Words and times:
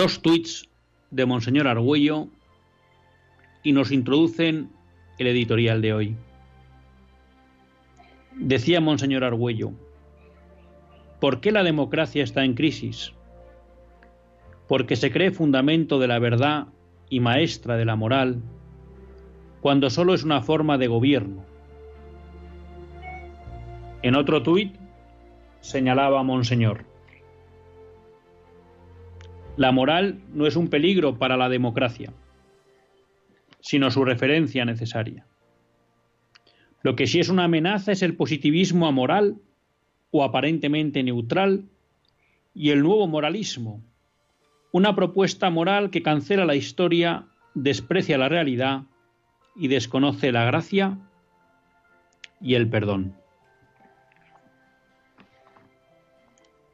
Dos 0.00 0.22
tuits 0.22 0.66
de 1.10 1.26
Monseñor 1.26 1.68
Argüello 1.68 2.28
y 3.62 3.72
nos 3.72 3.92
introducen 3.92 4.70
el 5.18 5.26
editorial 5.26 5.82
de 5.82 5.92
hoy. 5.92 6.16
Decía 8.34 8.80
Monseñor 8.80 9.24
Argüello, 9.24 9.72
¿por 11.20 11.42
qué 11.42 11.52
la 11.52 11.62
democracia 11.62 12.24
está 12.24 12.46
en 12.46 12.54
crisis? 12.54 13.12
Porque 14.68 14.96
se 14.96 15.12
cree 15.12 15.32
fundamento 15.32 15.98
de 15.98 16.08
la 16.08 16.18
verdad 16.18 16.68
y 17.10 17.20
maestra 17.20 17.76
de 17.76 17.84
la 17.84 17.96
moral 17.96 18.40
cuando 19.60 19.90
solo 19.90 20.14
es 20.14 20.24
una 20.24 20.40
forma 20.40 20.78
de 20.78 20.86
gobierno. 20.86 21.44
En 24.00 24.14
otro 24.14 24.42
tuit 24.42 24.74
señalaba 25.60 26.22
Monseñor, 26.22 26.89
la 29.60 29.72
moral 29.72 30.22
no 30.32 30.46
es 30.46 30.56
un 30.56 30.68
peligro 30.68 31.18
para 31.18 31.36
la 31.36 31.50
democracia, 31.50 32.14
sino 33.60 33.90
su 33.90 34.06
referencia 34.06 34.64
necesaria. 34.64 35.26
Lo 36.82 36.96
que 36.96 37.06
sí 37.06 37.20
es 37.20 37.28
una 37.28 37.44
amenaza 37.44 37.92
es 37.92 38.00
el 38.00 38.16
positivismo 38.16 38.86
amoral 38.86 39.36
o 40.12 40.24
aparentemente 40.24 41.02
neutral 41.02 41.66
y 42.54 42.70
el 42.70 42.82
nuevo 42.82 43.06
moralismo, 43.06 43.82
una 44.72 44.96
propuesta 44.96 45.50
moral 45.50 45.90
que 45.90 46.02
cancela 46.02 46.46
la 46.46 46.54
historia, 46.54 47.26
desprecia 47.52 48.16
la 48.16 48.30
realidad 48.30 48.84
y 49.54 49.68
desconoce 49.68 50.32
la 50.32 50.46
gracia 50.46 50.96
y 52.40 52.54
el 52.54 52.70
perdón. 52.70 53.19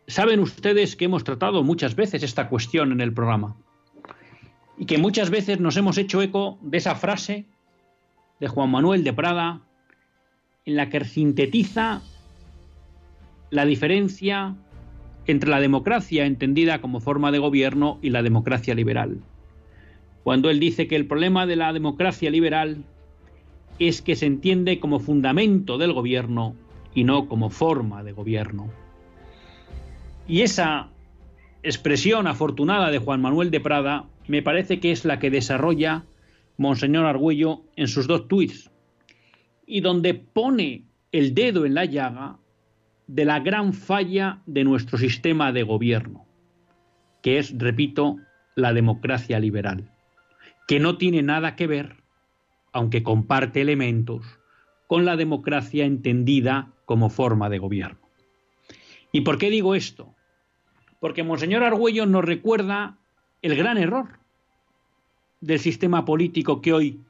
Saben 0.08 0.38
ustedes 0.38 0.94
que 0.94 1.06
hemos 1.06 1.24
tratado 1.24 1.64
muchas 1.64 1.96
veces 1.96 2.22
esta 2.22 2.48
cuestión 2.48 2.92
en 2.92 3.00
el 3.00 3.12
programa 3.12 3.56
y 4.78 4.86
que 4.86 4.98
muchas 4.98 5.30
veces 5.30 5.58
nos 5.58 5.76
hemos 5.76 5.98
hecho 5.98 6.22
eco 6.22 6.58
de 6.62 6.78
esa 6.78 6.94
frase 6.94 7.46
de 8.38 8.46
Juan 8.46 8.70
Manuel 8.70 9.02
de 9.02 9.12
Prada 9.12 9.62
en 10.64 10.76
la 10.76 10.90
que 10.90 11.04
sintetiza 11.04 12.02
la 13.50 13.64
diferencia 13.64 14.54
entre 15.26 15.50
la 15.50 15.60
democracia 15.60 16.24
entendida 16.24 16.80
como 16.80 17.00
forma 17.00 17.32
de 17.32 17.38
gobierno 17.38 17.98
y 18.00 18.10
la 18.10 18.22
democracia 18.22 18.74
liberal. 18.74 19.20
Cuando 20.22 20.50
él 20.50 20.60
dice 20.60 20.86
que 20.86 20.96
el 20.96 21.06
problema 21.06 21.46
de 21.46 21.56
la 21.56 21.72
democracia 21.72 22.30
liberal 22.30 22.84
es 23.80 24.02
que 24.02 24.14
se 24.14 24.26
entiende 24.26 24.78
como 24.78 25.00
fundamento 25.00 25.78
del 25.78 25.92
gobierno 25.92 26.54
y 26.94 27.04
no 27.04 27.28
como 27.28 27.50
forma 27.50 28.04
de 28.04 28.12
gobierno. 28.12 28.70
Y 30.28 30.42
esa 30.42 30.88
expresión 31.62 32.26
afortunada 32.26 32.90
de 32.90 32.98
Juan 32.98 33.20
Manuel 33.20 33.50
de 33.50 33.60
Prada 33.60 34.08
me 34.26 34.42
parece 34.42 34.80
que 34.80 34.90
es 34.90 35.04
la 35.04 35.18
que 35.18 35.30
desarrolla 35.30 36.04
Monseñor 36.58 37.06
Argüello 37.06 37.62
en 37.76 37.86
sus 37.86 38.06
dos 38.06 38.26
tuits, 38.28 38.70
y 39.66 39.80
donde 39.80 40.14
pone 40.14 40.84
el 41.12 41.34
dedo 41.34 41.64
en 41.64 41.74
la 41.74 41.84
llaga 41.84 42.38
de 43.06 43.24
la 43.24 43.40
gran 43.40 43.72
falla 43.72 44.42
de 44.46 44.64
nuestro 44.64 44.98
sistema 44.98 45.52
de 45.52 45.62
gobierno, 45.62 46.26
que 47.22 47.38
es, 47.38 47.56
repito, 47.56 48.16
la 48.56 48.72
democracia 48.72 49.38
liberal, 49.38 49.92
que 50.66 50.80
no 50.80 50.96
tiene 50.96 51.22
nada 51.22 51.54
que 51.54 51.66
ver, 51.66 52.02
aunque 52.72 53.02
comparte 53.02 53.60
elementos, 53.60 54.26
con 54.88 55.04
la 55.04 55.16
democracia 55.16 55.84
entendida 55.84 56.72
como 56.84 57.10
forma 57.10 57.48
de 57.48 57.58
gobierno. 57.58 58.00
¿Y 59.12 59.20
por 59.20 59.38
qué 59.38 59.50
digo 59.50 59.74
esto? 59.74 60.15
Porque 61.06 61.22
Monseñor 61.22 61.62
Argüello 61.62 62.04
nos 62.04 62.24
recuerda 62.24 62.96
el 63.40 63.54
gran 63.54 63.78
error 63.78 64.18
del 65.40 65.60
sistema 65.60 66.04
político 66.04 66.60
que 66.60 66.72
hoy 66.72 67.00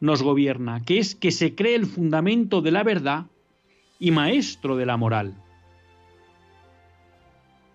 nos 0.00 0.22
gobierna, 0.22 0.82
que 0.86 0.96
es 0.96 1.14
que 1.14 1.30
se 1.30 1.54
cree 1.54 1.74
el 1.74 1.84
fundamento 1.84 2.62
de 2.62 2.70
la 2.70 2.82
verdad 2.82 3.26
y 3.98 4.10
maestro 4.10 4.78
de 4.78 4.86
la 4.86 4.96
moral. 4.96 5.34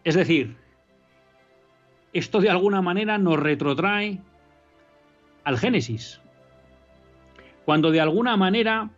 Es 0.03 0.16
decir, 0.16 0.55
esto 2.11 2.41
de 2.41 2.49
alguna 2.49 2.81
manera 2.81 3.19
nos 3.19 3.39
retrotrae 3.39 4.19
al 5.43 5.59
Génesis, 5.59 6.19
cuando 7.66 7.91
de 7.91 8.01
alguna 8.01 8.35
manera 8.35 8.89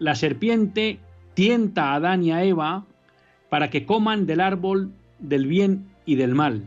la 0.00 0.16
serpiente 0.16 0.98
tienta 1.34 1.92
a 1.92 1.94
Adán 1.94 2.24
y 2.24 2.32
a 2.32 2.42
Eva 2.42 2.86
para 3.48 3.70
que 3.70 3.86
coman 3.86 4.26
del 4.26 4.40
árbol 4.40 4.94
del 5.20 5.46
bien 5.46 5.90
y 6.06 6.16
del 6.16 6.34
mal. 6.34 6.64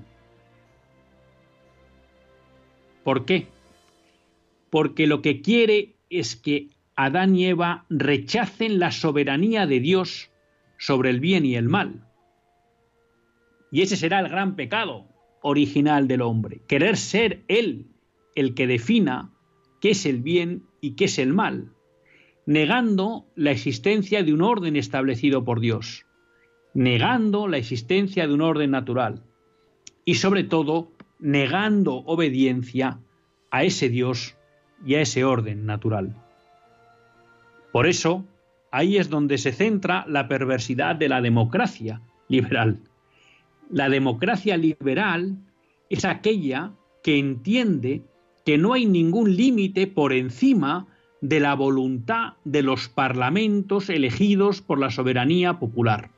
¿Por 3.04 3.26
qué? 3.26 3.48
Porque 4.70 5.08
lo 5.08 5.22
que 5.22 5.42
quiere 5.42 5.96
es 6.10 6.36
que 6.36 6.70
Adán 6.96 7.36
y 7.36 7.48
Eva 7.48 7.86
rechacen 7.90 8.80
la 8.80 8.92
soberanía 8.92 9.68
de 9.68 9.80
Dios 9.80 10.30
sobre 10.78 11.10
el 11.10 11.20
bien 11.20 11.46
y 11.46 11.56
el 11.56 11.68
mal. 11.68 12.08
Y 13.72 13.82
ese 13.82 13.98
será 13.98 14.20
el 14.20 14.30
gran 14.30 14.56
pecado 14.56 15.08
original 15.42 16.08
del 16.08 16.22
hombre, 16.22 16.62
querer 16.68 16.96
ser 16.96 17.44
Él 17.48 17.88
el 18.36 18.54
que 18.54 18.68
defina 18.68 19.32
qué 19.82 19.92
es 19.92 20.06
el 20.06 20.22
bien 20.22 20.64
y 20.80 20.96
qué 20.96 21.06
es 21.06 21.20
el 21.20 21.34
mal, 21.34 21.74
negando 22.46 23.28
la 23.36 23.52
existencia 23.52 24.24
de 24.24 24.34
un 24.34 24.42
orden 24.42 24.76
establecido 24.76 25.44
por 25.44 25.60
Dios 25.60 26.06
negando 26.74 27.48
la 27.48 27.58
existencia 27.58 28.28
de 28.28 28.34
un 28.34 28.42
orden 28.42 28.72
natural 28.72 29.22
y 30.06 30.16
sobre 30.16 30.44
todo 30.44 30.92
negando 31.20 31.96
obediencia 32.06 33.00
a 33.52 33.64
ese 33.64 33.90
Dios 33.90 34.36
y 34.86 34.96
a 34.96 35.02
ese 35.02 35.24
orden 35.24 35.66
natural. 35.66 36.16
Por 37.72 37.88
eso, 37.88 38.26
ahí 38.72 38.98
es 38.98 39.10
donde 39.10 39.38
se 39.38 39.52
centra 39.52 40.06
la 40.08 40.28
perversidad 40.28 40.96
de 40.96 41.10
la 41.10 41.22
democracia 41.22 42.02
liberal. 42.28 42.80
La 43.70 43.90
democracia 43.90 44.58
liberal 44.58 45.38
es 45.90 46.06
aquella 46.06 46.74
que 47.04 47.18
entiende 47.18 48.04
que 48.46 48.58
no 48.58 48.74
hay 48.74 48.86
ningún 48.86 49.36
límite 49.36 49.88
por 49.88 50.12
encima 50.12 50.88
de 51.22 51.40
la 51.40 51.54
voluntad 51.54 52.34
de 52.44 52.64
los 52.64 52.90
parlamentos 52.90 53.90
elegidos 53.90 54.62
por 54.62 54.80
la 54.80 54.92
soberanía 54.92 55.60
popular 55.60 56.13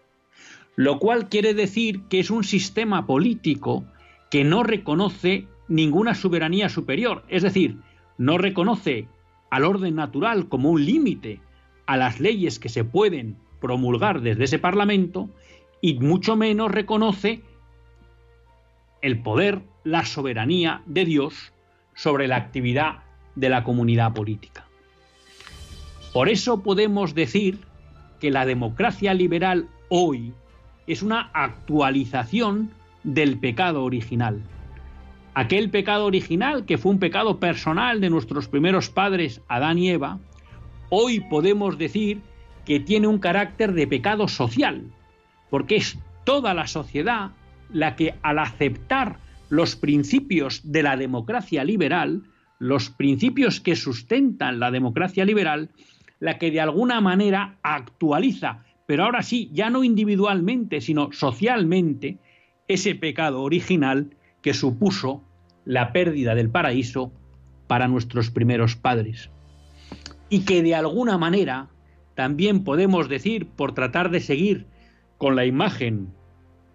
lo 0.76 1.00
cual 1.00 1.30
quiere 1.30 1.54
decir 1.54 2.04
que 2.10 2.20
es 2.20 2.30
un 2.30 2.44
sistema 2.44 3.06
político 3.06 3.86
que 4.30 4.44
no 4.44 4.64
reconoce 4.64 5.48
ninguna 5.68 6.16
soberanía 6.16 6.70
superior, 6.70 7.24
es 7.30 7.44
decir, 7.44 7.78
no 8.18 8.38
reconoce 8.38 9.08
al 9.50 9.64
orden 9.64 9.96
natural 9.96 10.48
como 10.50 10.72
un 10.72 10.86
límite 10.86 11.40
a 11.86 11.98
las 11.98 12.20
leyes 12.20 12.60
que 12.60 12.70
se 12.70 12.84
pueden 12.84 13.38
promulgar 13.62 14.22
desde 14.22 14.44
ese 14.44 14.60
Parlamento 14.60 15.30
y 15.82 16.00
mucho 16.00 16.36
menos 16.36 16.72
reconoce 16.72 17.42
el 19.02 19.22
poder, 19.22 19.62
la 19.84 20.04
soberanía 20.04 20.82
de 20.86 21.06
Dios 21.06 21.54
sobre 21.94 22.28
la 22.28 22.38
actividad 22.38 23.04
de 23.36 23.50
la 23.50 23.64
comunidad 23.64 24.14
política. 24.14 24.66
Por 26.12 26.30
eso 26.30 26.64
podemos 26.64 27.14
decir 27.14 27.60
que 28.20 28.32
la 28.32 28.46
democracia 28.46 29.14
liberal 29.14 29.68
hoy 29.90 30.34
es 30.88 31.02
una 31.02 31.30
actualización 31.34 32.72
del 33.04 33.38
pecado 33.38 33.84
original. 33.84 34.42
Aquel 35.34 35.70
pecado 35.70 36.06
original 36.06 36.66
que 36.66 36.78
fue 36.78 36.94
un 36.94 37.00
pecado 37.00 37.40
personal 37.40 38.00
de 38.02 38.10
nuestros 38.10 38.48
primeros 38.48 38.90
padres, 38.90 39.42
Adán 39.48 39.78
y 39.78 39.90
Eva, 39.90 40.20
hoy 40.90 41.20
podemos 41.20 41.78
decir 41.78 42.22
que 42.66 42.80
tiene 42.80 43.08
un 43.08 43.20
carácter 43.20 43.74
de 43.74 43.88
pecado 43.88 44.28
social, 44.28 44.84
porque 45.50 45.76
es 45.76 46.00
toda 46.24 46.54
la 46.54 46.68
sociedad 46.68 47.32
la 47.72 47.96
que 47.96 48.16
al 48.22 48.40
aceptar 48.40 49.20
los 49.50 49.76
principios 49.76 50.62
de 50.64 50.84
la 50.84 50.98
democracia 50.98 51.64
liberal, 51.64 52.24
los 52.60 52.90
principios 52.90 53.60
que 53.60 53.76
sustentan 53.76 54.60
la 54.60 54.72
democracia 54.72 55.26
liberal, 55.26 55.70
la 56.20 56.38
que 56.38 56.52
de 56.52 56.62
alguna 56.62 57.02
manera 57.02 57.58
actualiza, 57.62 58.65
pero 58.86 59.04
ahora 59.04 59.24
sí, 59.24 59.50
ya 59.52 59.70
no 59.70 59.84
individualmente, 59.84 60.82
sino 60.82 61.12
socialmente, 61.12 62.20
ese 62.68 62.96
pecado 62.96 63.42
original 63.42 64.16
que 64.42 64.54
supuso 64.54 65.24
la 65.66 65.92
pérdida 65.92 66.36
del 66.36 66.50
paraíso 66.50 67.12
para 67.68 67.88
nuestros 67.88 68.30
primeros 68.30 68.76
padres. 68.76 69.30
Y 70.30 70.42
que 70.46 70.62
de 70.62 70.76
alguna 70.76 71.18
manera 71.18 71.70
también 72.16 72.64
podemos 72.64 73.10
decir, 73.10 73.48
por 73.48 73.74
tratar 73.74 74.10
de 74.10 74.20
seguir 74.20 74.68
con 75.18 75.36
la 75.36 75.46
imagen 75.46 76.14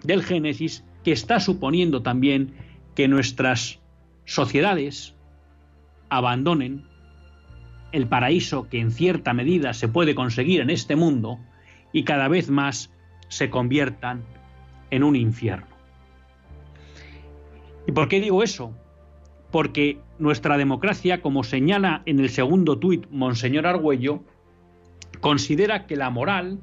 del 0.02 0.22
Génesis, 0.22 0.84
que 1.04 1.12
está 1.12 1.40
suponiendo 1.40 2.02
también 2.02 2.54
que 2.94 3.08
nuestras 3.08 3.80
sociedades 4.24 5.14
abandonen 6.08 6.84
el 7.92 8.06
paraíso 8.06 8.68
que 8.68 8.80
en 8.80 8.90
cierta 8.90 9.32
medida 9.32 9.72
se 9.72 9.88
puede 9.88 10.14
conseguir 10.14 10.60
en 10.60 10.70
este 10.70 10.96
mundo 10.96 11.38
y 11.92 12.04
cada 12.04 12.28
vez 12.28 12.50
más 12.50 12.90
se 13.28 13.50
conviertan 13.50 14.22
en 14.90 15.04
un 15.04 15.16
infierno. 15.16 15.66
¿Y 17.86 17.92
por 17.92 18.08
qué 18.08 18.20
digo 18.20 18.42
eso? 18.42 18.72
Porque 19.50 19.98
nuestra 20.18 20.56
democracia, 20.56 21.22
como 21.22 21.42
señala 21.42 22.02
en 22.06 22.20
el 22.20 22.30
segundo 22.30 22.78
tuit 22.78 23.08
Monseñor 23.10 23.66
Argüello, 23.66 24.22
considera 25.20 25.86
que 25.86 25.96
la 25.96 26.10
moral 26.10 26.60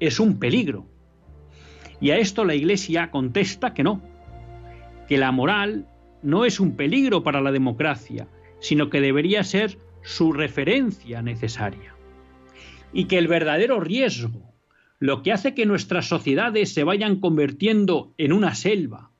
es 0.00 0.20
un 0.20 0.38
peligro. 0.38 0.86
Y 2.00 2.10
a 2.10 2.18
esto 2.18 2.44
la 2.44 2.54
Iglesia 2.54 3.10
contesta 3.10 3.74
que 3.74 3.82
no, 3.82 4.02
que 5.08 5.16
la 5.16 5.32
moral 5.32 5.88
no 6.22 6.44
es 6.44 6.60
un 6.60 6.76
peligro 6.76 7.22
para 7.22 7.40
la 7.40 7.52
democracia, 7.52 8.28
sino 8.60 8.90
que 8.90 9.00
debería 9.00 9.44
ser 9.44 9.78
su 10.02 10.32
referencia 10.32 11.22
necesaria. 11.22 11.94
Y 12.92 13.04
que 13.04 13.18
el 13.18 13.28
verdadero 13.28 13.80
riesgo, 13.80 14.47
lo 15.00 15.22
que 15.22 15.32
hace 15.32 15.54
que 15.54 15.66
nuestras 15.66 16.08
sociedades 16.08 16.74
se 16.74 16.84
vayan 16.84 17.20
convirtiendo 17.20 18.12
en 18.18 18.32
una 18.32 18.54
selva, 18.54 19.10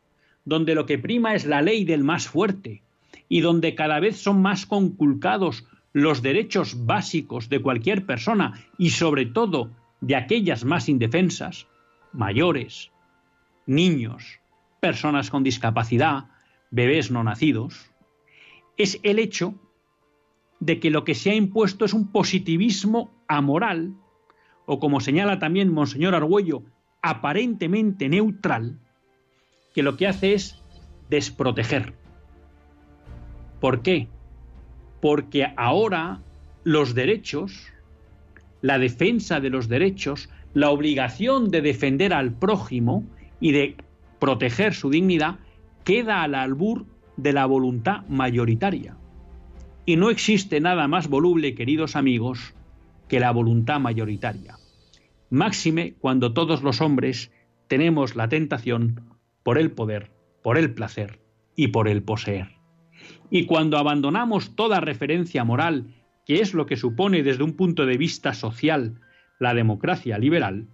donde 0.45 0.75
lo 0.75 0.87
que 0.87 0.99
prima 0.99 1.35
es 1.35 1.47
la 1.47 1.63
ley 1.63 1.85
del 1.85 2.05
más 2.05 2.27
fuerte, 2.27 2.83
y 3.29 3.41
donde 3.41 3.75
cada 3.75 4.01
vez 4.01 4.17
son 4.17 4.43
más 4.43 4.67
conculcados 4.67 5.67
los 5.93 6.23
derechos 6.23 6.87
básicos 6.87 7.49
de 7.49 7.61
cualquier 7.61 8.07
persona 8.07 8.65
y 8.79 8.91
sobre 8.91 9.27
todo 9.27 9.71
de 10.01 10.17
aquellas 10.17 10.65
más 10.65 10.89
indefensas, 10.89 11.67
mayores, 12.13 12.91
niños, 13.67 14.41
personas 14.81 15.31
con 15.31 15.43
discapacidad, 15.43 16.27
bebés 16.71 17.11
no 17.11 17.25
nacidos, 17.25 17.91
es 18.77 19.01
el 19.03 19.19
hecho 19.19 19.55
de 20.61 20.81
que 20.81 20.91
lo 20.91 21.05
que 21.05 21.15
se 21.15 21.31
ha 21.31 21.35
impuesto 21.35 21.85
es 21.85 21.93
un 21.93 22.11
positivismo 22.11 23.13
amoral, 23.29 23.95
o 24.71 24.79
como 24.79 25.01
señala 25.01 25.39
también 25.39 25.73
Monseñor 25.73 26.15
Argüello, 26.15 26.63
aparentemente 27.01 28.11
neutral, 28.11 28.79
que 29.75 29.83
lo 29.83 29.97
que 29.97 30.07
hace 30.07 30.35
es 30.35 30.63
desproteger. 31.09 31.95
¿Por 33.61 33.81
qué? 33.81 34.09
Porque 35.01 35.47
ahora 35.57 36.21
los 36.65 36.95
derechos, 36.95 37.73
la 38.61 38.79
defensa 38.79 39.41
de 39.41 39.49
los 39.49 39.69
derechos, 39.69 40.29
la 40.53 40.69
obligación 40.69 41.51
de 41.51 41.63
defender 41.63 42.13
al 42.13 42.35
prójimo 42.35 43.07
y 43.41 43.53
de 43.53 43.77
proteger 44.19 44.75
su 44.75 44.91
dignidad, 44.91 45.37
queda 45.83 46.23
al 46.23 46.35
albur 46.35 46.85
de 47.17 47.33
la 47.33 47.47
voluntad 47.47 48.07
mayoritaria. 48.07 48.99
Y 49.87 49.97
no 49.97 50.11
existe 50.11 50.61
nada 50.61 50.89
más 50.89 51.09
voluble, 51.09 51.55
queridos 51.55 51.97
amigos, 51.97 52.55
que 53.09 53.19
la 53.19 53.31
voluntad 53.31 53.81
mayoritaria. 53.81 54.58
Máxime 55.31 55.95
cuando 55.95 56.33
todos 56.33 56.63
los 56.63 56.81
hombres 56.81 57.31
tenemos 57.67 58.17
la 58.17 58.29
tentación 58.29 59.03
por 59.43 59.59
el 59.59 59.71
poder, 59.71 60.11
por 60.43 60.59
el 60.59 60.73
placer 60.73 61.21
y 61.55 61.69
por 61.69 61.89
el 61.89 62.03
poseer. 62.03 62.57
Y 63.31 63.47
cuando 63.47 63.79
abandonamos 63.79 64.57
toda 64.57 64.81
referencia 64.81 65.45
moral, 65.45 65.95
que 66.27 66.41
es 66.41 66.55
lo 66.55 66.67
que 66.67 66.77
supone 66.77 67.23
desde 67.23 67.43
un 67.43 67.55
punto 67.55 67.87
de 67.87 67.97
vista 67.97 68.33
social 68.35 69.01
la 69.39 69.55
democracia 69.55 70.19
liberal, 70.19 70.67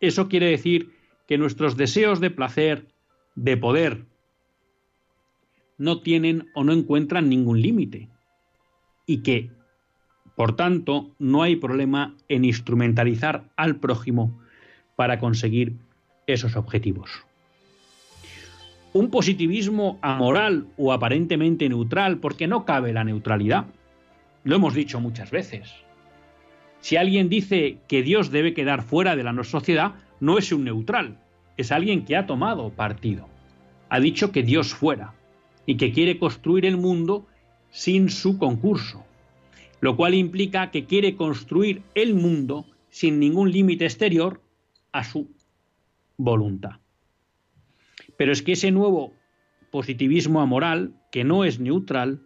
eso 0.00 0.28
quiere 0.28 0.46
decir 0.46 0.92
que 1.26 1.38
nuestros 1.38 1.76
deseos 1.76 2.20
de 2.20 2.30
placer, 2.30 2.88
de 3.34 3.56
poder, 3.56 4.06
no 5.78 6.00
tienen 6.00 6.48
o 6.54 6.64
no 6.64 6.72
encuentran 6.72 7.28
ningún 7.28 7.60
límite 7.60 8.08
y 9.06 9.22
que, 9.22 9.50
por 10.36 10.54
tanto, 10.54 11.10
no 11.18 11.42
hay 11.42 11.56
problema 11.56 12.14
en 12.28 12.44
instrumentalizar 12.44 13.44
al 13.56 13.76
prójimo 13.76 14.38
para 14.94 15.18
conseguir 15.18 15.76
esos 16.26 16.56
objetivos. 16.56 17.10
Un 18.92 19.10
positivismo 19.10 19.98
amoral 20.02 20.66
o 20.76 20.92
aparentemente 20.92 21.68
neutral, 21.68 22.18
porque 22.18 22.46
no 22.46 22.64
cabe 22.64 22.92
la 22.92 23.04
neutralidad. 23.04 23.66
Lo 24.44 24.56
hemos 24.56 24.74
dicho 24.74 25.00
muchas 25.00 25.30
veces. 25.30 25.72
Si 26.80 26.96
alguien 26.96 27.28
dice 27.28 27.78
que 27.88 28.02
Dios 28.02 28.30
debe 28.30 28.54
quedar 28.54 28.82
fuera 28.82 29.16
de 29.16 29.24
la 29.24 29.42
sociedad, 29.42 29.94
no 30.20 30.38
es 30.38 30.52
un 30.52 30.64
neutral, 30.64 31.18
es 31.56 31.72
alguien 31.72 32.04
que 32.04 32.16
ha 32.16 32.26
tomado 32.26 32.70
partido. 32.70 33.26
Ha 33.88 34.00
dicho 34.00 34.32
que 34.32 34.42
Dios 34.42 34.74
fuera 34.74 35.14
y 35.64 35.76
que 35.76 35.92
quiere 35.92 36.18
construir 36.18 36.66
el 36.66 36.76
mundo 36.76 37.26
sin 37.70 38.08
su 38.08 38.38
concurso, 38.38 39.04
lo 39.80 39.96
cual 39.96 40.14
implica 40.14 40.70
que 40.70 40.86
quiere 40.86 41.16
construir 41.16 41.82
el 41.94 42.14
mundo 42.14 42.66
sin 42.88 43.18
ningún 43.20 43.52
límite 43.52 43.84
exterior 43.84 44.40
a 44.92 45.04
su 45.04 45.30
voluntad. 46.16 46.80
Pero 48.16 48.32
es 48.32 48.42
que 48.42 48.52
ese 48.52 48.70
nuevo 48.70 49.12
positivismo 49.70 50.40
amoral, 50.40 50.94
que 51.12 51.24
no 51.24 51.44
es 51.44 51.60
neutral, 51.60 52.22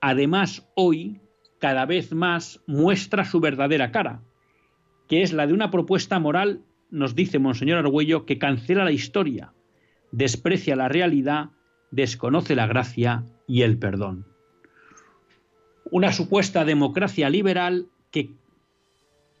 además 0.00 0.68
hoy 0.74 1.20
cada 1.58 1.86
vez 1.86 2.12
más 2.12 2.60
muestra 2.66 3.24
su 3.24 3.40
verdadera 3.40 3.90
cara, 3.90 4.22
que 5.08 5.22
es 5.22 5.32
la 5.32 5.46
de 5.46 5.54
una 5.54 5.70
propuesta 5.70 6.18
moral, 6.18 6.62
nos 6.90 7.14
dice 7.14 7.38
Monseñor 7.38 7.78
Argüello, 7.78 8.26
que 8.26 8.38
cancela 8.38 8.84
la 8.84 8.92
historia, 8.92 9.52
desprecia 10.12 10.76
la 10.76 10.88
realidad 10.88 11.50
desconoce 11.90 12.54
la 12.54 12.66
gracia 12.66 13.24
y 13.46 13.62
el 13.62 13.78
perdón. 13.78 14.26
Una 15.90 16.12
supuesta 16.12 16.64
democracia 16.64 17.30
liberal 17.30 17.86
que 18.10 18.30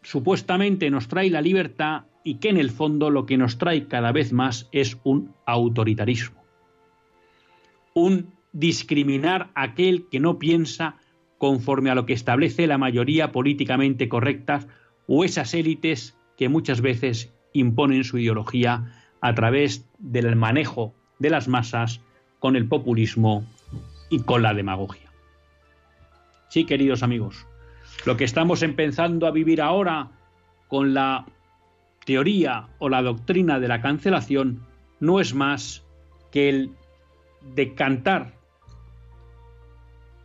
supuestamente 0.02 0.90
nos 0.90 1.08
trae 1.08 1.30
la 1.30 1.42
libertad 1.42 2.04
y 2.24 2.36
que 2.36 2.48
en 2.48 2.56
el 2.56 2.70
fondo 2.70 3.10
lo 3.10 3.26
que 3.26 3.36
nos 3.36 3.58
trae 3.58 3.86
cada 3.86 4.12
vez 4.12 4.32
más 4.32 4.68
es 4.72 4.98
un 5.04 5.34
autoritarismo. 5.46 6.42
Un 7.94 8.32
discriminar 8.52 9.50
a 9.54 9.62
aquel 9.62 10.06
que 10.08 10.20
no 10.20 10.38
piensa 10.38 10.96
conforme 11.38 11.90
a 11.90 11.94
lo 11.94 12.06
que 12.06 12.12
establece 12.12 12.66
la 12.66 12.78
mayoría 12.78 13.32
políticamente 13.32 14.08
correcta 14.08 14.66
o 15.06 15.24
esas 15.24 15.54
élites 15.54 16.16
que 16.36 16.48
muchas 16.48 16.80
veces 16.80 17.32
imponen 17.52 18.04
su 18.04 18.18
ideología 18.18 18.92
a 19.20 19.34
través 19.34 19.88
del 19.98 20.36
manejo 20.36 20.94
de 21.18 21.30
las 21.30 21.48
masas 21.48 22.00
con 22.38 22.56
el 22.56 22.68
populismo 22.68 23.44
y 24.10 24.20
con 24.20 24.42
la 24.42 24.54
demagogia. 24.54 25.07
Sí, 26.48 26.64
queridos 26.64 27.02
amigos, 27.02 27.46
lo 28.06 28.16
que 28.16 28.24
estamos 28.24 28.62
empezando 28.62 29.26
a 29.26 29.30
vivir 29.30 29.60
ahora 29.60 30.10
con 30.66 30.94
la 30.94 31.26
teoría 32.06 32.68
o 32.78 32.88
la 32.88 33.02
doctrina 33.02 33.60
de 33.60 33.68
la 33.68 33.82
cancelación 33.82 34.66
no 34.98 35.20
es 35.20 35.34
más 35.34 35.84
que 36.30 36.48
el 36.48 36.70
decantar 37.54 38.32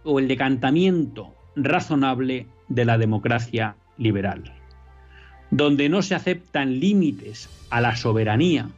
o 0.03 0.19
el 0.19 0.27
decantamiento 0.27 1.35
razonable 1.55 2.47
de 2.67 2.85
la 2.85 2.97
democracia 2.97 3.75
liberal, 3.97 4.53
donde 5.51 5.89
no 5.89 6.01
se 6.01 6.15
aceptan 6.15 6.79
límites 6.79 7.49
a 7.69 7.81
la 7.81 7.95
soberanía, 7.95 8.69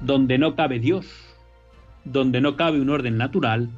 donde 0.00 0.38
no 0.38 0.54
cabe 0.54 0.78
Dios, 0.78 1.06
donde 2.04 2.40
no 2.40 2.56
cabe 2.56 2.80
un 2.80 2.90
orden 2.90 3.16
natural, 3.16 3.70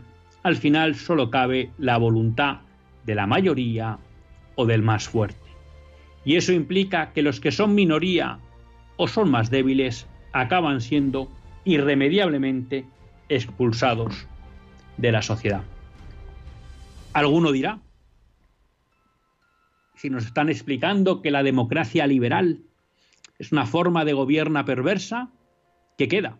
al 0.42 0.57
final 0.57 0.95
solo 0.95 1.30
cabe 1.30 1.71
la 1.78 1.97
voluntad 1.99 2.59
de 3.04 3.14
la 3.14 3.26
mayoría 3.26 3.99
o 4.54 4.66
del 4.66 4.83
más 4.83 5.09
fuerte. 5.09 5.49
Y 6.25 6.37
eso 6.37 6.52
implica 6.52 7.12
que 7.12 7.23
los 7.23 7.40
que 7.40 7.52
son 7.52 7.75
minoría 7.75 8.38
o 8.97 9.09
son 9.09 9.30
más 9.30 9.50
débiles 9.50 10.07
acaban 10.33 10.80
siendo 10.80 11.28
irremediablemente 11.64 12.85
expulsados 13.28 14.26
de 14.97 15.12
la 15.12 15.23
sociedad. 15.23 15.62
Alguno 17.12 17.52
dirá, 17.52 17.78
si 19.95 20.11
nos 20.11 20.26
están 20.26 20.49
explicando 20.49 21.23
que 21.23 21.30
la 21.30 21.42
democracia 21.42 22.07
liberal 22.07 22.61
es 23.38 23.52
una 23.52 23.66
forma 23.66 24.04
de 24.04 24.12
gobierna 24.12 24.64
perversa, 24.64 25.30
¿qué 25.97 26.09
queda? 26.09 26.38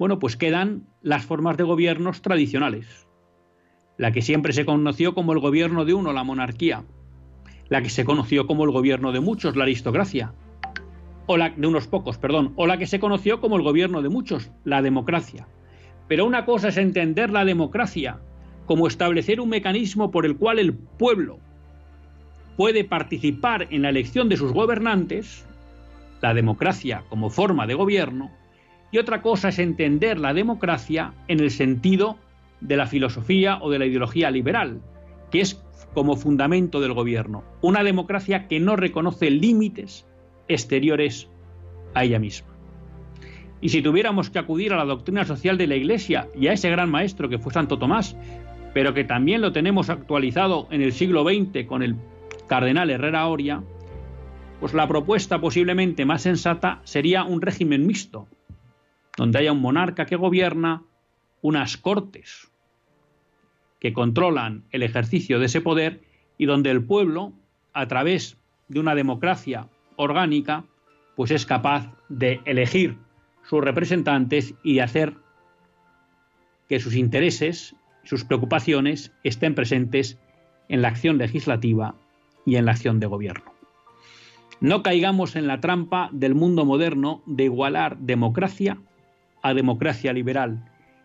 Bueno, 0.00 0.18
pues 0.18 0.38
quedan 0.38 0.86
las 1.02 1.26
formas 1.26 1.58
de 1.58 1.64
gobiernos 1.64 2.22
tradicionales. 2.22 3.06
La 3.98 4.12
que 4.12 4.22
siempre 4.22 4.54
se 4.54 4.64
conoció 4.64 5.14
como 5.14 5.34
el 5.34 5.40
gobierno 5.40 5.84
de 5.84 5.92
uno, 5.92 6.14
la 6.14 6.24
monarquía. 6.24 6.84
La 7.68 7.82
que 7.82 7.90
se 7.90 8.06
conoció 8.06 8.46
como 8.46 8.64
el 8.64 8.70
gobierno 8.70 9.12
de 9.12 9.20
muchos, 9.20 9.56
la 9.56 9.64
aristocracia. 9.64 10.32
O 11.26 11.36
la 11.36 11.50
de 11.50 11.66
unos 11.66 11.86
pocos, 11.86 12.16
perdón. 12.16 12.54
O 12.56 12.66
la 12.66 12.78
que 12.78 12.86
se 12.86 12.98
conoció 12.98 13.42
como 13.42 13.58
el 13.58 13.62
gobierno 13.62 14.00
de 14.00 14.08
muchos, 14.08 14.50
la 14.64 14.80
democracia. 14.80 15.46
Pero 16.08 16.24
una 16.24 16.46
cosa 16.46 16.68
es 16.68 16.78
entender 16.78 17.28
la 17.28 17.44
democracia 17.44 18.20
como 18.64 18.86
establecer 18.86 19.38
un 19.38 19.50
mecanismo 19.50 20.10
por 20.10 20.24
el 20.24 20.38
cual 20.38 20.58
el 20.60 20.72
pueblo 20.72 21.40
puede 22.56 22.84
participar 22.84 23.68
en 23.70 23.82
la 23.82 23.90
elección 23.90 24.30
de 24.30 24.38
sus 24.38 24.54
gobernantes, 24.54 25.44
la 26.22 26.32
democracia 26.32 27.04
como 27.10 27.28
forma 27.28 27.66
de 27.66 27.74
gobierno, 27.74 28.39
y 28.92 28.98
otra 28.98 29.22
cosa 29.22 29.48
es 29.48 29.58
entender 29.58 30.18
la 30.18 30.34
democracia 30.34 31.14
en 31.28 31.40
el 31.40 31.50
sentido 31.50 32.16
de 32.60 32.76
la 32.76 32.86
filosofía 32.86 33.58
o 33.60 33.70
de 33.70 33.78
la 33.78 33.86
ideología 33.86 34.30
liberal, 34.30 34.80
que 35.30 35.40
es 35.40 35.62
como 35.94 36.16
fundamento 36.16 36.80
del 36.80 36.92
gobierno. 36.92 37.44
Una 37.62 37.82
democracia 37.82 38.48
que 38.48 38.60
no 38.60 38.76
reconoce 38.76 39.30
límites 39.30 40.06
exteriores 40.48 41.28
a 41.94 42.04
ella 42.04 42.18
misma. 42.18 42.48
Y 43.60 43.68
si 43.68 43.82
tuviéramos 43.82 44.30
que 44.30 44.38
acudir 44.38 44.72
a 44.72 44.76
la 44.76 44.84
doctrina 44.84 45.24
social 45.24 45.58
de 45.58 45.66
la 45.66 45.76
Iglesia 45.76 46.28
y 46.34 46.46
a 46.46 46.52
ese 46.52 46.70
gran 46.70 46.90
maestro 46.90 47.28
que 47.28 47.38
fue 47.38 47.52
Santo 47.52 47.78
Tomás, 47.78 48.16
pero 48.72 48.94
que 48.94 49.04
también 49.04 49.40
lo 49.40 49.52
tenemos 49.52 49.90
actualizado 49.90 50.66
en 50.70 50.82
el 50.82 50.92
siglo 50.92 51.24
XX 51.24 51.66
con 51.66 51.82
el 51.82 51.96
cardenal 52.46 52.90
Herrera 52.90 53.26
Oria, 53.26 53.62
pues 54.60 54.74
la 54.74 54.88
propuesta 54.88 55.40
posiblemente 55.40 56.04
más 56.04 56.22
sensata 56.22 56.80
sería 56.84 57.24
un 57.24 57.40
régimen 57.40 57.86
mixto, 57.86 58.28
donde 59.20 59.38
haya 59.38 59.52
un 59.52 59.60
monarca 59.60 60.06
que 60.06 60.16
gobierna, 60.16 60.82
unas 61.42 61.76
cortes 61.76 62.50
que 63.78 63.92
controlan 63.92 64.64
el 64.70 64.82
ejercicio 64.82 65.38
de 65.38 65.44
ese 65.44 65.60
poder 65.60 66.00
y 66.38 66.46
donde 66.46 66.70
el 66.70 66.82
pueblo, 66.82 67.34
a 67.74 67.86
través 67.86 68.38
de 68.68 68.80
una 68.80 68.94
democracia 68.94 69.68
orgánica, 69.96 70.64
pues 71.16 71.32
es 71.32 71.44
capaz 71.44 71.92
de 72.08 72.40
elegir 72.46 72.96
sus 73.42 73.62
representantes 73.62 74.54
y 74.62 74.76
de 74.76 74.82
hacer 74.82 75.16
que 76.66 76.80
sus 76.80 76.94
intereses, 76.94 77.76
sus 78.04 78.24
preocupaciones 78.24 79.12
estén 79.22 79.54
presentes 79.54 80.18
en 80.70 80.80
la 80.80 80.88
acción 80.88 81.18
legislativa 81.18 81.94
y 82.46 82.56
en 82.56 82.64
la 82.64 82.72
acción 82.72 83.00
de 83.00 83.06
gobierno. 83.06 83.52
No 84.60 84.82
caigamos 84.82 85.36
en 85.36 85.46
la 85.46 85.60
trampa 85.60 86.08
del 86.10 86.34
mundo 86.34 86.64
moderno 86.64 87.22
de 87.26 87.44
igualar 87.44 87.98
democracia 87.98 88.78
a 89.42 89.54
democracia 89.54 90.12
liberal 90.12 90.64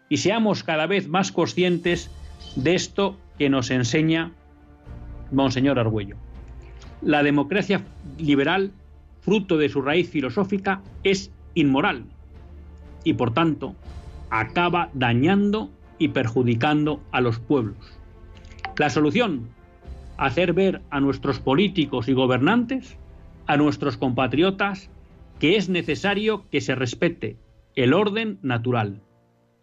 y 0.10 0.18
seamos 0.18 0.64
cada 0.64 0.88
vez 0.88 1.08
más 1.08 1.32
conscientes 1.32 2.12
de 2.56 2.76
esto 2.76 3.18
que 3.38 3.50
nos 3.50 3.72
enseña 3.72 4.32
Monseñor 5.32 5.80
Argüello. 5.80 6.16
La 7.02 7.24
democracia 7.24 7.82
liberal, 8.18 8.72
fruto 9.22 9.58
de 9.58 9.70
su 9.70 9.82
raíz 9.82 10.10
filosófica, 10.10 10.82
es 11.04 11.32
inmoral 11.54 12.06
y 13.04 13.14
por 13.14 13.34
tanto 13.34 13.76
acaba 14.30 14.90
dañando 14.94 15.70
y 15.98 16.10
perjudicando 16.10 17.02
a 17.12 17.22
los 17.22 17.40
pueblos. 17.40 17.78
La 18.78 18.90
solución, 18.90 19.48
hacer 20.18 20.54
ver 20.54 20.82
a 20.90 21.00
nuestros 21.00 21.40
políticos 21.40 22.08
y 22.08 22.14
gobernantes, 22.14 22.98
a 23.48 23.58
nuestros 23.58 23.98
compatriotas, 23.98 24.90
que 25.40 25.56
es 25.58 25.70
necesario 25.70 26.46
que 26.50 26.62
se 26.62 26.76
respete 26.76 27.38
el 27.76 27.94
orden 27.94 28.40
natural, 28.42 29.02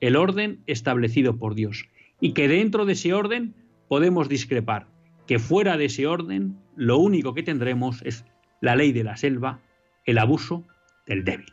el 0.01 0.17
orden 0.17 0.63
establecido 0.67 1.39
por 1.39 1.55
Dios, 1.55 1.89
y 2.21 2.33
que 2.33 2.49
dentro 2.49 2.85
de 2.85 2.93
ese 2.93 3.15
orden 3.15 3.55
podemos 3.89 4.29
discrepar, 4.29 4.87
que 5.27 5.39
fuera 5.39 5.77
de 5.77 5.87
ese 5.87 6.07
orden 6.07 6.59
lo 6.77 6.99
único 6.99 7.35
que 7.35 7.43
tendremos 7.43 8.03
es 8.03 8.25
la 8.61 8.77
ley 8.77 8.93
de 8.93 9.05
la 9.05 9.17
selva, 9.17 9.61
el 10.05 10.19
abuso 10.19 10.65
del 11.07 11.25
débil. 11.25 11.53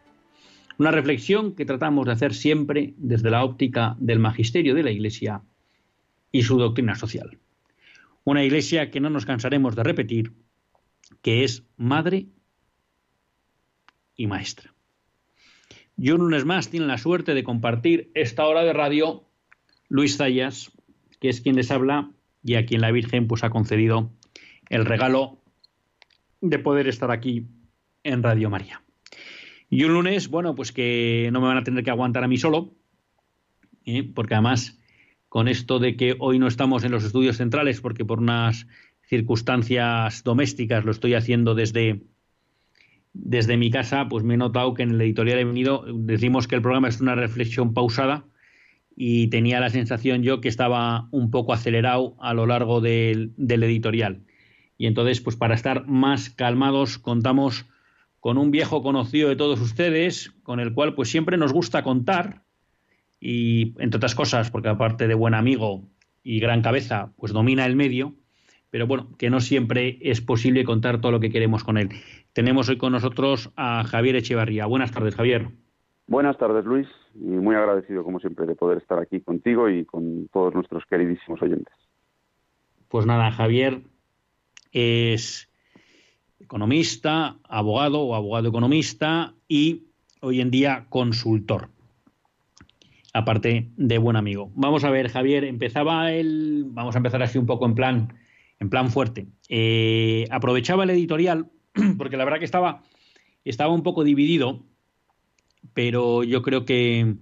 Una 0.81 0.89
reflexión 0.89 1.53
que 1.53 1.63
tratamos 1.63 2.07
de 2.07 2.13
hacer 2.13 2.33
siempre 2.33 2.95
desde 2.97 3.29
la 3.29 3.43
óptica 3.43 3.95
del 3.99 4.17
magisterio 4.17 4.73
de 4.73 4.81
la 4.81 4.89
Iglesia 4.89 5.43
y 6.31 6.41
su 6.41 6.57
doctrina 6.57 6.95
social. 6.95 7.37
Una 8.23 8.43
Iglesia 8.43 8.89
que 8.89 8.99
no 8.99 9.11
nos 9.11 9.27
cansaremos 9.27 9.75
de 9.75 9.83
repetir, 9.83 10.33
que 11.21 11.43
es 11.43 11.67
madre 11.77 12.29
y 14.15 14.25
maestra. 14.25 14.73
Yo 15.97 16.15
un 16.15 16.21
lunes 16.21 16.45
más 16.45 16.71
tiene 16.71 16.87
la 16.87 16.97
suerte 16.97 17.35
de 17.35 17.43
compartir 17.43 18.09
esta 18.15 18.47
hora 18.47 18.63
de 18.63 18.73
radio 18.73 19.23
Luis 19.87 20.17
Zayas, 20.17 20.71
que 21.19 21.29
es 21.29 21.41
quien 21.41 21.57
les 21.57 21.69
habla 21.69 22.09
y 22.43 22.55
a 22.55 22.65
quien 22.65 22.81
la 22.81 22.89
Virgen 22.89 23.27
pues, 23.27 23.43
ha 23.43 23.51
concedido 23.51 24.09
el 24.69 24.85
regalo 24.85 25.43
de 26.41 26.57
poder 26.57 26.87
estar 26.87 27.11
aquí 27.11 27.45
en 28.03 28.23
Radio 28.23 28.49
María. 28.49 28.81
Y 29.73 29.85
un 29.85 29.93
lunes, 29.93 30.27
bueno, 30.27 30.53
pues 30.53 30.73
que 30.73 31.29
no 31.31 31.39
me 31.39 31.47
van 31.47 31.57
a 31.57 31.63
tener 31.63 31.81
que 31.85 31.89
aguantar 31.89 32.25
a 32.25 32.27
mí 32.27 32.37
solo, 32.37 32.75
¿eh? 33.85 34.03
porque 34.03 34.33
además 34.33 34.77
con 35.29 35.47
esto 35.47 35.79
de 35.79 35.95
que 35.95 36.17
hoy 36.19 36.39
no 36.39 36.47
estamos 36.47 36.83
en 36.83 36.91
los 36.91 37.05
estudios 37.05 37.37
centrales, 37.37 37.79
porque 37.79 38.03
por 38.03 38.19
unas 38.19 38.67
circunstancias 39.07 40.25
domésticas 40.25 40.83
lo 40.83 40.91
estoy 40.91 41.13
haciendo 41.13 41.55
desde 41.55 42.01
desde 43.13 43.55
mi 43.55 43.71
casa, 43.71 44.07
pues 44.09 44.25
me 44.25 44.33
he 44.33 44.37
notado 44.37 44.73
que 44.73 44.83
en 44.83 44.91
el 44.91 45.01
editorial 45.01 45.39
he 45.39 45.45
venido, 45.45 45.85
decimos 45.87 46.47
que 46.47 46.55
el 46.55 46.61
programa 46.61 46.89
es 46.89 46.99
una 46.99 47.15
reflexión 47.15 47.73
pausada 47.73 48.25
y 48.95 49.27
tenía 49.27 49.61
la 49.61 49.69
sensación 49.69 50.21
yo 50.21 50.41
que 50.41 50.49
estaba 50.49 51.07
un 51.11 51.31
poco 51.31 51.53
acelerado 51.53 52.15
a 52.19 52.33
lo 52.33 52.45
largo 52.45 52.81
del, 52.81 53.33
del 53.37 53.63
editorial. 53.63 54.23
Y 54.77 54.87
entonces, 54.87 55.21
pues 55.21 55.37
para 55.37 55.55
estar 55.55 55.87
más 55.87 56.29
calmados, 56.29 56.97
contamos 56.97 57.65
con 58.21 58.37
un 58.37 58.51
viejo 58.51 58.83
conocido 58.83 59.27
de 59.27 59.35
todos 59.35 59.59
ustedes, 59.59 60.31
con 60.43 60.59
el 60.59 60.73
cual 60.73 60.93
pues 60.93 61.09
siempre 61.09 61.37
nos 61.37 61.51
gusta 61.51 61.83
contar 61.83 62.43
y 63.19 63.73
entre 63.79 63.97
otras 63.97 64.15
cosas, 64.15 64.51
porque 64.51 64.69
aparte 64.69 65.07
de 65.07 65.15
buen 65.15 65.33
amigo 65.33 65.81
y 66.23 66.39
gran 66.39 66.61
cabeza, 66.61 67.11
pues 67.17 67.33
domina 67.33 67.65
el 67.65 67.75
medio, 67.75 68.13
pero 68.69 68.85
bueno, 68.85 69.09
que 69.17 69.31
no 69.31 69.41
siempre 69.41 69.97
es 70.01 70.21
posible 70.21 70.63
contar 70.63 71.01
todo 71.01 71.11
lo 71.11 71.19
que 71.19 71.31
queremos 71.31 71.63
con 71.63 71.77
él. 71.77 71.89
Tenemos 72.31 72.69
hoy 72.69 72.77
con 72.77 72.93
nosotros 72.93 73.51
a 73.57 73.83
Javier 73.83 74.15
Echevarría. 74.15 74.67
Buenas 74.67 74.91
tardes, 74.91 75.15
Javier. 75.15 75.49
Buenas 76.05 76.37
tardes, 76.37 76.63
Luis, 76.63 76.87
y 77.15 77.25
muy 77.25 77.55
agradecido, 77.55 78.03
como 78.03 78.19
siempre, 78.19 78.45
de 78.45 78.55
poder 78.55 78.77
estar 78.77 78.99
aquí 78.99 79.19
contigo 79.21 79.67
y 79.67 79.83
con 79.83 80.27
todos 80.27 80.53
nuestros 80.53 80.85
queridísimos 80.85 81.41
oyentes. 81.41 81.73
Pues 82.87 83.07
nada, 83.07 83.31
Javier 83.31 83.81
es 84.71 85.50
economista, 86.41 87.37
abogado 87.47 88.01
o 88.01 88.15
abogado 88.15 88.49
economista 88.49 89.33
y 89.47 89.83
hoy 90.21 90.41
en 90.41 90.51
día 90.51 90.85
consultor 90.89 91.69
aparte 93.13 93.69
de 93.75 93.97
buen 93.97 94.15
amigo. 94.15 94.51
Vamos 94.55 94.83
a 94.83 94.89
ver, 94.89 95.09
Javier, 95.09 95.43
empezaba 95.43 96.11
el, 96.11 96.65
vamos 96.67 96.95
a 96.95 96.99
empezar 96.99 97.21
así 97.21 97.37
un 97.37 97.45
poco 97.45 97.65
en 97.65 97.75
plan, 97.75 98.13
en 98.59 98.69
plan 98.69 98.89
fuerte. 98.89 99.27
Eh, 99.49 100.27
aprovechaba 100.31 100.83
el 100.83 100.91
editorial 100.91 101.49
porque 101.97 102.17
la 102.17 102.25
verdad 102.25 102.39
que 102.39 102.45
estaba, 102.45 102.83
estaba 103.43 103.73
un 103.73 103.83
poco 103.83 104.03
dividido, 104.03 104.63
pero 105.73 106.23
yo 106.23 106.41
creo 106.41 106.65
que, 106.65 107.15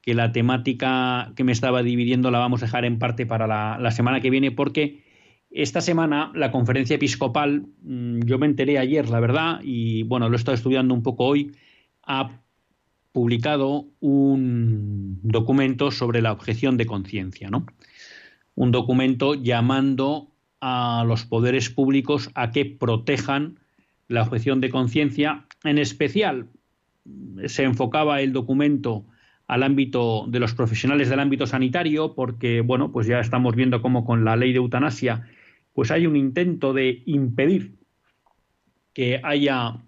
que 0.00 0.14
la 0.14 0.32
temática 0.32 1.32
que 1.36 1.44
me 1.44 1.52
estaba 1.52 1.82
dividiendo 1.82 2.30
la 2.30 2.38
vamos 2.38 2.62
a 2.62 2.66
dejar 2.66 2.84
en 2.84 2.98
parte 2.98 3.26
para 3.26 3.46
la, 3.46 3.78
la 3.78 3.90
semana 3.90 4.20
que 4.20 4.30
viene 4.30 4.50
porque 4.50 5.09
esta 5.50 5.80
semana 5.80 6.30
la 6.34 6.52
conferencia 6.52 6.96
episcopal, 6.96 7.66
mm, 7.82 8.20
yo 8.20 8.38
me 8.38 8.46
enteré 8.46 8.78
ayer, 8.78 9.08
la 9.08 9.20
verdad, 9.20 9.60
y 9.62 10.04
bueno, 10.04 10.28
lo 10.28 10.36
he 10.36 10.38
estado 10.38 10.54
estudiando 10.54 10.94
un 10.94 11.02
poco 11.02 11.24
hoy, 11.24 11.52
ha 12.02 12.40
publicado 13.12 13.86
un 13.98 15.18
documento 15.22 15.90
sobre 15.90 16.22
la 16.22 16.32
objeción 16.32 16.76
de 16.76 16.86
conciencia, 16.86 17.50
¿no? 17.50 17.66
Un 18.54 18.70
documento 18.70 19.34
llamando 19.34 20.30
a 20.60 21.04
los 21.06 21.24
poderes 21.24 21.70
públicos 21.70 22.30
a 22.34 22.52
que 22.52 22.66
protejan 22.66 23.58
la 24.08 24.22
objeción 24.22 24.60
de 24.60 24.70
conciencia. 24.70 25.46
En 25.64 25.78
especial, 25.78 26.46
se 27.46 27.64
enfocaba 27.64 28.20
el 28.20 28.32
documento 28.32 29.06
al 29.46 29.64
ámbito 29.64 30.26
de 30.28 30.38
los 30.38 30.54
profesionales 30.54 31.08
del 31.08 31.18
ámbito 31.18 31.46
sanitario, 31.46 32.14
porque, 32.14 32.60
bueno, 32.60 32.92
pues 32.92 33.06
ya 33.06 33.18
estamos 33.18 33.56
viendo 33.56 33.82
cómo 33.82 34.04
con 34.04 34.24
la 34.24 34.36
ley 34.36 34.52
de 34.52 34.58
eutanasia, 34.58 35.26
pues 35.72 35.90
hay 35.90 36.06
un 36.06 36.16
intento 36.16 36.72
de 36.72 37.02
impedir 37.06 37.76
que 38.92 39.20
haya 39.22 39.82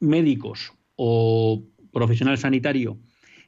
médicos 0.00 0.72
o 0.96 1.62
profesional 1.92 2.38
sanitario 2.38 2.98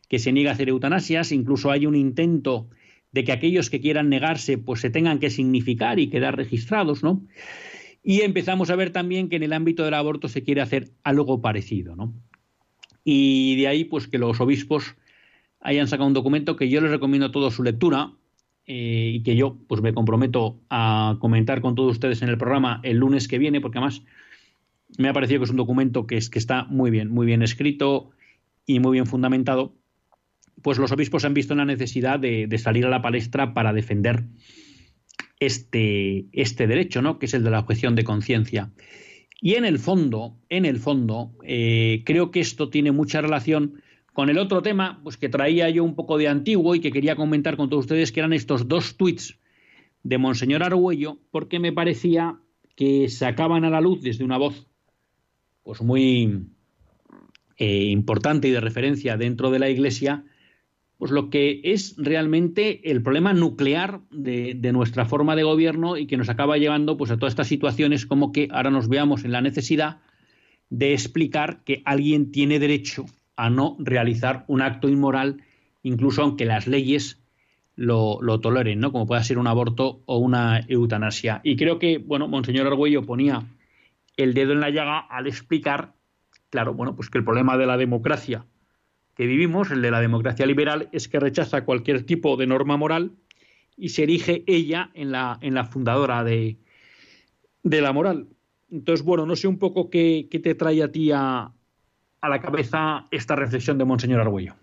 que 0.09 0.19
se 0.19 0.33
niega 0.33 0.51
a 0.51 0.55
hacer 0.55 0.69
eutanasias, 0.69 1.33
incluso 1.33 1.71
hay 1.71 1.87
un 1.87 1.97
intento 1.97 2.69
de 3.13 3.25
que 3.25 3.33
aquellos 3.33 3.71
que 3.71 3.81
quieran 3.81 4.09
negarse 4.09 4.59
pues 4.59 4.81
se 4.81 4.91
tengan 4.91 5.19
que 5.19 5.31
significar 5.31 5.99
y 5.99 6.09
quedar 6.09 6.37
registrados, 6.37 7.03
¿no? 7.03 7.27
Y 8.03 8.21
empezamos 8.21 8.71
a 8.71 8.77
ver 8.77 8.91
también 8.91 9.29
que 9.29 9.37
en 9.37 9.43
el 9.43 9.53
ámbito 9.53 9.85
del 9.85 9.95
aborto 9.95 10.29
se 10.29 10.45
quiere 10.45 10.61
hacer 10.61 10.93
algo 11.03 11.41
parecido, 11.41 11.97
¿no? 11.97 12.15
Y 13.03 13.57
de 13.57 13.69
ahí 13.69 13.85
pues 13.85 14.07
que 14.07 14.19
los 14.19 14.41
obispos 14.41 14.97
hayan 15.61 15.89
sacado 15.89 16.07
un 16.07 16.15
documento 16.15 16.55
que 16.55 16.69
yo 16.69 16.81
les 16.81 16.91
recomiendo 16.91 17.27
a 17.27 17.33
todos 17.33 17.55
su 17.55 17.65
lectura 17.65 18.13
eh, 18.67 19.13
y 19.15 19.23
que 19.23 19.37
yo 19.37 19.57
pues 19.69 19.81
me 19.83 19.95
comprometo 19.95 20.59
a 20.71 21.17
comentar 21.21 21.61
con 21.61 21.75
todos 21.75 21.93
ustedes 21.93 22.23
en 22.23 22.29
el 22.29 22.39
programa 22.39 22.81
el 22.83 22.99
lunes 22.99 23.29
que 23.29 23.39
viene, 23.39 23.61
porque 23.61 23.79
además 23.79 24.03
me 24.99 25.09
ha 25.09 25.13
parecido 25.13 25.41
que 25.41 25.45
es 25.45 25.51
un 25.51 25.57
documento 25.57 26.07
que, 26.07 26.17
es, 26.17 26.31
que 26.31 26.39
está 26.39 26.65
muy 26.65 26.91
bien, 26.91 27.11
muy 27.11 27.27
bien 27.27 27.43
escrito, 27.43 28.11
y 28.67 28.81
muy 28.81 28.93
bien 28.93 29.07
fundamentado, 29.07 29.73
pues 30.61 30.79
los 30.79 30.91
obispos 30.93 31.25
han 31.25 31.35
visto 31.35 31.55
la 31.55 31.65
necesidad 31.65 32.19
de, 32.19 32.59
salir 32.59 32.85
a 32.85 32.91
la 32.91 33.01
palestra 33.01 33.55
para 33.55 33.73
defender 33.73 34.25
este, 35.39 36.27
este 36.33 36.67
derecho, 36.67 37.01
¿no? 37.01 37.19
que 37.19 37.27
es 37.27 37.35
el 37.35 37.45
de 37.45 37.51
la 37.51 37.61
objeción 37.61 37.95
de 37.95 38.05
conciencia. 38.05 38.73
Y 39.41 39.55
en 39.55 39.65
el 39.65 39.79
fondo, 39.79 40.37
en 40.49 40.65
el 40.65 40.79
fondo, 40.79 41.33
eh, 41.45 42.03
creo 42.05 42.31
que 42.31 42.41
esto 42.41 42.69
tiene 42.69 42.91
mucha 42.91 43.21
relación 43.21 43.81
con 44.17 44.31
el 44.31 44.39
otro 44.39 44.63
tema, 44.63 44.99
pues 45.03 45.19
que 45.19 45.29
traía 45.29 45.69
yo 45.69 45.85
un 45.85 45.95
poco 45.95 46.17
de 46.17 46.27
antiguo 46.27 46.75
y 46.75 46.81
que 46.81 46.91
quería 46.91 47.17
comentar 47.17 47.59
con 47.59 47.69
todos 47.69 47.85
ustedes, 47.85 48.13
que 48.13 48.21
eran 48.21 48.33
estos 48.33 48.67
dos 48.67 48.97
tweets 48.97 49.39
de 50.05 50.17
Monseñor 50.17 50.63
Argüello, 50.63 51.19
porque 51.31 51.59
me 51.59 51.71
parecía 51.71 52.41
que 52.77 53.11
sacaban 53.11 53.67
a 53.67 53.69
la 53.69 53.83
luz 53.83 54.01
desde 54.01 54.25
una 54.25 54.39
voz, 54.39 54.69
pues 55.65 55.83
muy, 55.83 56.47
eh, 57.59 57.85
importante 57.91 58.49
y 58.49 58.53
de 58.53 58.61
referencia 58.63 59.19
dentro 59.19 59.51
de 59.51 59.59
la 59.59 59.69
Iglesia, 59.69 60.25
pues 60.97 61.11
lo 61.11 61.29
que 61.29 61.61
es 61.63 61.95
realmente 61.99 62.91
el 62.91 63.03
problema 63.03 63.35
nuclear 63.35 64.01
de, 64.11 64.55
nuestra 64.73 65.05
forma 65.05 65.37
de 65.37 65.43
gobierno 65.43 65.99
y 65.99 66.07
que 66.07 66.17
nos 66.17 66.31
acaba 66.31 66.57
llevando 66.57 66.97
pues, 66.97 67.11
a 67.11 67.19
todas 67.19 67.33
estas 67.33 67.49
situaciones 67.49 68.07
como 68.07 68.33
que 68.33 68.49
ahora 68.51 68.71
nos 68.71 68.89
veamos 68.89 69.27
en 69.27 69.33
la 69.33 69.43
necesidad 69.43 70.01
de 70.71 70.95
explicar 70.95 71.65
que 71.65 71.83
alguien 71.85 72.33
tiene 72.33 72.59
derecho 72.59 73.05
a 73.37 73.51
no 73.51 73.77
realizar 73.79 74.45
un 74.49 74.63
acto 74.63 74.89
inmoral, 74.89 75.43
incluso 75.83 76.23
aunque 76.23 76.45
las 76.45 76.67
leyes 76.67 77.23
lo, 77.75 78.19
lo, 78.23 78.41
toleren, 78.41 78.81
¿no? 78.81 78.91
Como 78.91 79.07
pueda 79.07 79.23
ser 79.23 79.39
un 79.39 79.47
aborto 79.47 80.03
o 80.07 80.19
una 80.19 80.61
eutanasia. 80.69 81.41
Y 81.45 81.57
creo 81.57 81.79
que, 81.79 81.99
bueno, 81.99 82.27
Monseñor 82.27 82.67
Argüello 82.67 83.03
ponía 83.03 83.45
el 84.17 84.33
dedo 84.33 84.53
en 84.53 84.61
la 84.61 84.71
llaga 84.71 84.99
al 84.99 85.27
explicar 85.27 85.97
Claro, 86.51 86.75
bueno, 86.75 86.95
pues 86.95 87.11
que 87.11 87.19
el 87.19 87.25
problema 87.25 87.59
de 87.59 87.67
la 87.67 87.77
democracia 87.77 88.47
que 89.15 89.27
vivimos, 89.27 89.71
el 89.71 89.83
de 89.83 89.91
la 89.91 90.01
democracia 90.01 90.47
liberal, 90.47 90.89
es 90.93 91.09
que 91.09 91.19
rechaza 91.19 91.65
cualquier 91.65 92.05
tipo 92.05 92.37
de 92.37 92.47
norma 92.47 92.77
moral 92.77 93.13
y 93.77 93.91
se 93.91 94.03
erige 94.03 94.45
ella 94.47 94.91
en 94.95 95.11
la, 95.11 95.39
en 95.41 95.55
la 95.55 95.65
fundadora 95.65 96.23
de, 96.23 96.59
de 97.63 97.81
la 97.81 97.93
moral. 97.93 98.29
Entonces, 98.71 99.05
bueno, 99.05 99.27
no 99.27 99.37
sé 99.37 99.49
un 99.49 99.59
poco 99.59 99.91
qué, 99.91 100.29
qué 100.31 100.39
te 100.39 100.55
trae 100.55 100.83
a 100.83 100.93
ti 100.93 101.11
a, 101.13 101.53
a, 102.27 102.29
la 102.29 102.41
cabeza 102.41 103.05
esta 103.11 103.37
reflexión 103.37 103.79
de 103.79 103.85
Monseñor 103.85 104.21
Argüello. 104.21 104.55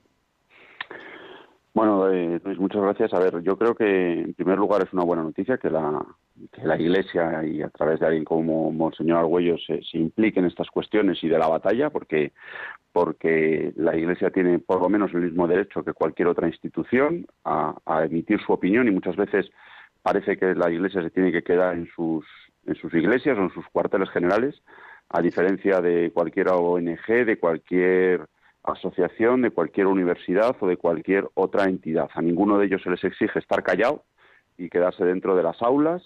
Bueno, 1.74 2.08
eh, 2.12 2.40
Luis, 2.44 2.60
muchas 2.60 2.82
gracias. 2.82 3.14
A 3.14 3.20
ver, 3.20 3.42
yo 3.42 3.58
creo 3.58 3.74
que 3.74 4.20
en 4.20 4.34
primer 4.36 4.60
lugar 4.60 4.84
es 4.84 4.94
una 4.94 5.04
buena 5.04 5.24
noticia 5.24 5.58
que 5.58 5.72
la, 5.72 6.06
que 6.52 6.62
la 6.62 6.80
Iglesia 6.80 7.44
y 7.44 7.64
a 7.64 7.70
través 7.70 8.00
de 8.00 8.06
alguien 8.06 8.26
como 8.26 8.72
Monseñor 8.72 9.18
Argüello 9.18 9.56
se, 9.58 9.82
implique 9.94 10.40
en 10.40 10.46
estas 10.46 10.70
cuestiones 10.70 11.24
y 11.24 11.30
de 11.30 11.40
la 11.40 11.48
batalla, 11.48 11.90
porque, 11.90 12.32
porque 12.92 13.74
la 13.76 13.96
Iglesia 13.96 14.30
tiene 14.30 14.60
por 14.60 14.82
lo 14.82 14.90
menos 14.90 15.12
el 15.16 15.22
mismo 15.22 15.48
derecho 15.48 15.84
que 15.84 15.94
cualquier 15.94 16.28
otra 16.28 16.48
institución 16.48 17.26
a, 17.44 17.74
a 17.88 18.06
emitir 18.06 18.40
su 18.46 18.54
opinión 18.54 18.88
y 18.88 18.92
muchas 18.92 19.16
veces 19.16 19.50
parece 20.04 20.38
que 20.38 20.54
la 20.54 20.70
Iglesia 20.70 21.02
se 21.02 21.10
tiene 21.10 21.32
que 21.32 21.44
quedar 21.44 21.74
en 21.74 21.88
sus, 21.96 22.24
en 22.68 22.76
sus 22.76 22.94
iglesias 22.94 23.36
o 23.38 23.42
en 23.42 23.50
sus 23.52 23.66
cuarteles 23.70 24.12
generales, 24.12 24.62
a 25.14 25.22
diferencia 25.22 25.80
de 25.80 26.12
cualquier 26.12 26.50
ONG, 26.50 27.26
de 27.26 27.38
cualquier 27.40 28.28
asociación, 28.64 29.44
de 29.44 29.52
cualquier 29.52 29.86
universidad 29.86 30.56
o 30.60 30.68
de 30.68 30.76
cualquier 30.76 31.30
otra 31.36 31.66
entidad. 31.66 32.10
A 32.16 32.22
ninguno 32.22 32.58
de 32.58 32.66
ellos 32.66 32.82
se 32.82 32.90
les 32.90 33.04
exige 33.04 33.38
estar 33.38 33.62
callado 33.62 34.04
y 34.58 34.70
quedarse 34.70 35.06
dentro 35.06 35.36
de 35.36 35.44
las 35.44 35.62
aulas 35.62 36.02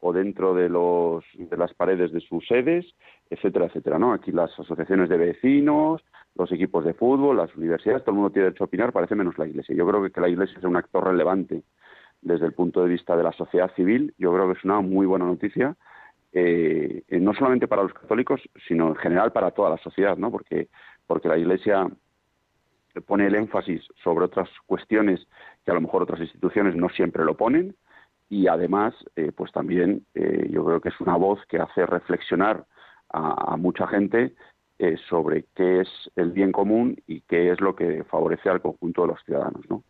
o 0.00 0.12
dentro 0.12 0.54
de, 0.54 0.68
los, 0.68 1.24
de 1.34 1.56
las 1.56 1.72
paredes 1.72 2.12
de 2.12 2.20
sus 2.20 2.46
sedes, 2.46 2.84
etcétera, 3.30 3.66
etcétera. 3.66 3.98
¿no? 3.98 4.12
Aquí 4.12 4.30
las 4.30 4.50
asociaciones 4.58 5.08
de 5.08 5.16
vecinos, 5.16 6.02
los 6.34 6.52
equipos 6.52 6.84
de 6.84 6.92
fútbol, 6.92 7.38
las 7.38 7.54
universidades, 7.56 8.02
todo 8.02 8.12
el 8.12 8.16
mundo 8.16 8.30
tiene 8.30 8.46
derecho 8.46 8.64
a 8.64 8.66
opinar, 8.66 8.92
parece 8.92 9.14
menos 9.14 9.38
la 9.38 9.46
Iglesia. 9.46 9.74
Yo 9.74 9.86
creo 9.86 10.02
que, 10.10 10.20
la 10.20 10.28
Iglesia 10.28 10.58
es 10.58 10.64
un 10.64 10.76
actor 10.76 11.04
relevante 11.04 11.62
desde 12.20 12.44
el 12.44 12.52
punto 12.52 12.82
de 12.82 12.90
vista 12.90 13.16
de 13.16 13.22
la 13.22 13.32
sociedad 13.32 13.70
civil. 13.74 14.12
Yo 14.18 14.34
creo 14.34 14.52
que 14.52 14.58
es 14.58 14.64
una 14.64 14.80
muy 14.80 15.06
buena 15.06 15.24
noticia, 15.24 15.76
eh, 16.32 17.02
no 17.10 17.34
solamente 17.34 17.66
para 17.66 17.82
los 17.82 17.92
católicos, 17.92 18.40
sino 18.68 18.88
en 18.88 18.96
general 18.96 19.32
para 19.32 19.50
toda 19.50 19.70
la 19.70 19.78
sociedad, 19.78 20.16
¿no? 20.16 20.30
porque 20.30 20.68
porque 21.06 21.28
la 21.28 21.36
Iglesia 21.36 21.88
pone 23.06 23.26
el 23.26 23.34
énfasis 23.34 23.82
sobre 24.02 24.26
otras 24.26 24.48
cuestiones 24.66 25.26
que 25.64 25.72
a 25.72 25.74
lo 25.74 25.80
mejor 25.80 26.02
otras 26.02 26.20
instituciones 26.20 26.76
no 26.76 26.88
siempre 26.88 27.24
lo 27.24 27.36
ponen 27.36 27.74
y 28.28 28.46
además 28.46 28.94
eh, 29.16 29.32
pues 29.34 29.50
también 29.50 30.06
eh, 30.14 30.48
yo 30.50 30.64
creo 30.64 30.80
que 30.80 30.90
es 30.90 31.00
una 31.00 31.16
voz 31.16 31.44
que 31.46 31.58
hace 31.58 31.84
reflexionar 31.84 32.64
a, 33.12 33.56
mucha 33.56 33.88
gente 33.88 34.34
sobre 35.08 35.46
qué 35.56 35.80
es 35.80 35.88
el 36.14 36.30
bien 36.30 36.52
común 36.52 36.96
y 37.08 37.22
qué 37.22 37.50
es 37.50 37.60
lo 37.60 37.74
que 37.74 38.04
favorece 38.04 38.48
al 38.48 38.62
conjunto 38.62 39.02
de 39.02 39.08
los 39.08 39.24
ciudadanos 39.24 39.68
¿no? 39.68 39.82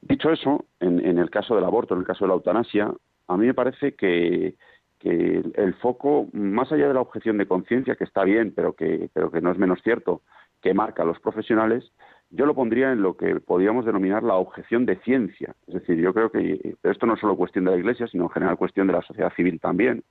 dicho 0.00 0.30
eso 0.30 0.64
en, 0.80 1.04
en, 1.04 1.18
el 1.18 1.28
caso 1.30 1.54
del 1.54 1.64
aborto 1.64 1.92
en 1.92 2.00
el 2.00 2.06
caso 2.06 2.24
de 2.24 2.28
la 2.28 2.34
eutanasia 2.34 2.90
a 3.28 3.36
mí 3.36 3.46
me 3.46 3.54
parece 3.54 3.94
que 3.94 4.56
que 4.98 5.42
el, 5.54 5.74
foco, 5.74 6.28
más 6.32 6.72
allá 6.72 6.88
de 6.88 6.94
la 6.94 7.00
objeción 7.00 7.38
de 7.38 7.46
conciencia, 7.46 7.94
que 7.94 8.04
está 8.04 8.24
bien, 8.24 8.52
pero 8.54 8.72
que, 8.74 9.10
pero 9.12 9.30
que 9.30 9.40
no 9.40 9.52
es 9.52 9.58
menos 9.58 9.80
cierto, 9.82 10.22
que 10.60 10.74
marca 10.74 11.02
a 11.02 11.06
los 11.06 11.20
profesionales, 11.20 11.92
yo 12.30 12.46
lo 12.46 12.54
pondría 12.54 12.92
en 12.92 13.02
lo 13.02 13.16
que 13.16 13.36
podríamos 13.40 13.86
denominar 13.86 14.22
la 14.22 14.34
objeción 14.34 14.84
de 14.86 14.96
ciencia. 14.96 15.54
Es 15.66 15.74
decir, 15.74 15.96
yo 15.98 16.12
creo 16.12 16.30
que 16.30 16.76
esto 16.82 17.06
no 17.06 17.14
es 17.14 17.20
solo 17.20 17.36
cuestión 17.36 17.64
de 17.64 17.70
la 17.70 17.76
Iglesia, 17.78 18.06
sino 18.08 18.24
en 18.24 18.30
general 18.30 18.58
cuestión 18.58 18.86
de 18.86 18.92
la 18.92 19.02
sociedad 19.02 19.32
civil 19.34 19.60
también. 19.60 20.02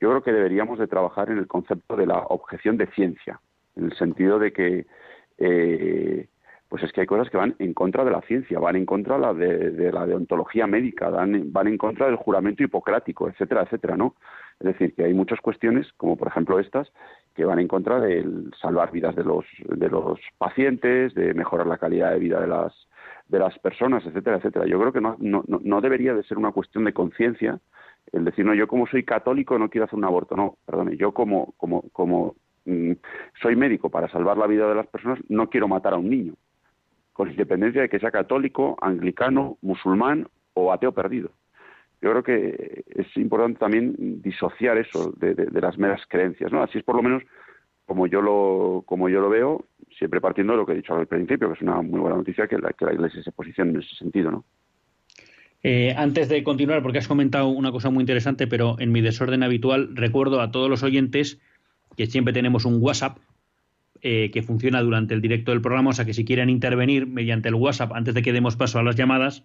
Yo 0.00 0.10
creo 0.10 0.22
que 0.22 0.32
deberíamos 0.32 0.78
de 0.78 0.86
trabajar 0.86 1.30
en 1.30 1.38
el 1.38 1.46
concepto 1.46 1.96
de 1.96 2.06
la 2.06 2.18
objeción 2.28 2.76
de 2.76 2.86
ciencia, 2.88 3.40
en 3.76 3.86
el 3.86 3.96
sentido 3.96 4.38
de 4.38 4.52
que 4.52 4.86
eh, 5.38 6.28
pues 6.70 6.84
es 6.84 6.92
que 6.92 7.00
hay 7.00 7.06
cosas 7.08 7.28
que 7.28 7.36
van 7.36 7.56
en 7.58 7.74
contra 7.74 8.04
de 8.04 8.12
la 8.12 8.20
ciencia, 8.20 8.60
van 8.60 8.76
en 8.76 8.86
contra 8.86 9.16
de 9.16 9.20
la, 9.20 9.34
de, 9.34 9.92
la 9.92 10.06
deontología 10.06 10.68
médica, 10.68 11.10
van, 11.10 11.52
van 11.52 11.66
en 11.66 11.76
contra 11.76 12.06
del 12.06 12.14
juramento 12.14 12.62
hipocrático, 12.62 13.28
etcétera, 13.28 13.62
etcétera, 13.62 13.96
¿no? 13.96 14.14
Es 14.60 14.68
decir, 14.68 14.94
que 14.94 15.02
hay 15.02 15.12
muchas 15.12 15.40
cuestiones, 15.40 15.92
como 15.96 16.16
por 16.16 16.28
ejemplo 16.28 16.60
estas, 16.60 16.92
que 17.34 17.44
van 17.44 17.58
en 17.58 17.66
contra 17.66 17.98
de 17.98 18.24
salvar 18.62 18.92
vidas 18.92 19.16
de 19.16 19.24
los, 19.24 19.44
de 19.64 19.88
los 19.88 20.20
pacientes, 20.38 21.12
de 21.14 21.34
mejorar 21.34 21.66
la 21.66 21.78
calidad 21.78 22.12
de 22.12 22.20
vida 22.20 22.40
de 22.40 22.46
las, 22.46 22.72
de 23.26 23.40
las 23.40 23.58
personas, 23.58 24.06
etcétera, 24.06 24.36
etcétera. 24.36 24.66
Yo 24.66 24.78
creo 24.78 24.92
que 24.92 25.00
no, 25.00 25.16
no, 25.18 25.42
no 25.48 25.80
debería 25.80 26.14
de 26.14 26.22
ser 26.22 26.38
una 26.38 26.52
cuestión 26.52 26.84
de 26.84 26.92
conciencia 26.92 27.58
el 28.12 28.24
decir, 28.24 28.44
no, 28.44 28.54
yo 28.54 28.68
como 28.68 28.86
soy 28.86 29.02
católico 29.02 29.58
no 29.58 29.70
quiero 29.70 29.86
hacer 29.86 29.98
un 29.98 30.04
aborto. 30.04 30.36
No, 30.36 30.56
perdone, 30.66 30.96
yo 30.96 31.12
como, 31.12 31.52
como, 31.56 31.82
como 31.92 32.36
mm, 32.64 32.92
soy 33.42 33.56
médico 33.56 33.90
para 33.90 34.08
salvar 34.08 34.36
la 34.38 34.46
vida 34.46 34.68
de 34.68 34.76
las 34.76 34.86
personas, 34.86 35.18
no 35.28 35.50
quiero 35.50 35.66
matar 35.66 35.94
a 35.94 35.98
un 35.98 36.08
niño 36.08 36.34
con 37.20 37.30
independencia 37.30 37.82
de 37.82 37.90
que 37.90 37.98
sea 37.98 38.10
católico, 38.10 38.78
anglicano, 38.80 39.58
musulmán 39.60 40.26
o 40.54 40.72
ateo 40.72 40.92
perdido. 40.92 41.30
Yo 42.00 42.12
creo 42.12 42.22
que 42.22 42.82
es 42.88 43.14
importante 43.18 43.58
también 43.58 44.22
disociar 44.22 44.78
eso 44.78 45.12
de, 45.18 45.34
las 45.60 45.76
meras 45.76 46.00
creencias, 46.08 46.50
¿no? 46.50 46.62
Así 46.62 46.78
es 46.78 46.84
por 46.84 46.96
lo 46.96 47.02
menos 47.02 47.22
como 47.84 48.06
yo 48.06 48.22
lo 48.22 48.84
como 48.86 49.10
yo 49.10 49.20
lo 49.20 49.28
veo, 49.28 49.66
siempre 49.98 50.22
partiendo 50.22 50.54
de 50.54 50.60
lo 50.60 50.64
que 50.64 50.72
he 50.72 50.76
dicho 50.76 50.94
al 50.94 51.06
principio, 51.06 51.48
que 51.48 51.56
es 51.56 51.60
una 51.60 51.82
muy 51.82 52.00
buena 52.00 52.16
noticia 52.16 52.48
que 52.48 52.56
la, 52.56 52.72
que 52.72 52.86
la 52.86 52.94
Iglesia 52.94 53.22
se 53.22 53.32
posicione 53.32 53.72
en 53.72 53.80
ese 53.80 53.94
sentido, 53.96 54.30
¿no? 54.30 54.44
Eh, 55.62 55.92
antes 55.94 56.30
de 56.30 56.42
continuar, 56.42 56.80
porque 56.80 57.00
has 57.00 57.08
comentado 57.08 57.48
una 57.48 57.70
cosa 57.70 57.90
muy 57.90 58.00
interesante, 58.00 58.46
pero 58.46 58.76
en 58.78 58.92
mi 58.92 59.02
desorden 59.02 59.42
habitual 59.42 59.94
recuerdo 59.94 60.40
a 60.40 60.50
todos 60.50 60.70
los 60.70 60.82
oyentes 60.82 61.38
que 61.98 62.06
siempre 62.06 62.32
tenemos 62.32 62.64
un 62.64 62.78
WhatsApp 62.80 63.18
eh, 64.02 64.30
que 64.32 64.42
funciona 64.42 64.82
durante 64.82 65.14
el 65.14 65.20
directo 65.20 65.50
del 65.50 65.60
programa, 65.60 65.90
o 65.90 65.92
sea 65.92 66.06
que 66.06 66.14
si 66.14 66.24
quieren 66.24 66.48
intervenir 66.48 67.06
mediante 67.06 67.48
el 67.48 67.54
WhatsApp 67.54 67.92
antes 67.92 68.14
de 68.14 68.22
que 68.22 68.32
demos 68.32 68.56
paso 68.56 68.78
a 68.78 68.82
las 68.82 68.96
llamadas, 68.96 69.44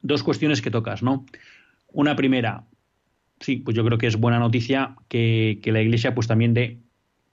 dos 0.01 0.23
cuestiones 0.23 0.62
que 0.62 0.71
tocas, 0.71 1.01
¿no? 1.01 1.25
Una 1.93 2.15
primera, 2.15 2.65
sí, 3.39 3.58
pues 3.58 3.77
yo 3.77 3.86
creo 3.86 3.97
que 3.97 4.08
es 4.08 4.17
buena 4.17 4.39
noticia 4.39 4.95
que, 5.08 5.60
que 5.63 5.71
la 5.71 5.82
Iglesia 5.82 6.13
pues 6.13 6.27
también 6.27 6.53
dé 6.53 6.79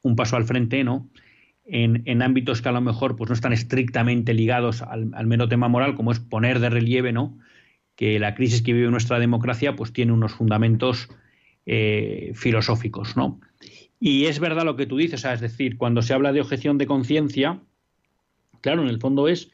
un 0.03 0.15
paso 0.15 0.37
al 0.37 0.45
frente, 0.45 0.85
¿no? 0.85 1.09
En, 1.67 2.23
ámbitos 2.23 2.63
que 2.63 2.69
a 2.69 2.73
lo 2.73 2.81
mejor 2.81 3.17
pues, 3.17 3.29
no 3.29 3.35
están 3.35 3.53
estrictamente 3.53 4.35
ligados 4.35 4.83
al, 4.83 5.27
mero 5.27 5.49
tema 5.49 5.69
moral, 5.69 5.95
como 5.95 6.13
es 6.13 6.21
poner 6.21 6.61
de 6.61 6.71
relieve 6.71 7.13
¿no? 7.13 7.39
que 7.97 8.19
la 8.19 8.35
crisis 8.35 8.63
que 8.63 8.73
vive 8.73 8.91
nuestra 8.91 9.19
democracia 9.19 9.75
pues, 9.75 9.93
tiene 9.93 10.13
unos 10.13 10.33
fundamentos 10.33 11.09
eh, 11.67 12.33
filosóficos. 12.35 13.17
¿no? 13.17 13.41
Y 13.99 14.27
es 14.27 14.39
verdad 14.39 14.65
lo 14.65 14.77
que 14.77 14.87
tú 14.87 14.97
dices, 14.97 15.25
es 15.25 15.41
decir, 15.41 15.77
cuando 15.77 16.03
se 16.03 16.15
habla 16.15 16.33
de 16.33 16.41
objeción 16.41 16.79
de 16.79 16.87
conciencia, 16.87 17.61
claro, 18.61 18.83
en 18.83 18.89
el 18.89 19.01
fondo 19.01 19.27
es 19.27 19.51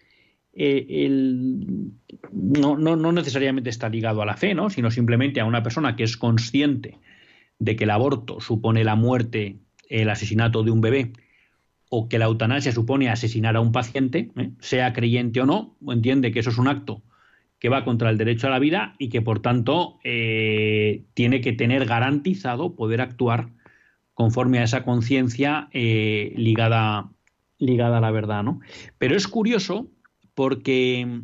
eh, 0.53 0.87
el, 0.89 1.93
no, 2.31 2.77
no, 2.77 2.97
no, 2.97 3.13
necesariamente 3.13 3.71
está 3.71 3.89
ligado 3.89 4.21
a 4.21 4.27
la 4.27 4.37
fe, 4.37 4.55
¿no? 4.55 4.69
sino 4.69 4.91
simplemente 4.91 5.41
a 5.41 5.47
una 5.47 5.63
persona 5.63 5.97
que 5.97 6.03
es 6.03 6.17
consciente 6.19 6.99
de 7.59 7.77
que 7.77 7.85
el 7.85 7.91
aborto 7.91 8.41
supone 8.41 8.85
la 8.85 8.97
muerte, 8.97 9.57
el 9.89 10.11
asesinato 10.11 10.63
de 10.63 10.73
un 10.73 10.81
bebé, 10.81 11.13
o 11.95 12.09
que 12.09 12.19
la 12.19 12.25
eutanasia 12.25 12.73
supone 12.73 13.11
asesinar 13.11 13.55
a 13.55 13.61
un 13.61 13.71
paciente, 13.71 14.31
¿eh? 14.39 14.53
sea 14.61 14.95
creyente 14.95 15.43
o 15.43 15.45
no, 15.45 15.77
entiende 15.89 16.33
que 16.33 16.41
eso 16.41 16.49
es 16.49 16.57
un 16.57 16.67
acto 16.67 17.03
que 17.59 17.69
va 17.69 17.85
contra 17.85 18.09
el 18.09 18.17
derecho 18.17 18.47
a 18.47 18.51
la 18.51 18.59
vida 18.59 18.95
y 18.99 19.11
que 19.11 19.21
por 19.21 19.41
tanto 19.41 19.99
eh, 20.03 21.05
tiene 21.13 21.43
que 21.43 21.53
tener 21.53 21.85
garantizado 21.85 22.77
poder 22.77 23.03
actuar 23.03 23.51
conforme 24.15 24.59
a 24.59 24.63
esa 24.63 24.85
conciencia 24.85 25.69
eh, 25.73 26.33
ligada, 26.35 27.11
ligada 27.59 27.99
a 27.99 28.01
la 28.01 28.11
verdad. 28.11 28.43
¿no? 28.43 28.61
Pero 28.97 29.15
es 29.15 29.29
curioso 29.29 29.91
porque 30.33 31.21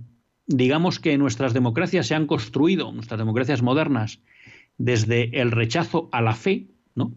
digamos 0.46 1.00
que 1.00 1.16
nuestras 1.16 1.54
democracias 1.54 2.06
se 2.06 2.14
han 2.14 2.26
construido, 2.26 2.92
nuestras 2.92 3.16
democracias 3.16 3.62
modernas, 3.62 4.20
desde 4.76 5.40
el 5.40 5.50
rechazo 5.50 6.10
a 6.12 6.20
la 6.20 6.34
fe, 6.34 6.66
¿no? 6.94 7.14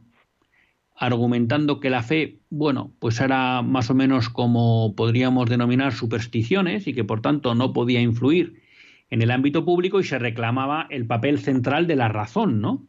Argumentando 1.02 1.80
que 1.80 1.90
la 1.90 2.04
fe, 2.04 2.38
bueno, 2.52 2.94
pues 3.00 3.20
era 3.20 3.64
más 3.64 3.90
o 3.90 3.96
menos 3.96 4.30
como 4.30 4.94
podríamos 4.96 5.50
denominar 5.50 5.94
supersticiones 5.94 6.86
y 6.86 6.94
que 6.94 7.04
por 7.04 7.24
tanto 7.24 7.56
no 7.56 7.74
podía 7.74 8.00
influir 8.00 8.62
en 9.10 9.24
el 9.24 9.32
ámbito 9.32 9.66
público 9.66 10.00
y 10.00 10.04
se 10.04 10.20
reclamaba 10.20 10.86
el 10.92 11.08
papel 11.08 11.40
central 11.40 11.88
de 11.88 11.96
la 11.96 12.08
razón, 12.08 12.62
¿no? 12.62 12.86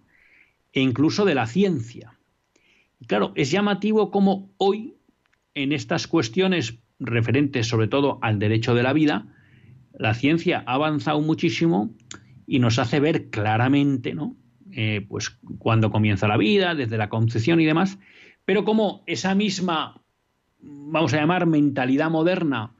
E 0.74 0.82
incluso 0.82 1.24
de 1.24 1.34
la 1.34 1.46
ciencia. 1.46 2.18
Y 3.00 3.06
claro, 3.06 3.32
es 3.34 3.50
llamativo 3.50 4.10
como 4.10 4.50
hoy, 4.58 4.92
en 5.54 5.72
estas 5.72 6.06
cuestiones 6.06 6.80
referentes 7.00 7.66
sobre 7.66 7.88
todo 7.88 8.18
al 8.20 8.38
derecho 8.38 8.74
de 8.74 8.82
la 8.82 8.92
vida, 8.92 9.26
la 9.98 10.12
ciencia 10.12 10.62
ha 10.66 10.74
avanzado 10.74 11.22
muchísimo 11.22 11.94
y 12.46 12.58
nos 12.58 12.78
hace 12.78 13.00
ver 13.00 13.30
claramente, 13.30 14.12
¿no? 14.12 14.36
Eh, 14.74 15.04
pues 15.06 15.38
cuando 15.58 15.90
comienza 15.90 16.26
la 16.26 16.38
vida, 16.38 16.74
desde 16.74 16.96
la 16.96 17.10
concepción 17.10 17.60
y 17.60 17.66
demás, 17.66 17.98
pero 18.46 18.64
como 18.64 19.02
esa 19.06 19.34
misma, 19.34 20.00
vamos 20.60 21.12
a 21.12 21.18
llamar, 21.18 21.46
mentalidad 21.46 22.10
moderna 22.10 22.72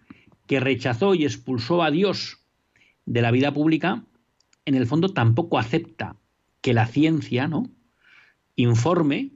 que 0.46 0.58
rechazó 0.58 1.14
y 1.14 1.24
expulsó 1.24 1.82
a 1.82 1.90
Dios 1.90 2.42
de 3.04 3.20
la 3.20 3.30
vida 3.30 3.52
pública, 3.52 4.04
en 4.64 4.74
el 4.74 4.86
fondo 4.86 5.10
tampoco 5.10 5.58
acepta 5.58 6.16
que 6.62 6.72
la 6.72 6.86
ciencia, 6.86 7.46
¿no? 7.46 7.64
informe 8.56 9.30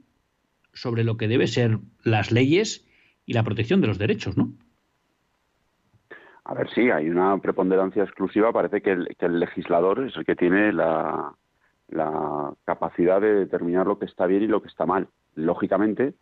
sobre 0.73 1.03
lo 1.03 1.17
que 1.17 1.27
debe 1.27 1.47
ser 1.47 1.79
las 2.03 2.31
leyes 2.31 2.87
y 3.25 3.33
la 3.33 3.43
protección 3.43 3.81
de 3.81 3.87
los 3.87 3.97
derechos, 3.97 4.37
¿no? 4.37 4.51
A 6.45 6.53
ver, 6.53 6.69
sí, 6.73 6.89
hay 6.91 7.09
una 7.09 7.37
preponderancia 7.39 8.03
exclusiva. 8.03 8.53
Parece 8.53 8.81
que 8.81 8.91
el 8.91 9.39
legislador 9.39 10.07
es 10.07 10.15
el 10.15 10.23
que 10.23 10.35
tiene 10.35 10.71
la, 10.71 11.33
la 11.89 12.53
capacidad 12.65 13.21
de 13.21 13.33
determinar 13.33 13.87
lo 13.87 13.99
que 13.99 14.05
está 14.05 14.25
bien 14.25 14.43
y 14.43 14.47
lo 14.47 14.61
que 14.61 14.67
está 14.67 14.85
mal. 14.85 15.07
Lógicamente, 15.35 16.13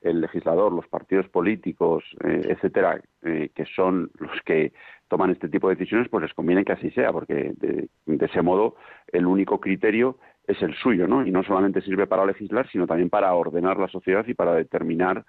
el 0.00 0.20
legislador, 0.20 0.72
los 0.72 0.86
partidos 0.86 1.28
políticos, 1.28 2.04
eh, 2.24 2.42
etcétera, 2.48 3.00
eh, 3.22 3.50
que 3.54 3.64
son 3.64 4.10
los 4.18 4.40
que 4.44 4.72
toman 5.08 5.30
este 5.30 5.48
tipo 5.48 5.68
de 5.68 5.76
decisiones, 5.76 6.08
pues 6.08 6.22
les 6.22 6.34
conviene 6.34 6.64
que 6.64 6.72
así 6.72 6.90
sea, 6.90 7.12
porque 7.12 7.52
de, 7.56 7.88
ese 8.06 8.42
modo 8.42 8.76
el 9.08 9.26
único 9.26 9.60
criterio 9.60 10.18
es 10.46 10.62
el 10.62 10.74
suyo, 10.74 11.08
¿no? 11.08 11.26
Y 11.26 11.30
no 11.30 11.42
solamente 11.42 11.80
sirve 11.80 12.06
para 12.06 12.26
legislar, 12.26 12.68
sino 12.70 12.86
también 12.86 13.10
para 13.10 13.34
ordenar 13.34 13.78
la 13.78 13.88
sociedad 13.88 14.26
y 14.26 14.34
para 14.34 14.54
determinar 14.54 15.24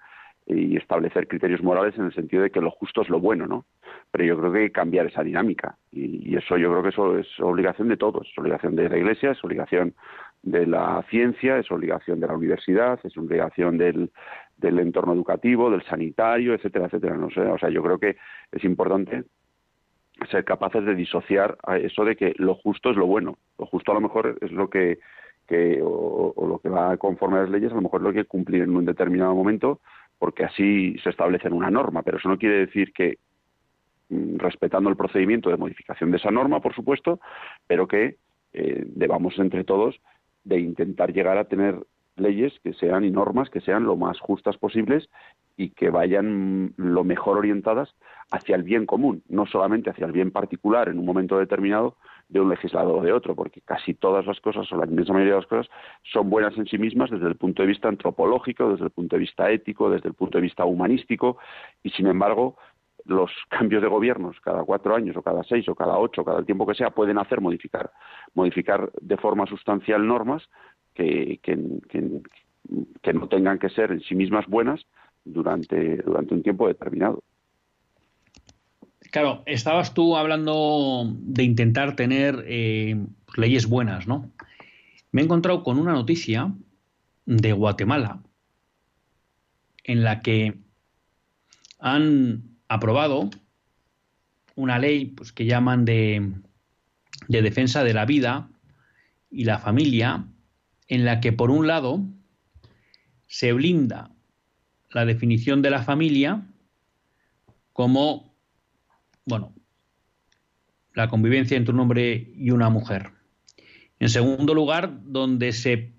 y 0.56 0.76
establecer 0.76 1.28
criterios 1.28 1.62
morales 1.62 1.96
en 1.96 2.06
el 2.06 2.14
sentido 2.14 2.42
de 2.42 2.50
que 2.50 2.60
lo 2.60 2.70
justo 2.70 3.02
es 3.02 3.08
lo 3.08 3.20
bueno, 3.20 3.46
¿no? 3.46 3.66
Pero 4.10 4.24
yo 4.24 4.38
creo 4.38 4.52
que 4.52 4.58
hay 4.58 4.66
que 4.66 4.72
cambiar 4.72 5.06
esa 5.06 5.22
dinámica 5.22 5.76
y, 5.90 6.36
eso 6.36 6.56
yo 6.56 6.70
creo 6.70 6.82
que 6.82 6.88
eso 6.90 7.18
es 7.18 7.26
obligación 7.40 7.88
de 7.88 7.96
todos, 7.96 8.26
es 8.28 8.38
obligación 8.38 8.76
de 8.76 8.88
la 8.88 8.96
Iglesia, 8.96 9.32
es 9.32 9.44
obligación 9.44 9.94
de 10.42 10.66
la 10.66 11.04
ciencia, 11.10 11.58
es 11.58 11.70
obligación 11.70 12.20
de 12.20 12.26
la 12.26 12.34
universidad, 12.34 12.98
es 13.04 13.16
obligación 13.16 13.78
del, 13.78 14.10
del 14.56 14.78
entorno 14.78 15.12
educativo, 15.12 15.70
del 15.70 15.82
sanitario, 15.82 16.54
etcétera, 16.54 16.86
etcétera. 16.86 17.16
No 17.16 17.30
sé, 17.30 17.40
o 17.40 17.58
sea, 17.58 17.68
yo 17.68 17.82
creo 17.82 17.98
que 17.98 18.16
es 18.52 18.64
importante 18.64 19.24
ser 20.30 20.44
capaces 20.44 20.84
de 20.84 20.94
disociar 20.94 21.56
a 21.62 21.78
eso 21.78 22.04
de 22.04 22.16
que 22.16 22.34
lo 22.36 22.54
justo 22.54 22.90
es 22.90 22.96
lo 22.96 23.06
bueno. 23.06 23.38
Lo 23.58 23.66
justo 23.66 23.92
a 23.92 23.94
lo 23.94 24.00
mejor 24.00 24.38
es 24.40 24.52
lo 24.52 24.68
que, 24.68 24.98
que 25.46 25.80
o, 25.82 26.46
lo 26.46 26.58
que 26.58 26.68
va 26.68 26.96
conforme 26.96 27.38
a 27.38 27.42
las 27.42 27.50
leyes, 27.50 27.72
a 27.72 27.76
lo 27.76 27.82
mejor 27.82 28.02
lo 28.02 28.12
que 28.12 28.24
cumplir 28.24 28.62
en 28.62 28.76
un 28.76 28.84
determinado 28.84 29.34
momento, 29.34 29.80
porque 30.20 30.44
así 30.44 30.96
se 31.02 31.08
establece 31.08 31.48
en 31.48 31.54
una 31.54 31.70
norma, 31.70 32.02
pero 32.02 32.18
eso 32.18 32.28
no 32.28 32.38
quiere 32.38 32.58
decir 32.66 32.92
que 32.92 33.16
mm, 34.10 34.36
respetando 34.36 34.90
el 34.90 34.96
procedimiento 34.96 35.48
de 35.48 35.56
modificación 35.56 36.10
de 36.10 36.18
esa 36.18 36.30
norma, 36.30 36.60
por 36.60 36.74
supuesto, 36.74 37.20
pero 37.66 37.88
que 37.88 38.16
eh, 38.52 38.84
debamos 38.86 39.38
entre 39.38 39.64
todos 39.64 39.98
de 40.44 40.60
intentar 40.60 41.14
llegar 41.14 41.38
a 41.38 41.46
tener 41.46 41.86
leyes 42.16 42.52
que 42.62 42.74
sean 42.74 43.04
y 43.04 43.10
normas 43.10 43.48
que 43.48 43.62
sean 43.62 43.84
lo 43.84 43.96
más 43.96 44.20
justas 44.20 44.58
posibles 44.58 45.08
y 45.56 45.70
que 45.70 45.88
vayan 45.88 46.66
mm, 46.66 46.74
lo 46.76 47.02
mejor 47.02 47.38
orientadas 47.38 47.94
hacia 48.30 48.56
el 48.56 48.62
bien 48.62 48.84
común, 48.84 49.22
no 49.30 49.46
solamente 49.46 49.88
hacia 49.88 50.04
el 50.04 50.12
bien 50.12 50.30
particular 50.32 50.90
en 50.90 50.98
un 50.98 51.06
momento 51.06 51.38
determinado, 51.38 51.96
de 52.30 52.40
un 52.40 52.48
legislador 52.48 53.00
o 53.00 53.02
de 53.02 53.12
otro, 53.12 53.34
porque 53.34 53.60
casi 53.60 53.94
todas 53.94 54.24
las 54.24 54.40
cosas, 54.40 54.70
o 54.72 54.76
la 54.76 54.86
inmensa 54.86 55.12
mayoría 55.12 55.34
de 55.34 55.40
las 55.40 55.48
cosas, 55.48 55.68
son 56.04 56.30
buenas 56.30 56.56
en 56.56 56.66
sí 56.66 56.78
mismas 56.78 57.10
desde 57.10 57.26
el 57.26 57.36
punto 57.36 57.62
de 57.62 57.68
vista 57.68 57.88
antropológico, 57.88 58.70
desde 58.70 58.84
el 58.84 58.90
punto 58.90 59.16
de 59.16 59.20
vista 59.20 59.50
ético, 59.50 59.90
desde 59.90 60.08
el 60.08 60.14
punto 60.14 60.38
de 60.38 60.42
vista 60.42 60.64
humanístico, 60.64 61.38
y 61.82 61.90
sin 61.90 62.06
embargo, 62.06 62.56
los 63.04 63.30
cambios 63.48 63.82
de 63.82 63.88
gobiernos 63.88 64.40
cada 64.40 64.62
cuatro 64.62 64.94
años 64.94 65.16
o 65.16 65.22
cada 65.22 65.42
seis 65.42 65.68
o 65.68 65.74
cada 65.74 65.98
ocho, 65.98 66.24
cada 66.24 66.38
el 66.38 66.46
tiempo 66.46 66.66
que 66.66 66.74
sea, 66.74 66.90
pueden 66.90 67.18
hacer 67.18 67.40
modificar, 67.40 67.90
modificar 68.34 68.90
de 69.00 69.16
forma 69.16 69.46
sustancial 69.46 70.06
normas 70.06 70.48
que, 70.94 71.40
que, 71.42 71.58
que 73.02 73.12
no 73.12 73.28
tengan 73.28 73.58
que 73.58 73.70
ser 73.70 73.90
en 73.90 74.00
sí 74.00 74.14
mismas 74.14 74.46
buenas 74.46 74.86
durante, 75.24 75.96
durante 75.98 76.34
un 76.34 76.42
tiempo 76.42 76.68
determinado. 76.68 77.22
Claro, 79.10 79.42
estabas 79.46 79.94
tú 79.94 80.16
hablando 80.16 81.10
de 81.16 81.42
intentar 81.42 81.96
tener 81.96 82.44
eh, 82.46 82.96
leyes 83.36 83.66
buenas, 83.66 84.06
¿no? 84.06 84.30
Me 85.10 85.22
he 85.22 85.24
encontrado 85.24 85.64
con 85.64 85.78
una 85.78 85.92
noticia 85.92 86.54
de 87.26 87.52
Guatemala 87.52 88.22
en 89.84 90.04
la 90.04 90.20
que 90.20 90.58
han 91.80 92.42
aprobado 92.68 93.30
una 94.54 94.78
ley 94.78 95.06
pues, 95.06 95.32
que 95.32 95.46
llaman 95.46 95.84
de, 95.84 96.32
de 97.28 97.42
defensa 97.42 97.82
de 97.82 97.94
la 97.94 98.04
vida 98.04 98.48
y 99.30 99.44
la 99.44 99.58
familia, 99.58 100.26
en 100.88 101.04
la 101.04 101.20
que 101.20 101.32
por 101.32 101.50
un 101.50 101.66
lado 101.66 102.04
se 103.26 103.52
blinda 103.52 104.10
la 104.90 105.04
definición 105.04 105.62
de 105.62 105.70
la 105.70 105.82
familia 105.82 106.46
como 107.72 108.29
bueno, 109.30 109.54
la 110.94 111.08
convivencia 111.08 111.56
entre 111.56 111.72
un 111.72 111.80
hombre 111.80 112.30
y 112.36 112.50
una 112.50 112.68
mujer. 112.68 113.12
En 113.98 114.10
segundo 114.10 114.54
lugar, 114.54 115.00
donde 115.04 115.52
se 115.52 115.92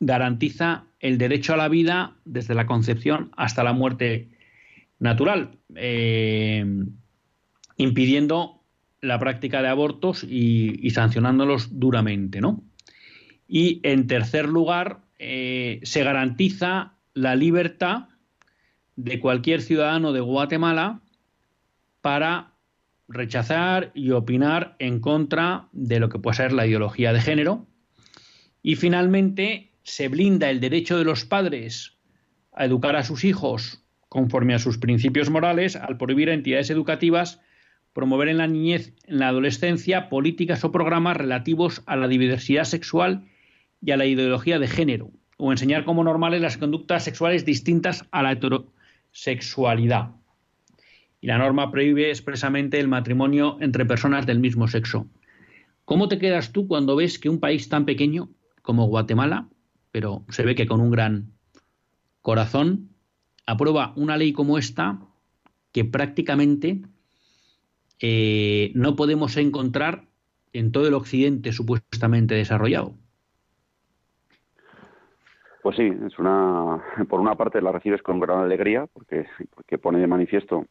garantiza 0.00 0.84
el 1.00 1.16
derecho 1.16 1.54
a 1.54 1.56
la 1.56 1.68
vida 1.68 2.16
desde 2.24 2.54
la 2.54 2.66
concepción 2.66 3.30
hasta 3.36 3.64
la 3.64 3.72
muerte 3.72 4.28
natural, 4.98 5.58
eh, 5.74 6.64
impidiendo 7.76 8.62
la 9.00 9.18
práctica 9.18 9.62
de 9.62 9.68
abortos 9.68 10.24
y, 10.24 10.90
sancionándolos 10.90 11.78
duramente, 11.78 12.40
¿no? 12.40 12.64
Y 13.46 13.80
en 13.84 14.06
tercer 14.06 14.48
lugar, 14.48 15.02
eh, 15.18 15.80
se 15.84 16.02
garantiza 16.02 16.94
la 17.14 17.36
libertad 17.36 18.08
de 18.96 19.20
cualquier 19.20 19.62
ciudadano 19.62 20.12
de 20.12 20.20
Guatemala 20.20 21.00
para 22.00 22.55
rechazar 23.08 23.92
y 23.94 24.10
opinar 24.10 24.76
en 24.78 25.00
contra 25.00 25.68
de 25.72 26.00
lo 26.00 26.08
que 26.08 26.18
puede 26.18 26.36
ser 26.36 26.52
la 26.52 26.66
ideología 26.66 27.12
de 27.12 27.20
género. 27.20 27.66
Y 28.62 28.76
finalmente 28.76 29.72
se 29.82 30.08
blinda 30.08 30.50
el 30.50 30.60
derecho 30.60 30.98
de 30.98 31.04
los 31.04 31.24
padres 31.24 31.96
a 32.52 32.64
educar 32.64 32.96
a 32.96 33.04
sus 33.04 33.24
hijos 33.24 33.84
conforme 34.08 34.54
a 34.54 34.58
sus 34.58 34.78
principios 34.78 35.30
morales 35.30 35.76
al 35.76 35.96
prohibir 35.98 36.30
a 36.30 36.34
entidades 36.34 36.70
educativas 36.70 37.40
promover 37.96 38.28
en 38.28 38.36
la 38.36 38.46
niñez, 38.46 38.92
en 39.06 39.20
la 39.20 39.28
adolescencia, 39.28 40.10
políticas 40.10 40.62
o 40.64 40.70
programas 40.70 41.16
relativos 41.16 41.82
a 41.86 41.96
la 41.96 42.08
diversidad 42.08 42.64
sexual 42.64 43.24
y 43.80 43.92
a 43.92 43.96
la 43.96 44.04
ideología 44.04 44.58
de 44.58 44.68
género, 44.68 45.12
o 45.38 45.50
enseñar 45.50 45.86
como 45.86 46.04
normales 46.04 46.42
las 46.42 46.58
conductas 46.58 47.04
sexuales 47.04 47.46
distintas 47.46 48.04
a 48.10 48.22
la 48.22 48.32
heterosexualidad 48.32 50.10
y 51.20 51.26
la 51.26 51.38
norma 51.38 51.70
prohíbe 51.70 52.10
expresamente 52.10 52.78
el 52.78 52.88
matrimonio 52.88 53.56
entre 53.60 53.86
personas 53.86 54.26
del 54.26 54.38
mismo 54.38 54.68
sexo. 54.68 55.06
¿Cómo 55.84 56.08
te 56.08 56.18
quedas 56.18 56.52
tú 56.52 56.66
cuando 56.66 56.96
ves 56.96 57.18
que 57.18 57.28
un 57.28 57.40
país 57.40 57.68
tan 57.68 57.84
pequeño 57.84 58.28
como 58.62 58.86
Guatemala, 58.86 59.48
pero 59.92 60.24
se 60.28 60.44
ve 60.44 60.54
que 60.54 60.66
con 60.66 60.80
un 60.80 60.90
gran 60.90 61.32
corazón, 62.22 62.90
aprueba 63.46 63.92
una 63.96 64.16
ley 64.16 64.32
como 64.32 64.58
esta 64.58 64.98
que 65.72 65.84
prácticamente 65.84 66.82
eh, 68.00 68.72
no 68.74 68.96
podemos 68.96 69.36
encontrar 69.36 70.06
en 70.52 70.72
todo 70.72 70.88
el 70.88 70.94
occidente 70.94 71.52
supuestamente 71.52 72.34
desarrollado? 72.34 72.94
Pues 75.62 75.76
sí, 75.76 75.90
es 76.06 76.18
una, 76.18 76.82
por 77.08 77.20
una 77.20 77.34
parte 77.34 77.60
la 77.62 77.72
recibes 77.72 78.02
con 78.02 78.20
gran 78.20 78.40
alegría 78.40 78.86
porque, 78.86 79.26
porque 79.54 79.78
pone 79.78 79.98
de 79.98 80.06
manifiesto 80.06 80.66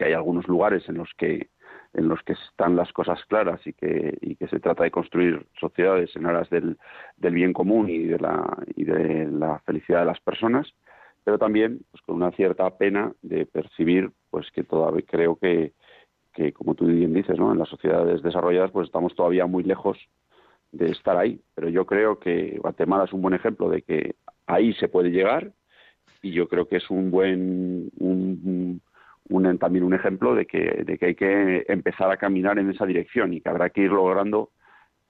que 0.00 0.06
hay 0.06 0.14
algunos 0.14 0.48
lugares 0.48 0.88
en 0.88 0.96
los 0.96 1.10
que 1.18 1.50
en 1.92 2.08
los 2.08 2.22
que 2.22 2.32
están 2.32 2.74
las 2.74 2.90
cosas 2.92 3.22
claras 3.26 3.60
y 3.66 3.74
que, 3.74 4.16
y 4.22 4.36
que 4.36 4.48
se 4.48 4.60
trata 4.60 4.84
de 4.84 4.90
construir 4.90 5.44
sociedades 5.58 6.14
en 6.16 6.24
aras 6.24 6.48
del, 6.48 6.78
del 7.18 7.34
bien 7.34 7.52
común 7.52 7.90
y 7.90 8.04
de, 8.04 8.18
la, 8.18 8.56
y 8.76 8.84
de 8.84 9.26
la 9.26 9.58
felicidad 9.66 10.00
de 10.00 10.06
las 10.06 10.20
personas, 10.20 10.72
pero 11.24 11.36
también 11.36 11.80
pues, 11.90 12.00
con 12.02 12.16
una 12.16 12.30
cierta 12.30 12.70
pena 12.78 13.12
de 13.22 13.44
percibir 13.44 14.10
pues 14.30 14.50
que 14.52 14.62
todavía 14.62 15.04
creo 15.06 15.36
que, 15.36 15.72
que 16.32 16.52
como 16.52 16.74
tú 16.74 16.86
bien 16.86 17.12
dices, 17.12 17.38
¿no? 17.38 17.52
en 17.52 17.58
las 17.58 17.68
sociedades 17.68 18.22
desarrolladas 18.22 18.70
pues 18.70 18.86
estamos 18.86 19.14
todavía 19.14 19.46
muy 19.46 19.64
lejos 19.64 19.98
de 20.72 20.92
estar 20.92 21.18
ahí, 21.18 21.42
pero 21.54 21.68
yo 21.68 21.84
creo 21.84 22.20
que 22.20 22.56
Guatemala 22.58 23.04
es 23.04 23.12
un 23.12 23.20
buen 23.20 23.34
ejemplo 23.34 23.68
de 23.68 23.82
que 23.82 24.14
ahí 24.46 24.72
se 24.74 24.88
puede 24.88 25.10
llegar 25.10 25.52
y 26.22 26.32
yo 26.32 26.48
creo 26.48 26.68
que 26.68 26.76
es 26.76 26.88
un 26.88 27.10
buen 27.10 27.90
un, 27.98 28.80
también 29.58 29.84
un 29.84 29.94
ejemplo 29.94 30.34
de 30.34 30.46
que, 30.46 30.82
de 30.84 30.98
que 30.98 31.06
hay 31.06 31.14
que 31.14 31.64
empezar 31.68 32.10
a 32.10 32.16
caminar 32.16 32.58
en 32.58 32.70
esa 32.70 32.86
dirección 32.86 33.32
y 33.32 33.40
que 33.40 33.48
habrá 33.48 33.70
que 33.70 33.82
ir 33.82 33.90
logrando 33.90 34.50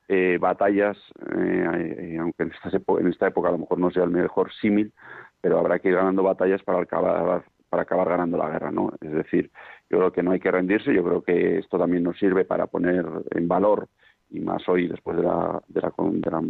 eh, 0.08 0.38
batallas, 0.40 0.96
eh, 1.36 2.14
eh, 2.14 2.18
aunque 2.20 2.42
en 2.42 2.52
esta, 2.52 2.70
en 2.98 3.06
esta 3.06 3.28
época 3.28 3.48
a 3.48 3.52
lo 3.52 3.58
mejor 3.58 3.78
no 3.78 3.90
sea 3.90 4.04
el 4.04 4.10
mejor 4.10 4.52
símil, 4.52 4.92
pero 5.40 5.58
habrá 5.58 5.78
que 5.78 5.88
ir 5.88 5.94
ganando 5.94 6.22
batallas 6.22 6.62
para 6.62 6.80
acabar, 6.80 7.44
para 7.68 7.82
acabar 7.82 8.08
ganando 8.08 8.36
la 8.36 8.50
guerra, 8.50 8.70
¿no? 8.72 8.92
Es 9.00 9.12
decir, 9.12 9.50
yo 9.88 9.98
creo 9.98 10.12
que 10.12 10.22
no 10.22 10.32
hay 10.32 10.40
que 10.40 10.50
rendirse, 10.50 10.92
yo 10.92 11.04
creo 11.04 11.22
que 11.22 11.58
esto 11.58 11.78
también 11.78 12.02
nos 12.02 12.18
sirve 12.18 12.44
para 12.44 12.66
poner 12.66 13.06
en 13.30 13.48
valor 13.48 13.88
y 14.30 14.40
más 14.40 14.68
hoy 14.68 14.88
después 14.88 15.16
de 15.16 15.22
la, 15.22 15.62
de 15.68 15.80
la, 15.80 15.92
de 15.96 16.30
la 16.30 16.42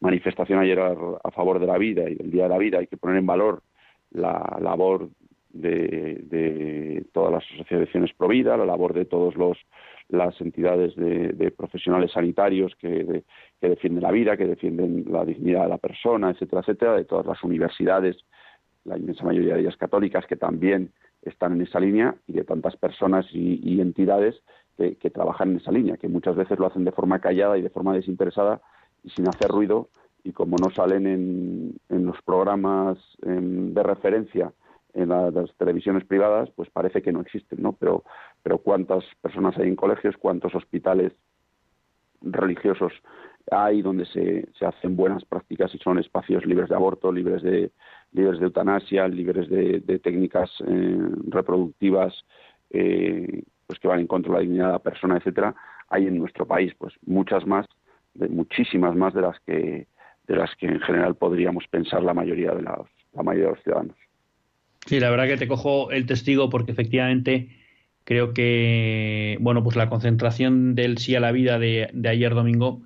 manifestación 0.00 0.58
ayer 0.58 0.78
a, 0.80 1.30
favor 1.30 1.58
de 1.58 1.66
la 1.66 1.78
vida 1.78 2.08
y 2.08 2.14
del 2.14 2.30
Día 2.30 2.44
de 2.44 2.48
la 2.48 2.58
Vida, 2.58 2.78
hay 2.78 2.86
que 2.86 2.96
poner 2.96 3.18
en 3.18 3.26
valor 3.26 3.62
la 4.10 4.58
labor 4.60 5.08
de, 5.50 7.04
todas 7.12 7.32
las 7.32 7.44
asociaciones 7.54 8.12
pro 8.16 8.28
vida, 8.28 8.56
la 8.56 8.66
labor 8.66 8.94
de 8.94 9.04
todas 9.04 9.34
las 10.08 10.40
entidades 10.40 10.94
de, 10.96 11.52
profesionales 11.56 12.12
sanitarios 12.12 12.74
que, 12.76 13.24
defienden 13.60 14.02
la 14.02 14.10
vida, 14.10 14.36
que 14.36 14.46
defienden 14.46 15.04
la 15.08 15.24
dignidad 15.24 15.64
de 15.64 15.68
la 15.68 15.78
persona, 15.78 16.30
etcétera, 16.30 16.60
etcétera, 16.60 16.96
de 16.96 17.04
todas 17.04 17.26
las 17.26 17.42
universidades, 17.42 18.16
la 18.84 18.96
inmensa 18.96 19.24
mayoría 19.24 19.54
de 19.54 19.60
ellas 19.60 19.76
católicas, 19.76 20.26
que 20.26 20.36
también 20.36 20.92
están 21.22 21.52
en 21.54 21.62
esa 21.62 21.80
línea, 21.80 22.14
y 22.26 22.32
de 22.34 22.44
tantas 22.44 22.76
personas 22.76 23.26
y, 23.32 23.80
entidades 23.80 24.40
que, 24.76 25.10
trabajan 25.10 25.50
en 25.50 25.56
esa 25.56 25.72
línea, 25.72 25.96
que 25.96 26.08
muchas 26.08 26.36
veces 26.36 26.58
lo 26.58 26.66
hacen 26.66 26.84
de 26.84 26.92
forma 26.92 27.18
callada 27.20 27.58
y 27.58 27.62
de 27.62 27.70
forma 27.70 27.94
desinteresada 27.94 28.60
y 29.02 29.10
sin 29.10 29.28
hacer 29.28 29.48
ruido, 29.50 29.88
y 30.24 30.32
como 30.32 30.56
no 30.56 30.70
salen 30.70 31.06
en, 31.06 32.04
los 32.04 32.20
programas 32.22 32.98
de 33.22 33.82
referencia 33.82 34.52
en 34.98 35.10
las 35.10 35.54
televisiones 35.56 36.04
privadas, 36.04 36.50
pues 36.56 36.68
parece 36.70 37.02
que 37.02 37.12
no 37.12 37.20
existen, 37.20 37.62
¿no? 37.62 37.72
Pero, 37.72 38.04
pero 38.42 38.58
cuántas 38.58 39.04
personas 39.20 39.56
hay 39.58 39.68
en 39.68 39.76
colegios, 39.76 40.16
cuántos 40.16 40.54
hospitales 40.54 41.12
religiosos 42.20 42.92
hay 43.50 43.80
donde 43.80 44.04
se, 44.06 44.48
se 44.58 44.66
hacen 44.66 44.96
buenas 44.96 45.24
prácticas 45.24 45.74
y 45.74 45.78
son 45.78 45.98
espacios 45.98 46.44
libres 46.44 46.68
de 46.68 46.74
aborto, 46.74 47.12
libres 47.12 47.42
de, 47.42 47.70
libres 48.12 48.38
de 48.40 48.46
eutanasia, 48.46 49.08
libres 49.08 49.48
de, 49.48 49.80
técnicas 50.02 50.50
eh, 50.66 50.98
reproductivas 51.28 52.14
eh, 52.70 53.44
pues 53.66 53.78
que 53.78 53.88
van 53.88 54.00
en 54.00 54.06
contra 54.06 54.32
de 54.32 54.38
la 54.38 54.42
dignidad 54.42 54.66
de 54.66 54.72
la 54.72 54.78
persona, 54.78 55.16
etcétera, 55.16 55.54
hay 55.88 56.06
en 56.06 56.18
nuestro 56.18 56.46
país 56.46 56.74
pues 56.76 56.94
muchas 57.06 57.46
más, 57.46 57.66
de, 58.14 58.28
muchísimas 58.28 58.94
más 58.96 59.14
de 59.14 59.22
las 59.22 59.38
que 59.40 59.86
de 60.26 60.36
las 60.36 60.54
que 60.56 60.66
en 60.66 60.80
general 60.80 61.14
podríamos 61.14 61.66
pensar 61.68 62.02
la 62.02 62.12
mayoría 62.12 62.52
de 62.54 62.60
la 62.60 62.84
mayoría 63.14 63.46
de 63.46 63.52
los 63.52 63.62
ciudadanos. 63.62 64.07
Sí, 64.86 65.00
la 65.00 65.10
verdad 65.10 65.26
que 65.26 65.36
te 65.36 65.48
cojo 65.48 65.90
el 65.90 66.06
testigo 66.06 66.48
porque 66.50 66.72
efectivamente 66.72 67.48
creo 68.04 68.32
que, 68.32 69.36
bueno, 69.40 69.62
pues 69.62 69.76
la 69.76 69.90
concentración 69.90 70.74
del 70.74 70.98
sí 70.98 71.14
a 71.14 71.20
la 71.20 71.32
vida 71.32 71.58
de, 71.58 71.90
ayer 72.08 72.34
domingo 72.34 72.82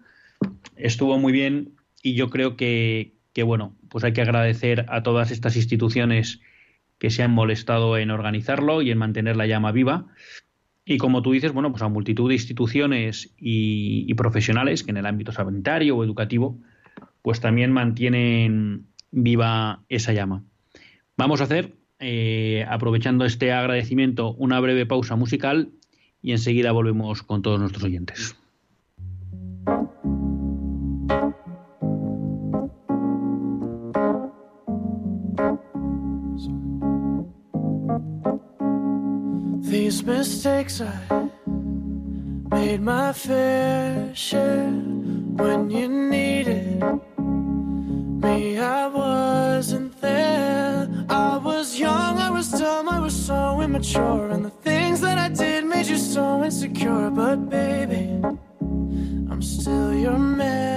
estuvo 0.77 1.19
muy 1.19 1.33
bien 1.33 1.75
y 2.03 2.15
yo 2.15 2.29
creo 2.29 2.57
que, 2.57 3.15
que, 3.33 3.45
bueno, 3.45 3.77
pues 3.89 4.03
hay 4.03 4.13
que 4.13 4.23
agradecer 4.23 4.87
a 4.89 5.03
todas 5.03 5.31
estas 5.31 5.55
instituciones 5.57 6.41
que 6.99 7.11
se 7.11 7.23
han 7.23 7.33
molestado 7.33 7.97
en 7.99 8.11
organizarlo 8.11 8.83
y 8.83 8.91
en 8.91 8.99
mantener 8.99 9.37
la 9.37 9.47
llama 9.47 9.73
viva. 9.73 10.07
Y 10.85 10.99
como 10.99 11.23
tú 11.23 11.33
dices, 11.33 11.53
bueno, 11.53 11.71
pues 11.71 11.83
a 11.83 11.89
multitud 11.89 12.29
de 12.29 12.35
instituciones 12.35 13.35
y, 13.39 14.13
profesionales 14.15 14.83
que 14.83 14.91
en 14.91 14.97
el 14.97 15.07
ámbito 15.07 15.33
sanitario 15.33 15.97
o 15.97 16.05
educativo, 16.05 16.59
pues 17.23 17.41
también 17.41 17.73
mantienen 17.73 18.87
viva 19.11 19.85
esa 19.89 20.13
llama. 20.13 20.45
Vamos 21.17 21.41
a 21.41 21.45
hacer 21.45 21.75
eh, 22.05 22.67
aprovechando 22.69 23.25
este 23.25 23.53
agradecimiento, 23.53 24.35
una 24.35 24.59
breve 24.59 24.87
pausa 24.87 25.15
musical 25.15 25.71
y 26.21 26.33
enseguida 26.33 26.73
volvemos 26.73 27.23
con 27.23 27.43
todos 27.43 27.61
nuestros 27.61 27.85
oyentes. 27.85 28.37
Immature, 53.95 54.31
and 54.31 54.45
the 54.45 54.51
things 54.51 55.01
that 55.01 55.19
I 55.19 55.29
did 55.29 55.65
made 55.65 55.87
you 55.87 55.97
so 55.97 56.43
insecure. 56.45 57.11
But 57.11 57.49
baby, 57.49 58.21
I'm 59.31 59.43
still 59.43 59.95
your 59.95 60.19
man, 60.19 60.72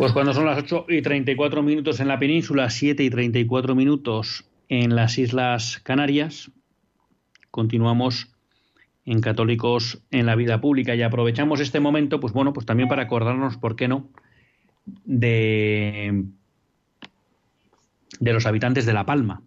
Pues 0.00 0.14
cuando 0.14 0.32
son 0.32 0.46
las 0.46 0.56
8 0.56 0.86
y 0.88 1.02
34 1.02 1.62
minutos 1.62 2.00
en 2.00 2.08
la 2.08 2.18
península, 2.18 2.70
7 2.70 3.04
y 3.04 3.10
34 3.10 3.74
minutos 3.74 4.46
en 4.70 4.96
las 4.96 5.18
Islas 5.18 5.78
Canarias, 5.82 6.50
continuamos 7.50 8.32
en 9.04 9.20
Católicos 9.20 10.02
en 10.10 10.24
la 10.24 10.36
Vida 10.36 10.58
Pública 10.58 10.94
y 10.94 11.02
aprovechamos 11.02 11.60
este 11.60 11.80
momento, 11.80 12.18
pues 12.18 12.32
bueno, 12.32 12.54
pues 12.54 12.64
también 12.64 12.88
para 12.88 13.02
acordarnos, 13.02 13.58
¿por 13.58 13.76
qué 13.76 13.88
no?, 13.88 14.08
de, 15.04 16.24
de 18.20 18.32
los 18.32 18.46
habitantes 18.46 18.86
de 18.86 18.94
La 18.94 19.04
Palma, 19.04 19.42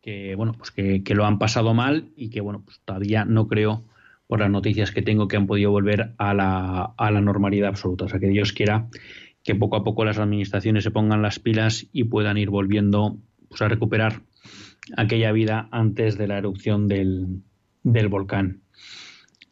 que 0.00 0.36
bueno, 0.36 0.54
pues 0.54 0.70
que, 0.70 1.04
que 1.04 1.14
lo 1.14 1.26
han 1.26 1.38
pasado 1.38 1.74
mal 1.74 2.08
y 2.16 2.30
que 2.30 2.40
bueno, 2.40 2.62
pues 2.64 2.80
todavía 2.82 3.26
no 3.26 3.46
creo 3.46 3.84
por 4.26 4.40
las 4.40 4.50
noticias 4.50 4.90
que 4.90 5.02
tengo 5.02 5.28
que 5.28 5.36
han 5.36 5.46
podido 5.46 5.70
volver 5.70 6.14
a 6.18 6.34
la, 6.34 6.94
a 6.96 7.10
la 7.10 7.20
normalidad 7.20 7.68
absoluta. 7.68 8.06
O 8.06 8.08
sea, 8.08 8.20
que 8.20 8.28
Dios 8.28 8.52
quiera 8.52 8.88
que 9.46 9.54
poco 9.54 9.76
a 9.76 9.84
poco 9.84 10.04
las 10.04 10.18
administraciones 10.18 10.82
se 10.82 10.90
pongan 10.90 11.22
las 11.22 11.38
pilas 11.38 11.86
y 11.92 12.04
puedan 12.04 12.36
ir 12.36 12.50
volviendo 12.50 13.18
pues, 13.48 13.62
a 13.62 13.68
recuperar 13.68 14.22
aquella 14.96 15.30
vida 15.32 15.68
antes 15.70 16.18
de 16.18 16.26
la 16.26 16.38
erupción 16.38 16.88
del, 16.88 17.42
del 17.84 18.08
volcán. 18.08 18.62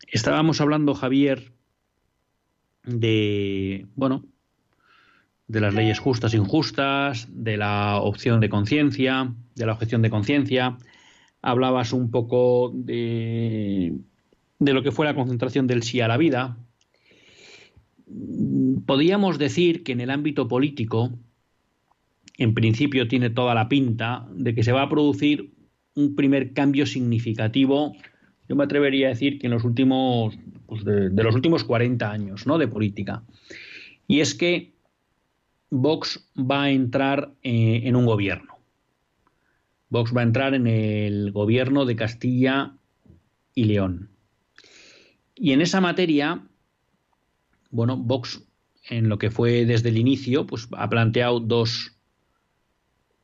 Estábamos 0.09 0.61
hablando, 0.61 0.95
Javier, 0.95 1.53
de, 2.85 3.87
bueno, 3.95 4.25
de 5.47 5.61
las 5.61 5.75
leyes 5.75 5.99
justas 5.99 6.35
e 6.35 6.39
injustas, 6.39 7.29
de 7.31 7.57
la 7.57 7.99
opción 8.01 8.41
de 8.41 8.49
conciencia, 8.49 9.33
de 9.55 9.67
la 9.67 9.73
objeción 9.73 10.03
de 10.03 10.11
conciencia. 10.11 10.77
Hablabas 11.43 11.93
un 11.93 12.11
poco 12.11 12.73
de, 12.75 13.95
de 14.59 14.73
lo 14.73 14.83
que 14.83 14.93
fue 14.93 15.07
la 15.07 15.15
concentración 15.15 15.67
del 15.67 15.83
sí 15.83 16.01
a 16.01 16.09
la 16.09 16.17
vida. 16.17 16.57
Podríamos 18.87 19.39
decir 19.39 19.83
que 19.83 19.93
en 19.93 20.01
el 20.01 20.11
ámbito 20.11 20.49
político, 20.49 21.11
en 22.39 22.55
principio 22.55 23.09
tiene 23.09 23.31
toda 23.31 23.55
la 23.55 23.69
pinta 23.69 24.27
de 24.33 24.55
que 24.55 24.63
se 24.63 24.73
va 24.73 24.83
a 24.83 24.89
producir 24.89 25.53
un 25.95 26.15
primer 26.15 26.53
cambio 26.53 26.87
significativo, 26.87 27.95
yo 28.49 28.57
me 28.57 28.65
atrevería 28.65 29.07
a 29.07 29.11
decir 29.11 29.39
que 29.39 29.47
en 29.47 29.53
los 29.53 29.65
últimos, 29.65 30.37
pues 30.67 30.85
de, 30.85 31.09
de 31.11 31.23
los 31.23 31.35
últimos 31.35 31.65
40 31.65 32.11
años 32.11 32.47
¿no? 32.47 32.59
de 32.59 32.69
política. 32.69 33.23
Y 34.07 34.21
es 34.21 34.35
que 34.35 34.75
Vox 35.71 36.29
va 36.37 36.65
a 36.65 36.71
entrar 36.71 37.35
eh, 37.43 37.83
en 37.85 37.97
un 37.97 38.07
gobierno. 38.07 38.59
Vox 39.89 40.15
va 40.15 40.21
a 40.21 40.25
entrar 40.25 40.55
en 40.55 40.67
el 40.67 41.33
gobierno 41.33 41.85
de 41.85 41.97
Castilla 41.97 42.77
y 43.55 43.65
León. 43.65 44.14
Y 45.35 45.53
en 45.53 45.61
esa 45.61 45.81
materia, 45.81 46.43
bueno, 47.71 47.97
Vox, 47.97 48.43
en 48.89 49.09
lo 49.09 49.19
que 49.19 49.31
fue 49.31 49.65
desde 49.65 49.89
el 49.89 49.99
inicio, 49.99 50.47
pues 50.47 50.69
ha 50.73 50.89
planteado 50.89 51.41
dos, 51.41 51.97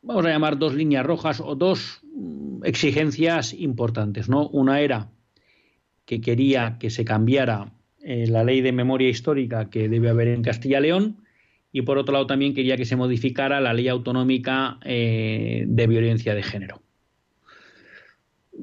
vamos 0.02 0.24
a 0.26 0.30
llamar 0.30 0.58
dos 0.58 0.74
líneas 0.74 1.06
rojas 1.06 1.40
o 1.40 1.54
dos 1.54 2.00
mm, 2.14 2.64
exigencias 2.64 3.52
importantes, 3.54 4.28
¿no? 4.28 4.48
Una 4.48 4.80
era 4.80 5.10
que 6.04 6.20
quería 6.20 6.78
que 6.78 6.90
se 6.90 7.04
cambiara 7.04 7.72
eh, 8.02 8.26
la 8.26 8.42
ley 8.42 8.62
de 8.62 8.72
memoria 8.72 9.08
histórica 9.08 9.70
que 9.70 9.88
debe 9.88 10.08
haber 10.08 10.28
en 10.28 10.42
Castilla 10.42 10.80
y 10.80 10.82
León 10.82 11.24
y 11.70 11.82
por 11.82 11.98
otro 11.98 12.14
lado 12.14 12.26
también 12.26 12.54
quería 12.54 12.76
que 12.76 12.84
se 12.84 12.96
modificara 12.96 13.60
la 13.60 13.74
ley 13.74 13.88
autonómica 13.88 14.78
eh, 14.84 15.64
de 15.68 15.86
violencia 15.86 16.34
de 16.34 16.42
género. 16.42 16.82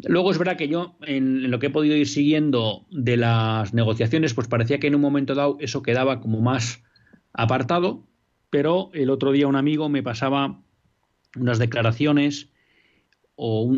Luego 0.05 0.31
es 0.31 0.37
verdad 0.37 0.57
que 0.57 0.67
yo, 0.67 0.97
en, 1.01 1.49
lo 1.49 1.59
que 1.59 1.67
he 1.67 1.71
podido 1.71 1.95
ir 1.95 2.07
siguiendo 2.07 2.85
de 2.91 3.17
las 3.17 3.73
negociaciones, 3.73 4.33
pues 4.33 4.47
parecía 4.47 4.79
que 4.79 4.87
en 4.87 4.95
un 4.95 5.01
momento 5.01 5.33
dado 5.33 5.57
eso 5.59 5.81
quedaba 5.81 6.19
como 6.19 6.41
más 6.41 6.83
apartado, 7.33 8.05
pero 8.49 8.91
el 8.93 9.09
otro 9.09 9.31
día 9.31 9.47
un 9.47 9.55
amigo 9.55 9.89
me 9.89 10.03
pasaba 10.03 10.61
unas 11.35 11.59
declaraciones 11.59 12.49
o, 13.35 13.73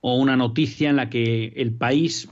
o 0.00 0.16
una 0.16 0.36
noticia 0.36 0.90
en 0.90 0.96
la 0.96 1.10
que 1.10 1.52
el 1.56 1.74
país 1.74 2.28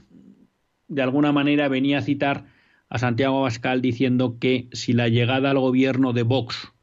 de 0.87 1.01
alguna 1.01 1.31
manera 1.31 1.67
venía 1.67 1.99
a 1.99 2.03
citar 2.03 2.45
a 2.89 2.99
Santiago 2.99 3.39
Abascal 3.39 3.81
diciendo 3.81 4.37
que 4.39 4.69
si 4.71 4.93
la 4.93 5.09
llegada 5.09 5.51
al 5.51 5.59
gobierno 5.59 6.13
de 6.13 6.23
Vox 6.23 6.73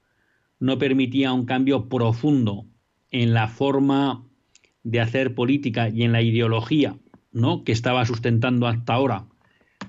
no 0.59 0.79
permitía 0.79 1.33
un 1.33 1.47
cambio 1.47 1.89
profundo 1.89 2.67
en 3.11 3.33
la 3.33 3.49
forma 3.49 4.25
de 4.85 5.01
hacer 5.01 5.35
política 5.35 5.89
y 5.89 6.05
en 6.05 6.13
la 6.13 6.23
ideología 6.23 6.97
¿no? 7.33 7.65
que 7.65 7.73
estaba 7.73 8.05
sustentando 8.07 8.69
hasta 8.69 8.95
ahora 8.95 9.27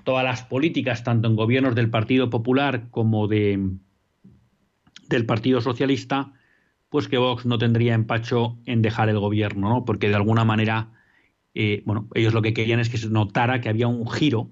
todas 0.04 0.24
las 0.24 0.42
políticas, 0.42 1.04
tanto 1.04 1.28
en 1.28 1.36
gobiernos 1.36 1.74
del 1.74 1.90
Partido 1.90 2.30
Popular 2.30 2.88
como 2.90 3.28
de, 3.28 3.70
del 5.08 5.26
Partido 5.26 5.60
Socialista, 5.60 6.32
pues 6.88 7.08
que 7.08 7.18
Vox 7.18 7.46
no 7.46 7.58
tendría 7.58 7.94
empacho 7.94 8.58
en 8.66 8.82
dejar 8.82 9.08
el 9.08 9.18
gobierno, 9.18 9.68
¿no? 9.68 9.84
porque 9.84 10.08
de 10.08 10.14
alguna 10.14 10.44
manera, 10.44 10.92
eh, 11.54 11.82
bueno, 11.84 12.08
ellos 12.14 12.34
lo 12.34 12.42
que 12.42 12.54
querían 12.54 12.80
es 12.80 12.88
que 12.88 12.98
se 12.98 13.10
notara 13.10 13.60
que 13.60 13.68
había 13.68 13.88
un 13.88 14.08
giro 14.08 14.50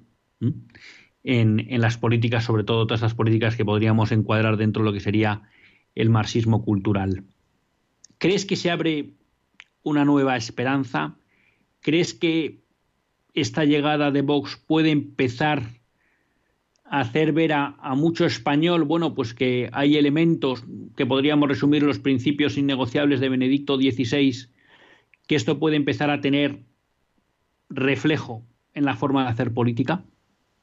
en, 1.22 1.66
en, 1.68 1.80
las 1.80 1.97
políticas, 1.97 2.45
sobre 2.45 2.64
todo 2.64 2.86
todas 2.86 3.03
las 3.03 3.14
políticas 3.14 3.57
que 3.57 3.64
podríamos 3.64 4.12
encuadrar 4.12 4.57
dentro 4.57 4.82
de 4.82 4.90
lo 4.90 4.92
que 4.92 5.01
sería 5.01 5.42
el 5.95 6.11
marxismo 6.11 6.64
cultural. 6.64 7.24
¿Crees 8.18 8.45
que 8.45 8.57
se 8.57 8.70
abre 8.70 9.14
una 9.85 10.05
nueva 10.05 10.37
esperanza? 10.37 11.14
¿Crees 11.80 12.14
que 12.14 12.59
esta 13.35 13.64
llegada 13.64 14.11
de 14.11 14.22
Vox 14.22 14.57
puede 14.57 14.91
empezar 14.91 15.62
a 16.85 17.01
hacer 17.01 17.32
ver 17.32 17.53
a, 17.53 17.76
mucho 17.97 18.26
español, 18.26 18.85
bueno, 18.85 19.14
pues 19.14 19.35
que 19.35 19.70
hay 19.72 19.97
elementos 19.97 20.64
que 20.97 21.07
podríamos 21.07 21.49
resumir 21.49 21.82
los 21.82 21.99
principios 21.99 22.59
innegociables 22.59 23.20
de 23.20 23.28
Benedicto 23.28 23.76
XVI, 23.76 24.49
que 25.26 25.37
esto 25.37 25.59
puede 25.59 25.76
empezar 25.76 26.11
a 26.11 26.20
tener 26.20 26.61
reflejo 27.68 28.43
en 28.74 28.85
la 28.85 28.97
forma 28.97 29.24
de 29.24 29.30
hacer 29.30 29.55
política? 29.55 30.05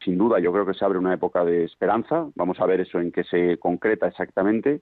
sin 0.04 0.18
duda, 0.18 0.40
yo 0.40 0.52
creo 0.52 0.66
que 0.66 0.74
se 0.74 0.84
abre 0.84 0.98
una 0.98 1.14
época 1.14 1.46
de 1.46 1.64
esperanza. 1.64 2.28
Vamos 2.36 2.60
a 2.60 2.66
ver 2.66 2.82
eso 2.82 3.00
en 3.00 3.12
qué 3.12 3.24
se 3.24 3.58
concreta 3.58 4.08
exactamente, 4.08 4.82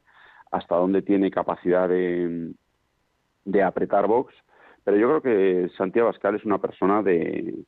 hasta 0.51 0.75
dónde 0.75 1.01
tiene 1.01 1.29
capacidad 1.29 1.89
de, 1.89 2.53
de 3.45 3.63
apretar 3.63 4.07
Vox. 4.07 4.33
Pero 4.83 4.97
yo 4.97 5.07
creo 5.07 5.21
que 5.21 5.69
Santiago 5.77 6.07
Abascal 6.07 6.35
es 6.35 6.45
una 6.45 6.59
persona 6.59 7.01
de, 7.03 7.63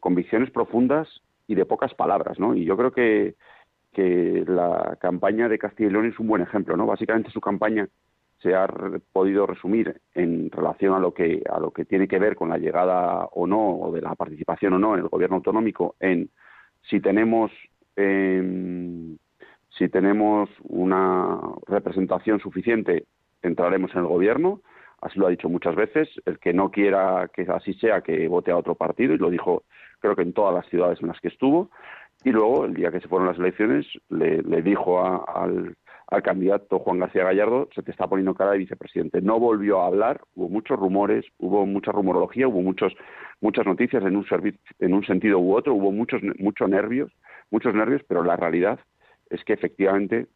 convicciones 0.00 0.50
profundas 0.50 1.08
y 1.46 1.54
de 1.54 1.66
pocas 1.66 1.92
palabras, 1.94 2.38
¿no? 2.38 2.54
Y 2.54 2.64
yo 2.64 2.76
creo 2.76 2.92
que, 2.92 3.34
que 3.92 4.44
la 4.46 4.96
campaña 5.00 5.48
de 5.48 5.58
Castilla 5.58 5.90
y 5.90 5.92
León 5.92 6.06
es 6.06 6.18
un 6.18 6.28
buen 6.28 6.42
ejemplo, 6.42 6.76
¿no? 6.76 6.86
Básicamente 6.86 7.30
su 7.30 7.40
campaña 7.40 7.88
se 8.42 8.54
ha 8.54 8.68
podido 9.12 9.46
resumir 9.46 10.00
en 10.14 10.50
relación 10.50 10.94
a 10.94 10.98
lo 10.98 11.14
que 11.14 11.42
a 11.48 11.60
lo 11.60 11.70
que 11.70 11.84
tiene 11.84 12.08
que 12.08 12.18
ver 12.18 12.34
con 12.34 12.48
la 12.48 12.58
llegada 12.58 13.26
o 13.26 13.46
no 13.46 13.78
o 13.78 13.92
de 13.92 14.02
la 14.02 14.16
participación 14.16 14.74
o 14.74 14.78
no 14.78 14.94
en 14.94 15.00
el 15.00 15.08
gobierno 15.08 15.36
autonómico 15.36 15.94
en 16.00 16.28
si 16.90 17.00
tenemos 17.00 17.52
em, 17.94 19.16
si 19.78 19.88
tenemos 19.88 20.50
una 20.64 21.40
representación 21.68 22.40
suficiente 22.40 23.06
entraremos 23.42 23.92
en 23.94 24.00
el 24.00 24.06
gobierno 24.06 24.60
así 25.02 25.18
lo 25.18 25.26
ha 25.26 25.30
dicho 25.30 25.48
muchas 25.48 25.74
veces 25.74 26.08
el 26.24 26.38
que 26.38 26.52
no 26.52 26.70
quiera 26.70 27.28
que 27.34 27.42
así 27.42 27.74
sea 27.74 28.00
que 28.00 28.26
vote 28.28 28.50
a 28.50 28.56
otro 28.56 28.74
partido 28.74 29.14
y 29.14 29.18
lo 29.18 29.30
dijo 29.30 29.64
creo 30.00 30.16
que 30.16 30.22
en 30.22 30.32
todas 30.32 30.54
las 30.54 30.66
ciudades 30.66 31.00
en 31.02 31.08
las 31.08 31.20
que 31.20 31.28
estuvo 31.28 31.70
y 32.24 32.30
luego 32.30 32.64
el 32.64 32.74
día 32.74 32.90
que 32.90 33.00
se 33.00 33.08
fueron 33.08 33.28
las 33.28 33.38
elecciones 33.38 33.86
le, 34.08 34.62
dijo 34.62 35.04
al 35.04 36.22
candidato 36.22 36.78
Juan 36.78 37.00
García 37.00 37.24
Gallardo 37.24 37.68
se 37.74 37.82
te 37.82 37.90
está 37.90 38.06
poniendo 38.06 38.34
cara 38.34 38.52
de 38.52 38.58
vicepresidente. 38.58 39.20
No 39.22 39.40
volvió 39.40 39.80
a 39.80 39.86
hablar, 39.86 40.20
hubo 40.34 40.48
muchos 40.48 40.78
rumores, 40.78 41.24
hubo 41.38 41.66
mucha 41.66 41.90
rumorología, 41.90 42.46
hubo 42.46 42.60
muchos, 42.60 42.92
muchas 43.40 43.66
noticias 43.66 44.04
en 44.04 44.16
un, 44.16 44.26
en 44.78 44.94
un 44.94 45.04
sentido 45.04 45.40
u 45.40 45.56
otro, 45.56 45.74
hubo 45.74 45.90
muchos, 45.90 46.20
muchos 46.38 46.68
nervios, 46.68 47.10
muchos 47.50 47.74
nervios, 47.74 48.02
pero 48.06 48.22
la 48.22 48.36
realidad 48.36 48.78
es 49.30 49.42
que 49.44 49.54
efectivamente 49.54 50.26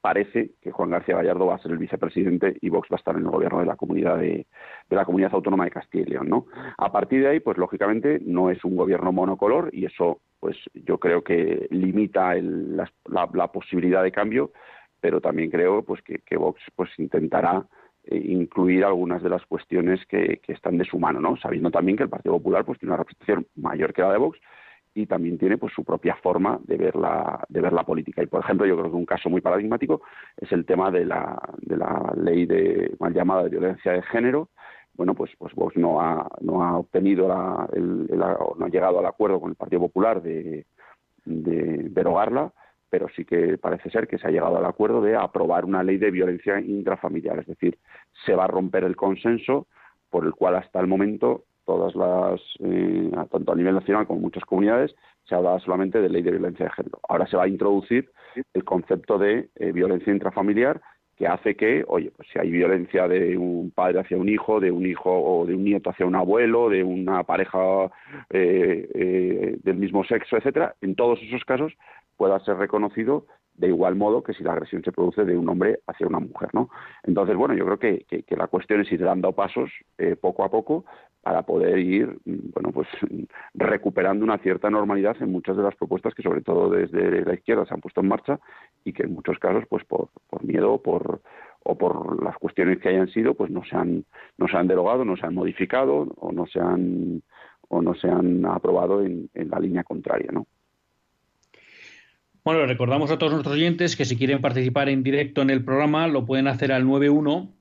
parece 0.00 0.52
que 0.60 0.70
Juan 0.70 0.90
García 0.90 1.16
Gallardo 1.16 1.46
va 1.46 1.56
a 1.56 1.58
ser 1.58 1.72
el 1.72 1.78
vicepresidente 1.78 2.56
y 2.60 2.68
Vox 2.68 2.88
va 2.90 2.96
a 2.96 2.98
estar 2.98 3.16
en 3.16 3.22
el 3.22 3.30
gobierno 3.30 3.60
de 3.60 3.66
la 3.66 3.76
comunidad 3.76 4.18
de, 4.18 4.46
la 4.90 5.04
comunidad 5.04 5.34
autónoma 5.34 5.64
de 5.64 5.70
Castilla 5.70 6.04
y 6.06 6.10
León, 6.10 6.28
¿no? 6.28 6.46
A 6.78 6.90
partir 6.92 7.22
de 7.22 7.28
ahí, 7.28 7.40
pues 7.40 7.58
lógicamente 7.58 8.20
no 8.24 8.50
es 8.50 8.64
un 8.64 8.76
gobierno 8.76 9.12
monocolor 9.12 9.70
y 9.72 9.86
eso, 9.86 10.20
pues 10.40 10.56
yo 10.74 10.98
creo 10.98 11.22
que 11.22 11.66
limita 11.70 12.34
la, 12.34 13.46
posibilidad 13.52 14.02
de 14.02 14.12
cambio, 14.12 14.52
pero 15.00 15.20
también 15.20 15.50
creo, 15.50 15.82
pues 15.82 16.02
que, 16.02 16.36
Vox, 16.36 16.60
pues 16.76 16.90
intentará 16.98 17.66
eh, 18.04 18.16
incluir 18.16 18.84
algunas 18.84 19.22
de 19.22 19.28
las 19.28 19.44
cuestiones 19.46 20.04
que, 20.06 20.40
que, 20.42 20.52
están 20.52 20.78
de 20.78 20.84
su 20.84 20.98
mano, 20.98 21.20
¿no? 21.20 21.36
Sabiendo 21.36 21.70
también 21.70 21.96
que 21.96 22.04
el 22.04 22.08
Partido 22.08 22.34
Popular, 22.34 22.64
pues 22.64 22.78
tiene 22.78 22.92
una 22.92 23.02
representación 23.02 23.46
mayor 23.56 23.92
que 23.92 24.02
la 24.02 24.12
de 24.12 24.18
Vox 24.18 24.38
y 24.94 25.06
también 25.06 25.38
tiene 25.38 25.58
pues 25.58 25.72
su 25.72 25.84
propia 25.84 26.16
forma 26.16 26.60
de 26.64 26.76
ver 26.76 26.96
la 26.96 27.44
de 27.48 27.60
ver 27.60 27.72
la 27.72 27.84
política. 27.84 28.22
Y 28.22 28.26
por 28.26 28.40
ejemplo 28.40 28.66
yo 28.66 28.76
creo 28.76 28.90
que 28.90 28.96
un 28.96 29.06
caso 29.06 29.30
muy 29.30 29.40
paradigmático 29.40 30.02
es 30.36 30.50
el 30.52 30.66
tema 30.66 30.90
de 30.90 31.04
la, 31.04 31.40
de 31.58 31.76
la 31.76 32.12
ley 32.16 32.46
de 32.46 32.94
mal 32.98 33.12
llamada 33.14 33.44
de 33.44 33.50
violencia 33.50 33.92
de 33.92 34.02
género. 34.02 34.50
Bueno 34.94 35.14
pues 35.14 35.30
pues 35.38 35.54
Vox 35.54 35.76
no 35.76 36.00
ha 36.00 36.28
no 36.40 36.62
ha 36.62 36.78
obtenido 36.78 37.26
la, 37.28 37.68
el, 37.72 38.06
no 38.08 38.64
ha 38.64 38.68
llegado 38.68 38.98
al 38.98 39.06
acuerdo 39.06 39.40
con 39.40 39.50
el 39.50 39.56
Partido 39.56 39.80
Popular 39.80 40.22
de, 40.22 40.66
de 41.24 41.88
derogarla 41.90 42.52
pero 42.90 43.08
sí 43.16 43.24
que 43.24 43.56
parece 43.56 43.88
ser 43.88 44.06
que 44.06 44.18
se 44.18 44.26
ha 44.26 44.30
llegado 44.30 44.58
al 44.58 44.66
acuerdo 44.66 45.00
de 45.00 45.16
aprobar 45.16 45.64
una 45.64 45.82
ley 45.82 45.96
de 45.96 46.10
violencia 46.10 46.60
intrafamiliar. 46.60 47.38
Es 47.38 47.46
decir 47.46 47.78
se 48.26 48.34
va 48.34 48.44
a 48.44 48.48
romper 48.48 48.84
el 48.84 48.96
consenso 48.96 49.66
por 50.10 50.26
el 50.26 50.34
cual 50.34 50.56
hasta 50.56 50.78
el 50.78 50.88
momento 50.88 51.44
todas 51.64 51.94
las, 51.94 52.40
eh, 52.60 53.10
tanto 53.30 53.52
a 53.52 53.56
nivel 53.56 53.74
nacional 53.74 54.06
como 54.06 54.18
en 54.18 54.24
muchas 54.24 54.44
comunidades, 54.44 54.94
se 55.24 55.34
habla 55.34 55.58
solamente 55.60 56.00
de 56.00 56.08
ley 56.08 56.22
de 56.22 56.32
violencia 56.32 56.66
de 56.66 56.72
género. 56.72 56.98
Ahora 57.08 57.26
se 57.26 57.36
va 57.36 57.44
a 57.44 57.48
introducir 57.48 58.10
el 58.54 58.64
concepto 58.64 59.18
de 59.18 59.48
eh, 59.56 59.72
violencia 59.72 60.12
intrafamiliar 60.12 60.80
que 61.16 61.26
hace 61.26 61.54
que, 61.54 61.84
oye, 61.86 62.10
pues 62.16 62.26
si 62.32 62.38
hay 62.38 62.50
violencia 62.50 63.06
de 63.06 63.36
un 63.36 63.70
padre 63.70 64.00
hacia 64.00 64.16
un 64.16 64.28
hijo, 64.28 64.60
de 64.60 64.70
un 64.70 64.86
hijo 64.86 65.10
o 65.12 65.46
de 65.46 65.54
un 65.54 65.64
nieto 65.64 65.90
hacia 65.90 66.06
un 66.06 66.16
abuelo, 66.16 66.70
de 66.70 66.82
una 66.82 67.22
pareja 67.22 67.90
eh, 68.30 69.58
del 69.62 69.76
mismo 69.76 70.04
sexo, 70.04 70.36
etcétera, 70.36 70.74
en 70.80 70.96
todos 70.96 71.20
esos 71.22 71.44
casos 71.44 71.72
pueda 72.16 72.40
ser 72.40 72.56
reconocido 72.56 73.26
de 73.54 73.68
igual 73.68 73.96
modo 73.96 74.22
que 74.22 74.32
si 74.32 74.42
la 74.42 74.52
agresión 74.52 74.82
se 74.82 74.92
produce 74.92 75.24
de 75.24 75.36
un 75.36 75.48
hombre 75.48 75.80
hacia 75.86 76.06
una 76.06 76.20
mujer, 76.20 76.50
¿no? 76.52 76.70
Entonces, 77.02 77.36
bueno, 77.36 77.54
yo 77.54 77.64
creo 77.64 77.78
que, 77.78 78.04
que, 78.06 78.36
la 78.36 78.46
cuestión 78.46 78.80
es 78.80 78.90
ir 78.90 79.02
dando 79.02 79.32
pasos 79.32 79.70
eh, 79.98 80.16
poco 80.16 80.44
a 80.44 80.50
poco 80.50 80.84
para 81.20 81.42
poder 81.42 81.78
ir, 81.78 82.18
mm, 82.24 82.50
bueno, 82.54 82.72
pues 82.72 82.88
recuperando 83.54 84.24
una 84.24 84.38
cierta 84.38 84.70
normalidad 84.70 85.16
en 85.20 85.30
muchas 85.30 85.56
de 85.56 85.62
las 85.62 85.76
propuestas 85.76 86.14
que 86.14 86.22
sobre 86.22 86.40
todo 86.42 86.70
desde 86.70 87.24
la 87.24 87.34
izquierda 87.34 87.66
se 87.66 87.74
han 87.74 87.80
puesto 87.80 88.00
en 88.00 88.08
marcha 88.08 88.40
y 88.84 88.92
que 88.92 89.04
en 89.04 89.14
muchos 89.14 89.38
casos, 89.38 89.64
pues 89.68 89.84
por, 89.84 90.08
por 90.28 90.44
miedo 90.44 90.72
o 90.72 90.82
por, 90.82 91.20
o 91.62 91.76
por 91.76 92.22
las 92.24 92.36
cuestiones 92.38 92.78
que 92.80 92.88
hayan 92.88 93.08
sido, 93.08 93.34
pues 93.34 93.50
no 93.50 93.62
se 93.64 93.76
han, 93.76 94.04
no 94.38 94.48
se 94.48 94.56
han 94.56 94.66
derogado, 94.66 95.04
no 95.04 95.16
se 95.16 95.26
han 95.26 95.34
modificado 95.34 96.08
o 96.16 96.32
no 96.32 96.46
se 96.46 96.58
han, 96.58 97.22
o 97.68 97.82
no 97.82 97.94
se 97.94 98.08
han 98.08 98.44
aprobado 98.46 99.02
en, 99.02 99.30
en 99.34 99.50
la 99.50 99.60
línea 99.60 99.84
contraria, 99.84 100.30
¿no? 100.32 100.46
Bueno, 102.44 102.66
recordamos 102.66 103.10
a 103.12 103.18
todos 103.18 103.32
nuestros 103.32 103.54
oyentes 103.54 103.94
que 103.94 104.04
si 104.04 104.16
quieren 104.16 104.40
participar 104.40 104.88
en 104.88 105.04
directo 105.04 105.42
en 105.42 105.50
el 105.50 105.64
programa 105.64 106.08
lo 106.08 106.26
pueden 106.26 106.48
hacer 106.48 106.72
al 106.72 106.86
91 106.86 107.52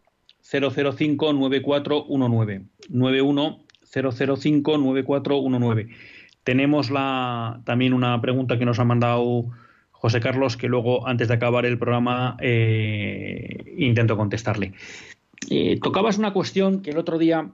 005 0.42 1.34
9419. 1.34 2.64
91 2.90 3.64
005 3.84 4.78
9419. 4.78 5.88
Tenemos 6.44 6.90
la, 6.90 7.62
también 7.64 7.94
una 7.94 8.20
pregunta 8.22 8.58
que 8.58 8.66
nos 8.66 8.80
ha 8.80 8.84
mandado 8.84 9.52
José 9.92 10.20
Carlos 10.20 10.58
que 10.58 10.68
luego, 10.68 11.08
antes 11.08 11.28
de 11.28 11.36
acabar 11.36 11.68
el 11.68 11.78
programa, 11.78 12.36
eh, 12.40 13.76
intento 13.78 14.18
contestarle. 14.18 14.74
Eh, 15.52 15.80
tocabas 15.80 16.18
una 16.18 16.34
cuestión 16.34 16.82
que 16.82 16.90
el 16.90 16.98
otro 16.98 17.20
día 17.20 17.52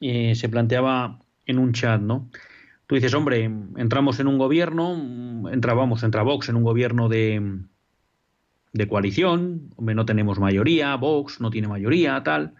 eh, 0.00 0.36
se 0.36 0.48
planteaba 0.48 1.18
en 1.46 1.58
un 1.58 1.72
chat, 1.72 2.00
¿no? 2.00 2.28
Tú 2.86 2.94
dices, 2.96 3.14
hombre, 3.14 3.44
entramos 3.76 4.20
en 4.20 4.26
un 4.26 4.38
gobierno, 4.38 5.48
entrábamos, 5.50 6.02
entra 6.02 6.22
Vox 6.22 6.48
en 6.48 6.56
un 6.56 6.64
gobierno 6.64 7.08
de, 7.08 7.60
de 8.72 8.88
coalición, 8.88 9.70
hombre, 9.76 9.94
no 9.94 10.04
tenemos 10.04 10.38
mayoría, 10.38 10.94
Vox 10.96 11.40
no 11.40 11.50
tiene 11.50 11.68
mayoría, 11.68 12.22
tal. 12.22 12.54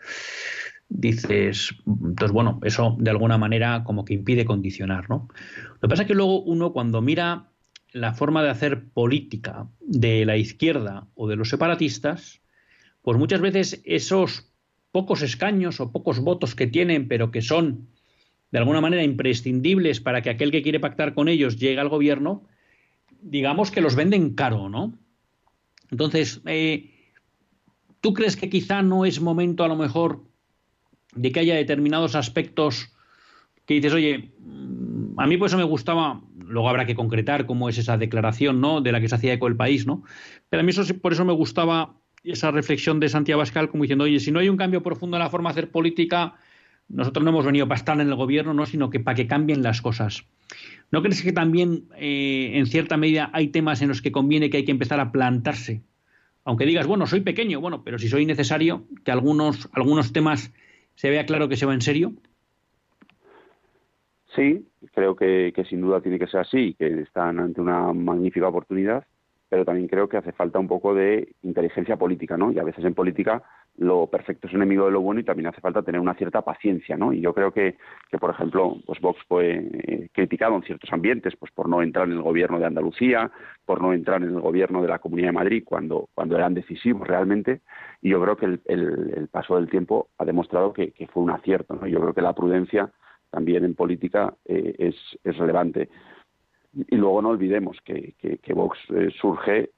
Dices, 0.88 1.74
entonces, 1.86 2.32
bueno, 2.32 2.60
eso 2.64 2.96
de 2.98 3.10
alguna 3.10 3.38
manera 3.38 3.82
como 3.84 4.04
que 4.04 4.14
impide 4.14 4.44
condicionar, 4.44 5.08
¿no? 5.08 5.28
Lo 5.74 5.80
que 5.80 5.88
pasa 5.88 6.02
es 6.02 6.08
que 6.08 6.14
luego 6.14 6.42
uno 6.42 6.72
cuando 6.72 7.00
mira 7.00 7.48
la 7.92 8.14
forma 8.14 8.42
de 8.42 8.50
hacer 8.50 8.88
política 8.88 9.68
de 9.80 10.24
la 10.24 10.36
izquierda 10.36 11.06
o 11.14 11.28
de 11.28 11.36
los 11.36 11.48
separatistas, 11.48 12.40
pues 13.02 13.18
muchas 13.18 13.40
veces 13.40 13.82
esos 13.84 14.50
pocos 14.92 15.22
escaños 15.22 15.80
o 15.80 15.90
pocos 15.90 16.20
votos 16.20 16.54
que 16.54 16.66
tienen, 16.66 17.08
pero 17.08 17.30
que 17.30 17.42
son 17.42 17.88
de 18.52 18.58
alguna 18.58 18.80
manera 18.80 19.02
imprescindibles 19.02 20.00
para 20.00 20.22
que 20.22 20.30
aquel 20.30 20.52
que 20.52 20.62
quiere 20.62 20.78
pactar 20.78 21.14
con 21.14 21.28
ellos 21.28 21.56
llegue 21.56 21.80
al 21.80 21.88
gobierno, 21.88 22.44
digamos 23.22 23.70
que 23.70 23.80
los 23.80 23.96
venden 23.96 24.34
caro, 24.34 24.68
¿no? 24.68 24.96
Entonces, 25.90 26.42
eh, 26.46 26.90
¿tú 28.00 28.12
crees 28.12 28.36
que 28.36 28.50
quizá 28.50 28.82
no 28.82 29.04
es 29.04 29.20
momento 29.20 29.64
a 29.64 29.68
lo 29.68 29.76
mejor 29.76 30.24
de 31.14 31.32
que 31.32 31.40
haya 31.40 31.54
determinados 31.54 32.14
aspectos 32.14 32.92
que 33.64 33.74
dices, 33.74 33.92
oye, 33.94 34.32
mm, 34.38 35.18
a 35.18 35.26
mí 35.26 35.36
por 35.38 35.48
eso 35.48 35.56
me 35.56 35.64
gustaba, 35.64 36.20
luego 36.36 36.68
habrá 36.68 36.84
que 36.84 36.94
concretar 36.94 37.46
cómo 37.46 37.70
es 37.70 37.78
esa 37.78 37.96
declaración, 37.96 38.60
¿no? 38.60 38.82
De 38.82 38.92
la 38.92 39.00
que 39.00 39.08
se 39.08 39.14
hacía 39.14 39.32
eco 39.32 39.46
el 39.46 39.56
país, 39.56 39.86
¿no? 39.86 40.02
Pero 40.50 40.60
a 40.60 40.64
mí 40.64 40.70
eso, 40.70 40.84
por 41.00 41.12
eso 41.12 41.24
me 41.24 41.32
gustaba 41.32 41.94
esa 42.22 42.50
reflexión 42.50 43.00
de 43.00 43.08
Santiago 43.08 43.38
Bascal 43.38 43.70
como 43.70 43.84
diciendo, 43.84 44.04
oye, 44.04 44.20
si 44.20 44.30
no 44.30 44.40
hay 44.40 44.48
un 44.48 44.56
cambio 44.56 44.82
profundo 44.82 45.16
en 45.16 45.22
la 45.22 45.30
forma 45.30 45.50
de 45.50 45.52
hacer 45.52 45.70
política, 45.70 46.34
nosotros 46.92 47.24
no 47.24 47.30
hemos 47.30 47.46
venido 47.46 47.66
para 47.66 47.78
estar 47.78 47.98
en 47.98 48.06
el 48.06 48.14
gobierno, 48.14 48.52
¿no? 48.52 48.66
sino 48.66 48.90
que 48.90 49.00
para 49.00 49.14
que 49.14 49.26
cambien 49.26 49.62
las 49.62 49.80
cosas. 49.80 50.24
¿No 50.90 51.02
crees 51.02 51.22
que 51.22 51.32
también, 51.32 51.84
eh, 51.96 52.52
en 52.54 52.66
cierta 52.66 52.98
medida, 52.98 53.30
hay 53.32 53.48
temas 53.48 53.80
en 53.80 53.88
los 53.88 54.02
que 54.02 54.12
conviene 54.12 54.50
que 54.50 54.58
hay 54.58 54.64
que 54.64 54.72
empezar 54.72 55.00
a 55.00 55.10
plantarse? 55.10 55.80
Aunque 56.44 56.66
digas, 56.66 56.86
bueno, 56.86 57.06
soy 57.06 57.20
pequeño, 57.20 57.60
bueno, 57.60 57.82
pero 57.82 57.98
si 57.98 58.08
soy 58.08 58.26
necesario 58.26 58.84
que 59.04 59.10
algunos, 59.10 59.70
algunos 59.72 60.12
temas 60.12 60.52
se 60.94 61.08
vea 61.08 61.24
claro 61.24 61.48
que 61.48 61.56
se 61.56 61.66
va 61.66 61.72
en 61.72 61.80
serio. 61.80 62.12
Sí, 64.36 64.66
creo 64.94 65.16
que, 65.16 65.52
que 65.54 65.64
sin 65.64 65.80
duda 65.80 66.00
tiene 66.00 66.18
que 66.18 66.26
ser 66.26 66.40
así, 66.40 66.74
que 66.78 67.00
están 67.00 67.38
ante 67.38 67.60
una 67.60 67.92
magnífica 67.92 68.48
oportunidad, 68.48 69.04
pero 69.48 69.64
también 69.64 69.88
creo 69.88 70.08
que 70.08 70.16
hace 70.16 70.32
falta 70.32 70.58
un 70.58 70.68
poco 70.68 70.94
de 70.94 71.34
inteligencia 71.42 71.96
política, 71.96 72.36
¿no? 72.36 72.52
Y 72.52 72.58
a 72.58 72.64
veces 72.64 72.84
en 72.84 72.94
política 72.94 73.42
lo 73.78 74.06
perfecto 74.06 74.46
es 74.46 74.54
enemigo 74.54 74.84
de 74.84 74.92
lo 74.92 75.00
bueno 75.00 75.20
y 75.20 75.24
también 75.24 75.48
hace 75.48 75.60
falta 75.60 75.82
tener 75.82 76.00
una 76.00 76.14
cierta 76.14 76.42
paciencia, 76.42 76.96
¿no? 76.96 77.12
Y 77.12 77.20
yo 77.20 77.32
creo 77.32 77.52
que, 77.52 77.76
que 78.10 78.18
por 78.18 78.30
ejemplo, 78.30 78.76
pues 78.86 79.00
Vox 79.00 79.20
fue 79.26 79.66
eh, 79.72 80.08
criticado 80.12 80.56
en 80.56 80.62
ciertos 80.62 80.92
ambientes, 80.92 81.34
pues 81.36 81.50
por 81.52 81.68
no 81.68 81.82
entrar 81.82 82.06
en 82.06 82.14
el 82.14 82.22
gobierno 82.22 82.58
de 82.58 82.66
Andalucía, 82.66 83.30
por 83.64 83.80
no 83.80 83.92
entrar 83.92 84.22
en 84.22 84.28
el 84.28 84.40
gobierno 84.40 84.82
de 84.82 84.88
la 84.88 84.98
Comunidad 84.98 85.28
de 85.28 85.32
Madrid 85.32 85.64
cuando, 85.64 86.08
cuando 86.14 86.36
eran 86.36 86.54
decisivos 86.54 87.08
realmente, 87.08 87.60
y 88.02 88.10
yo 88.10 88.20
creo 88.20 88.36
que 88.36 88.46
el, 88.46 88.60
el, 88.66 89.28
paso 89.28 89.56
del 89.56 89.70
tiempo 89.70 90.08
ha 90.18 90.24
demostrado 90.24 90.72
que, 90.72 90.92
que, 90.92 91.06
fue 91.06 91.22
un 91.22 91.30
acierto, 91.30 91.74
¿no? 91.74 91.86
Yo 91.86 92.00
creo 92.00 92.12
que 92.12 92.22
la 92.22 92.34
prudencia 92.34 92.90
también 93.30 93.64
en 93.64 93.74
política 93.74 94.34
eh, 94.44 94.74
es, 94.78 94.96
es 95.24 95.36
relevante. 95.38 95.88
Y 96.74 96.96
luego 96.96 97.22
no 97.22 97.30
olvidemos 97.30 97.78
que, 97.84 98.14
que, 98.18 98.54
Vox 98.54 98.78
eh, 98.94 99.10
surge 99.20 99.70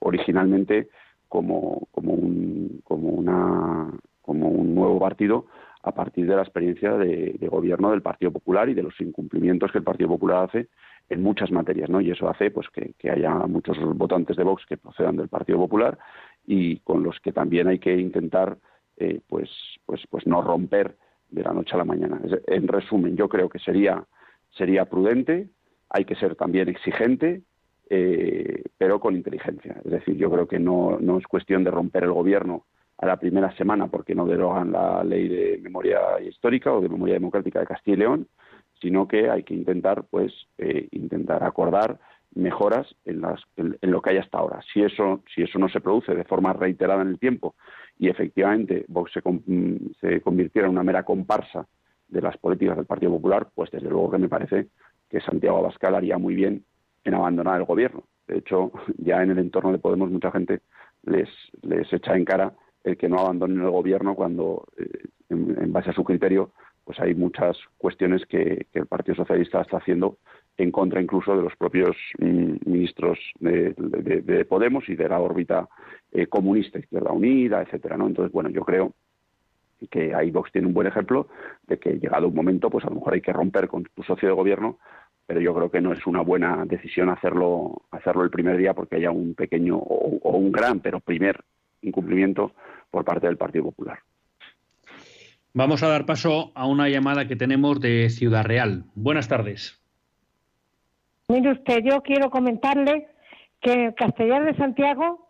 originalmente 0.00 0.88
como, 1.32 1.88
como, 1.92 2.12
un, 2.12 2.82
como, 2.84 3.08
una, 3.08 3.90
como 4.20 4.50
un 4.50 4.74
nuevo 4.74 4.98
partido 5.00 5.46
a 5.82 5.92
partir 5.92 6.26
de 6.26 6.36
la 6.36 6.42
experiencia 6.42 6.92
de, 6.92 7.48
gobierno 7.50 7.90
del 7.90 8.02
Partido 8.02 8.30
Popular 8.30 8.68
y 8.68 8.74
de 8.74 8.82
los 8.82 9.00
incumplimientos 9.00 9.72
que 9.72 9.78
el 9.78 9.84
Partido 9.84 10.10
Popular 10.10 10.44
hace 10.50 10.68
en 11.08 11.22
muchas 11.22 11.50
materias, 11.50 11.88
¿no? 11.88 12.02
Y 12.02 12.10
eso 12.10 12.28
hace 12.28 12.50
pues 12.50 12.68
que, 12.68 12.92
que, 12.98 13.10
haya 13.10 13.30
muchos 13.46 13.78
votantes 13.96 14.36
de 14.36 14.44
Vox 14.44 14.66
que 14.66 14.76
procedan 14.76 15.16
del 15.16 15.28
Partido 15.28 15.56
Popular 15.56 15.98
y 16.46 16.80
con 16.80 17.02
los 17.02 17.18
que 17.20 17.32
también 17.32 17.66
hay 17.66 17.78
que 17.78 17.96
intentar 17.96 18.58
eh, 18.98 19.20
pues 19.26 19.48
pues 19.86 20.02
pues 20.10 20.26
no 20.26 20.42
romper 20.42 20.98
de 21.30 21.44
la 21.44 21.54
noche 21.54 21.74
a 21.76 21.78
la 21.78 21.86
mañana. 21.86 22.20
En 22.46 22.68
resumen, 22.68 23.16
yo 23.16 23.30
creo 23.30 23.48
que 23.48 23.58
sería 23.58 24.04
sería 24.50 24.84
prudente, 24.84 25.48
hay 25.88 26.04
que 26.04 26.14
ser 26.14 26.36
también 26.36 26.68
exigente, 26.68 27.40
eh, 27.94 28.62
pero 28.78 28.98
con 28.98 29.14
inteligencia. 29.14 29.76
Es 29.84 29.90
decir, 29.90 30.16
yo 30.16 30.30
creo 30.30 30.48
que 30.48 30.58
no, 30.58 30.96
no 30.98 31.18
es 31.18 31.26
cuestión 31.26 31.62
de 31.62 31.70
romper 31.70 32.04
el 32.04 32.12
gobierno 32.12 32.64
a 32.96 33.04
la 33.04 33.18
primera 33.18 33.54
semana 33.54 33.88
porque 33.88 34.14
no 34.14 34.24
derogan 34.24 34.72
la 34.72 35.04
ley 35.04 35.28
de 35.28 35.58
memoria 35.62 36.00
histórica 36.26 36.72
o 36.72 36.80
de 36.80 36.88
memoria 36.88 37.16
democrática 37.16 37.60
de 37.60 37.66
Castilla 37.66 37.96
y 37.96 38.00
León, 38.00 38.28
sino 38.80 39.06
que 39.06 39.28
hay 39.28 39.42
que 39.42 39.52
intentar, 39.52 40.04
pues, 40.08 40.32
eh, 40.56 40.88
intentar 40.92 41.44
acordar 41.44 41.98
mejoras 42.34 42.86
en, 43.04 43.20
las, 43.20 43.42
en, 43.58 43.76
lo 43.82 44.00
que 44.00 44.08
hay 44.08 44.16
hasta 44.16 44.38
ahora. 44.38 44.60
Si 44.72 44.82
eso, 44.82 45.22
si 45.34 45.42
eso 45.42 45.58
no 45.58 45.68
se 45.68 45.82
produce 45.82 46.14
de 46.14 46.24
forma 46.24 46.54
reiterada 46.54 47.02
en 47.02 47.08
el 47.08 47.18
tiempo 47.18 47.56
y 47.98 48.08
efectivamente 48.08 48.86
Vox 48.88 49.12
se, 49.12 49.20
se 50.00 50.22
convirtiera 50.22 50.66
en 50.66 50.72
una 50.72 50.82
mera 50.82 51.02
comparsa 51.02 51.66
de 52.08 52.22
las 52.22 52.38
políticas 52.38 52.78
del 52.78 52.86
Partido 52.86 53.12
Popular, 53.12 53.48
pues 53.54 53.70
desde 53.70 53.90
luego 53.90 54.10
que 54.12 54.18
me 54.18 54.30
parece 54.30 54.68
que 55.10 55.20
Santiago 55.20 55.58
Abascal 55.58 55.94
haría 55.94 56.16
muy 56.16 56.34
bien 56.34 56.64
en 57.04 57.14
abandonar 57.14 57.58
el 57.58 57.66
gobierno. 57.66 58.04
De 58.26 58.38
hecho, 58.38 58.72
ya 58.98 59.22
en 59.22 59.30
el 59.30 59.38
entorno 59.38 59.72
de 59.72 59.78
Podemos 59.78 60.10
mucha 60.10 60.30
gente 60.30 60.60
les, 61.04 61.28
les 61.62 61.92
echa 61.92 62.16
en 62.16 62.24
cara 62.24 62.52
el 62.84 62.96
que 62.96 63.08
no 63.08 63.18
abandonen 63.18 63.60
el 63.60 63.70
gobierno 63.70 64.14
cuando, 64.14 64.66
eh, 64.76 65.04
en, 65.28 65.72
base 65.72 65.90
a 65.90 65.94
su 65.94 66.04
criterio, 66.04 66.50
pues 66.84 66.98
hay 66.98 67.14
muchas 67.14 67.56
cuestiones 67.78 68.26
que, 68.26 68.66
el 68.72 68.86
Partido 68.86 69.16
Socialista 69.16 69.60
está 69.60 69.76
haciendo 69.76 70.18
en 70.56 70.72
contra 70.72 71.00
incluso 71.00 71.36
de 71.36 71.42
los 71.42 71.54
propios 71.56 71.96
mm, 72.18 72.54
ministros 72.66 73.18
de, 73.38 74.46
Podemos 74.48 74.88
y 74.88 74.96
de 74.96 75.08
la 75.08 75.20
órbita 75.20 75.68
eh, 76.10 76.26
comunista, 76.26 76.78
Izquierda 76.78 77.12
Unida, 77.12 77.62
etcétera, 77.62 77.96
¿no? 77.96 78.06
Entonces, 78.06 78.32
bueno, 78.32 78.50
yo 78.50 78.64
creo 78.64 78.92
que 79.90 80.14
ahí 80.14 80.30
Vox 80.30 80.52
tiene 80.52 80.66
un 80.66 80.74
buen 80.74 80.86
ejemplo 80.86 81.28
de 81.66 81.78
que 81.78 81.98
llegado 81.98 82.28
un 82.28 82.34
momento, 82.34 82.70
pues 82.70 82.84
a 82.84 82.88
lo 82.88 82.96
mejor 82.96 83.14
hay 83.14 83.20
que 83.20 83.32
romper 83.32 83.68
con 83.68 83.84
tu 83.84 84.02
socio 84.02 84.28
de 84.28 84.34
gobierno 84.34 84.78
pero 85.26 85.40
yo 85.40 85.54
creo 85.54 85.70
que 85.70 85.80
no 85.80 85.92
es 85.92 86.06
una 86.06 86.20
buena 86.20 86.64
decisión 86.66 87.08
hacerlo 87.08 87.82
hacerlo 87.90 88.24
el 88.24 88.30
primer 88.30 88.56
día 88.56 88.74
porque 88.74 88.96
haya 88.96 89.10
un 89.10 89.34
pequeño 89.34 89.76
o, 89.76 90.36
un 90.36 90.52
gran, 90.52 90.80
pero 90.80 91.00
primer 91.00 91.42
incumplimiento 91.82 92.52
por 92.90 93.04
parte 93.04 93.26
del 93.26 93.36
Partido 93.36 93.64
Popular. 93.64 93.98
Vamos 95.54 95.82
a 95.82 95.88
dar 95.88 96.06
paso 96.06 96.52
a 96.54 96.66
una 96.66 96.88
llamada 96.88 97.28
que 97.28 97.36
tenemos 97.36 97.80
de 97.80 98.08
Ciudad 98.08 98.44
Real. 98.44 98.84
Buenas 98.94 99.28
tardes. 99.28 99.78
Mire 101.28 101.52
usted, 101.52 101.80
yo 101.84 102.00
quiero 102.02 102.30
comentarle 102.30 103.08
que 103.60 103.72
en 103.72 103.92
Castellar 103.92 104.44
de 104.44 104.56
Santiago 104.56 105.26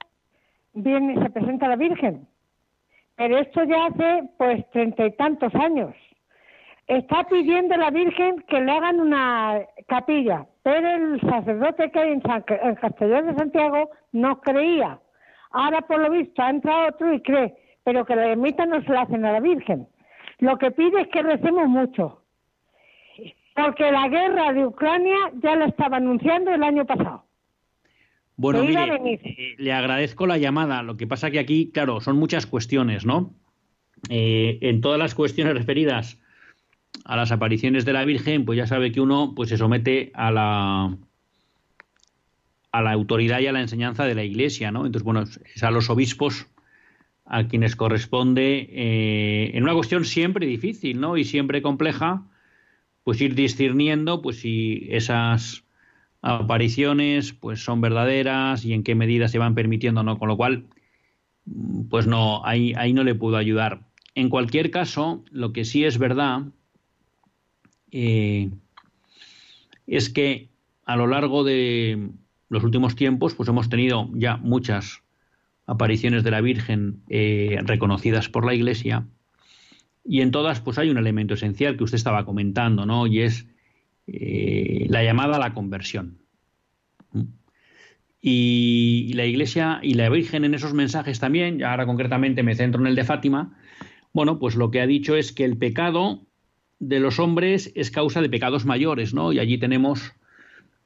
viene 0.74 1.20
se 1.22 1.30
presenta 1.30 1.68
la 1.68 1.76
Virgen, 1.76 2.26
pero 3.16 3.38
esto 3.38 3.62
ya 3.64 3.86
hace 3.86 4.28
pues 4.38 4.68
treinta 4.70 5.06
y 5.06 5.12
tantos 5.16 5.54
años 5.54 5.94
está 6.86 7.24
pidiendo 7.24 7.74
a 7.74 7.78
la 7.78 7.90
Virgen 7.90 8.44
que 8.48 8.60
le 8.60 8.70
hagan 8.70 9.00
una 9.00 9.60
capilla, 9.88 10.46
pero 10.62 10.88
el 10.88 11.20
sacerdote 11.20 11.90
que 11.90 11.98
hay 11.98 12.12
en, 12.12 12.22
San, 12.22 12.42
Castellón 12.42 13.26
de 13.26 13.34
Santiago 13.34 13.90
no 14.12 14.40
creía. 14.40 14.98
Ahora, 15.50 15.82
por 15.82 16.00
lo 16.00 16.10
visto, 16.10 16.42
ha 16.42 16.50
entrado 16.50 16.88
otro 16.88 17.12
y 17.12 17.20
cree, 17.20 17.54
pero 17.84 18.04
que 18.04 18.16
la 18.16 18.28
ermita 18.28 18.66
no 18.66 18.82
se 18.82 18.90
la 18.90 19.02
hacen 19.02 19.24
a 19.24 19.32
la 19.32 19.40
Virgen. 19.40 19.86
Lo 20.38 20.58
que 20.58 20.70
pide 20.70 21.02
es 21.02 21.08
que 21.08 21.22
recemos 21.22 21.68
mucho, 21.68 22.22
porque 23.54 23.90
la 23.92 24.08
guerra 24.08 24.52
de 24.52 24.66
Ucrania 24.66 25.16
ya 25.42 25.56
la 25.56 25.66
estaba 25.66 25.98
anunciando 25.98 26.52
el 26.52 26.62
año 26.62 26.84
pasado. 26.84 27.24
Bueno, 28.36 28.64
mire, 28.64 29.20
eh, 29.24 29.54
le 29.58 29.72
agradezco 29.72 30.26
la 30.26 30.38
llamada. 30.38 30.82
Lo 30.82 30.96
que 30.96 31.06
pasa 31.06 31.30
que 31.30 31.38
aquí, 31.38 31.70
claro, 31.70 32.00
son 32.00 32.16
muchas 32.16 32.46
cuestiones, 32.46 33.04
¿no? 33.04 33.34
Eh, 34.08 34.58
en 34.62 34.80
todas 34.80 34.98
las 34.98 35.14
cuestiones 35.14 35.54
referidas 35.54 36.20
a 37.04 37.16
las 37.16 37.32
apariciones 37.32 37.84
de 37.84 37.92
la 37.92 38.04
Virgen, 38.04 38.44
pues 38.44 38.56
ya 38.56 38.66
sabe 38.66 38.92
que 38.92 39.00
uno 39.00 39.34
pues 39.34 39.48
se 39.48 39.56
somete 39.56 40.10
a 40.14 40.30
la 40.30 40.96
a 42.72 42.80
la 42.80 42.92
autoridad 42.92 43.40
y 43.40 43.46
a 43.46 43.52
la 43.52 43.60
enseñanza 43.60 44.04
de 44.04 44.14
la 44.14 44.24
Iglesia, 44.24 44.72
¿no? 44.72 44.86
Entonces, 44.86 45.04
bueno, 45.04 45.22
es 45.22 45.62
a 45.62 45.70
los 45.70 45.90
obispos 45.90 46.46
a 47.26 47.46
quienes 47.46 47.76
corresponde, 47.76 48.68
eh, 48.72 49.50
en 49.54 49.62
una 49.62 49.74
cuestión 49.74 50.04
siempre 50.04 50.46
difícil, 50.46 50.98
¿no? 50.98 51.16
Y 51.16 51.24
siempre 51.24 51.62
compleja, 51.62 52.26
pues 53.04 53.20
ir 53.20 53.34
discerniendo, 53.34 54.22
pues 54.22 54.40
si 54.40 54.86
esas 54.90 55.64
apariciones, 56.22 57.32
pues 57.34 57.62
son 57.62 57.80
verdaderas 57.80 58.64
y 58.64 58.72
en 58.72 58.82
qué 58.82 58.94
medida 58.94 59.28
se 59.28 59.38
van 59.38 59.54
permitiendo, 59.54 60.02
¿no? 60.02 60.18
Con 60.18 60.28
lo 60.28 60.36
cual, 60.36 60.64
pues 61.90 62.06
no, 62.06 62.44
ahí, 62.46 62.72
ahí 62.76 62.92
no 62.92 63.04
le 63.04 63.14
puedo 63.14 63.36
ayudar. 63.36 63.80
En 64.14 64.30
cualquier 64.30 64.70
caso, 64.70 65.24
lo 65.30 65.52
que 65.52 65.64
sí 65.64 65.84
es 65.84 65.98
verdad 65.98 66.44
eh, 67.92 68.50
es 69.86 70.10
que 70.10 70.48
a 70.84 70.96
lo 70.96 71.06
largo 71.06 71.44
de 71.44 72.10
los 72.48 72.64
últimos 72.64 72.96
tiempos, 72.96 73.34
pues 73.34 73.48
hemos 73.48 73.68
tenido 73.68 74.10
ya 74.14 74.36
muchas 74.36 75.02
apariciones 75.66 76.24
de 76.24 76.30
la 76.30 76.40
Virgen 76.40 77.02
eh, 77.08 77.58
reconocidas 77.64 78.28
por 78.28 78.44
la 78.44 78.54
Iglesia, 78.54 79.06
y 80.04 80.20
en 80.20 80.32
todas, 80.32 80.60
pues 80.60 80.78
hay 80.78 80.90
un 80.90 80.98
elemento 80.98 81.34
esencial 81.34 81.76
que 81.76 81.84
usted 81.84 81.96
estaba 81.96 82.24
comentando, 82.24 82.86
¿no? 82.86 83.06
Y 83.06 83.20
es 83.20 83.46
eh, 84.06 84.86
la 84.88 85.04
llamada 85.04 85.36
a 85.36 85.38
la 85.38 85.54
conversión. 85.54 86.18
Y, 88.20 89.12
la 89.14 89.26
Iglesia 89.26 89.80
y 89.82 89.94
la 89.94 90.08
Virgen 90.08 90.44
en 90.44 90.54
esos 90.54 90.74
mensajes 90.74 91.20
también, 91.20 91.62
ahora 91.64 91.86
concretamente 91.86 92.42
me 92.42 92.54
centro 92.54 92.80
en 92.80 92.86
el 92.86 92.94
de 92.94 93.04
Fátima, 93.04 93.56
bueno, 94.12 94.38
pues 94.38 94.56
lo 94.56 94.70
que 94.70 94.80
ha 94.80 94.86
dicho 94.86 95.16
es 95.16 95.32
que 95.32 95.44
el 95.44 95.56
pecado 95.56 96.26
de 96.82 96.98
los 96.98 97.20
hombres 97.20 97.70
es 97.76 97.92
causa 97.92 98.20
de 98.20 98.28
pecados 98.28 98.66
mayores, 98.66 99.14
¿no? 99.14 99.32
Y 99.32 99.38
allí 99.38 99.56
tenemos, 99.56 100.12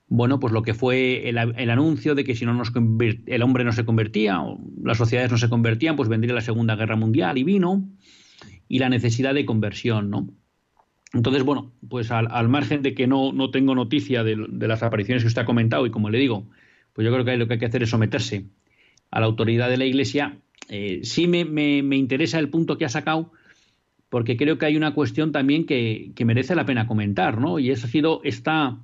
bueno, 0.08 0.38
pues 0.38 0.52
lo 0.52 0.60
que 0.60 0.74
fue 0.74 1.26
el, 1.30 1.38
anuncio 1.38 2.14
de 2.14 2.22
que 2.22 2.34
si 2.34 2.44
no 2.44 2.52
nos 2.52 2.70
el 3.24 3.42
hombre 3.42 3.64
no 3.64 3.72
se 3.72 3.86
convertía, 3.86 4.42
o 4.42 4.60
las 4.84 4.98
sociedades 4.98 5.32
no 5.32 5.38
se 5.38 5.48
convertían, 5.48 5.96
pues 5.96 6.10
vendría 6.10 6.34
la 6.34 6.42
Segunda 6.42 6.76
Guerra 6.76 6.96
Mundial 6.96 7.38
y 7.38 7.44
vino, 7.44 7.88
y 8.68 8.78
la 8.78 8.90
necesidad 8.90 9.32
de 9.32 9.46
conversión, 9.46 10.10
¿no? 10.10 10.28
Entonces, 11.14 11.44
bueno, 11.44 11.72
pues 11.88 12.10
al, 12.10 12.48
margen 12.50 12.82
de 12.82 12.94
que 12.94 13.06
no, 13.06 13.32
no 13.32 13.50
tengo 13.50 13.74
noticia 13.74 14.22
de, 14.22 14.36
las 14.36 14.82
apariciones 14.82 15.22
que 15.22 15.28
usted 15.28 15.42
ha 15.42 15.46
comentado, 15.46 15.86
y 15.86 15.90
como 15.90 16.10
le 16.10 16.18
digo, 16.18 16.46
pues 16.92 17.06
yo 17.06 17.12
creo 17.12 17.24
que 17.24 17.38
lo 17.38 17.46
que 17.46 17.54
hay 17.54 17.58
que 17.58 17.66
hacer 17.66 17.82
es 17.82 17.88
someterse 17.88 18.44
a 19.10 19.20
la 19.20 19.26
autoridad 19.26 19.70
de 19.70 19.78
la 19.78 19.86
Iglesia. 19.86 20.36
Eh, 20.68 21.00
sí 21.04 21.26
me, 21.26 21.46
me 21.46 21.96
interesa 21.96 22.38
el 22.38 22.50
punto 22.50 22.76
que 22.76 22.84
ha 22.84 22.90
sacado, 22.90 23.32
porque 24.16 24.38
creo 24.38 24.56
que 24.56 24.64
hay 24.64 24.78
una 24.78 24.94
cuestión 24.94 25.30
también 25.30 25.66
que, 25.66 26.14
merece 26.24 26.54
la 26.54 26.64
pena 26.64 26.86
comentar, 26.86 27.38
¿no? 27.38 27.58
Y 27.58 27.70
esa 27.70 27.86
ha 27.86 27.90
sido 27.90 28.22
esta 28.24 28.78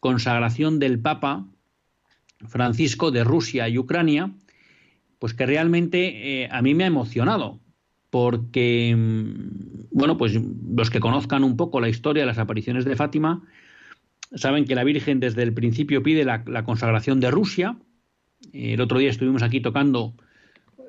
consagración 0.00 0.80
del 0.80 0.98
Papa 0.98 1.46
Francisco 2.48 3.12
de 3.12 3.22
Rusia 3.22 3.68
y 3.68 3.78
Ucrania, 3.78 4.32
pues 5.20 5.34
que 5.34 5.46
realmente 5.46 6.42
eh, 6.42 6.48
a 6.50 6.62
mí 6.62 6.74
me 6.74 6.82
ha 6.82 6.88
emocionado, 6.88 7.60
porque, 8.10 8.92
mm, 8.96 9.86
bueno, 9.92 10.16
pues 10.16 10.32
los 10.34 10.90
que 10.90 10.98
conozcan 10.98 11.44
un 11.44 11.56
poco 11.56 11.80
la 11.80 11.88
historia 11.88 12.24
de 12.24 12.26
las 12.26 12.38
apariciones 12.38 12.84
de 12.84 12.96
Fátima, 12.96 13.44
saben 14.34 14.64
que 14.64 14.74
la 14.74 14.82
Virgen 14.82 15.20
desde 15.20 15.44
el 15.44 15.54
principio 15.54 16.02
pide 16.02 16.24
la, 16.24 16.42
la 16.44 16.64
consagración 16.64 17.20
de 17.20 17.30
Rusia. 17.30 17.76
El 18.52 18.80
otro 18.80 18.98
día 18.98 19.10
estuvimos 19.10 19.44
aquí 19.44 19.60
tocando 19.60 20.14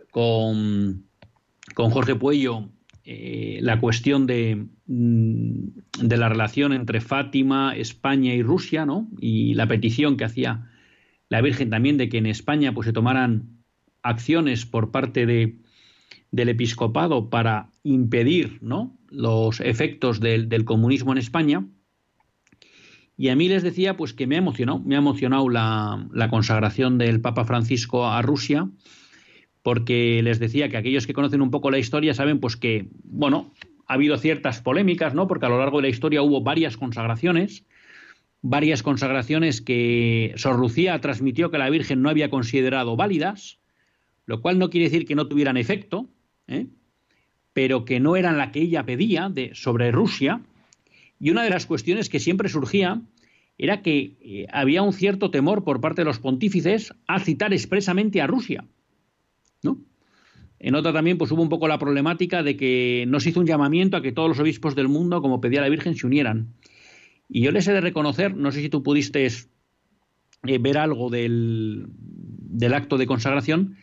con, 0.10 1.04
con 1.76 1.92
Jorge 1.92 2.16
Puello 2.16 2.70
eh, 3.10 3.60
la 3.62 3.80
cuestión 3.80 4.24
mm, 4.24 4.28
de, 4.28 6.18
la 6.18 6.28
relación 6.28 6.74
entre 6.74 7.00
Fátima, 7.00 7.74
España 7.74 8.34
y 8.34 8.44
Rusia, 8.44 8.86
¿no? 8.86 9.08
Y 9.22 9.54
la 9.54 9.66
petición 9.66 10.18
que 10.18 10.26
hacía 10.26 10.70
la 11.30 11.40
Virgen 11.40 11.70
también 11.70 11.96
de 11.96 12.10
que 12.10 12.18
en 12.18 12.26
España 12.26 12.74
pues, 12.74 12.86
se 12.86 12.92
tomaran 12.92 13.64
acciones 14.04 14.66
por 14.66 14.92
parte 14.92 15.26
de, 15.26 15.58
del 16.32 16.50
episcopado 16.50 17.30
para 17.30 17.70
impedir 17.84 18.60
¿no? 18.62 19.00
los 19.10 19.62
efectos 19.62 20.20
del, 20.20 20.66
comunismo 20.66 21.14
en 21.14 21.20
España. 21.20 21.66
Y 23.16 23.30
a 23.30 23.38
mí 23.38 23.48
les 23.48 23.64
decía 23.64 23.96
pues 23.96 24.14
que 24.14 24.28
me 24.28 24.36
ha 24.36 24.40
emocionado, 24.40 24.80
me 24.80 24.96
ha 24.96 25.00
emocionado 25.00 25.48
la 25.48 26.28
consagración 26.30 26.98
del 26.98 27.22
Papa 27.22 27.46
Francisco 27.46 28.06
a 28.06 28.22
Rusia 28.22 28.70
porque 29.68 30.22
les 30.24 30.40
decía 30.40 30.70
que 30.70 30.78
aquellos 30.78 31.06
que 31.06 31.12
conocen 31.12 31.42
un 31.42 31.52
poco 31.52 31.70
la 31.72 31.78
historia 31.78 32.14
saben 32.14 32.40
pues 32.40 32.56
que, 32.56 32.88
bueno, 33.04 33.52
ha 33.86 33.96
habido 33.96 34.18
ciertas 34.18 34.62
polémicas, 34.62 35.14
¿no? 35.14 35.28
Porque 35.28 35.46
a 35.46 35.50
lo 35.50 35.60
largo 35.60 35.80
de 35.80 35.82
la 35.82 35.90
historia 35.90 36.22
hubo 36.22 36.40
varias 36.40 36.78
consagraciones 36.78 37.66
varias 38.42 38.82
consagraciones 38.82 39.60
que 39.60 40.32
Sor 40.38 40.58
Lucía 40.58 41.02
transmitió 41.02 41.52
que 41.52 41.58
la 41.58 41.70
Virgen 41.70 42.02
no 42.02 42.10
había 42.10 42.30
considerado 42.30 42.96
válidas, 42.96 43.60
lo 44.26 44.42
cual 44.42 44.58
no 44.58 44.70
quiere 44.70 44.86
decir 44.86 45.06
que 45.06 45.16
no 45.16 45.28
tuvieran 45.28 45.58
efecto, 45.58 46.08
¿eh? 46.48 46.68
pero 47.52 47.84
que 47.84 48.00
no 48.00 48.16
eran 48.16 48.38
la 48.38 48.54
que 48.54 48.62
ella 48.62 48.86
pedía 48.86 49.28
de, 49.28 49.54
sobre 49.54 49.92
Rusia. 49.92 50.40
Y 51.20 51.30
una 51.30 51.44
de 51.44 51.50
las 51.50 51.66
cuestiones 51.66 52.08
que 52.08 52.22
siempre 52.22 52.48
surgía 52.48 53.02
era 53.58 53.82
que 53.82 54.16
eh, 54.22 54.48
había 54.54 54.82
un 54.82 54.94
cierto 54.94 55.30
temor 55.30 55.66
por 55.66 55.82
parte 55.82 56.04
de 56.04 56.06
los 56.06 56.20
pontífices 56.20 56.94
a 57.06 57.20
citar 57.20 57.52
expresamente 57.52 58.22
a 58.22 58.28
Rusia. 58.28 58.64
En 60.60 60.76
otra 60.76 60.92
también 60.92 61.18
pues 61.18 61.32
hubo 61.32 61.42
un 61.42 61.50
poco 61.50 61.68
la 61.68 61.78
problemática 61.78 62.42
de 62.42 62.58
que 62.58 63.06
no 63.08 63.20
se 63.20 63.30
hizo 63.30 63.40
un 63.40 63.46
llamamiento 63.46 63.98
a 63.98 64.02
que 64.02 64.12
todos 64.12 64.30
los 64.30 64.40
obispos 64.40 64.76
del 64.76 64.88
mundo, 64.88 65.22
como 65.22 65.40
pedía 65.40 65.62
la 65.62 65.70
Virgen, 65.70 65.96
se 65.96 66.08
unieran. 66.08 66.54
Y 67.30 67.42
yo 67.42 67.52
les 67.52 67.68
he 67.68 67.74
de 67.74 67.82
reconocer, 67.82 68.36
no 68.36 68.52
sé 68.52 68.62
si 68.62 68.70
tú 68.70 68.82
pudiste 68.82 69.26
eh, 69.26 70.58
ver 70.58 70.78
algo 70.78 71.10
del, 71.10 71.88
del, 71.90 72.74
acto 72.74 72.98
de 72.98 73.06
consagración, 73.06 73.76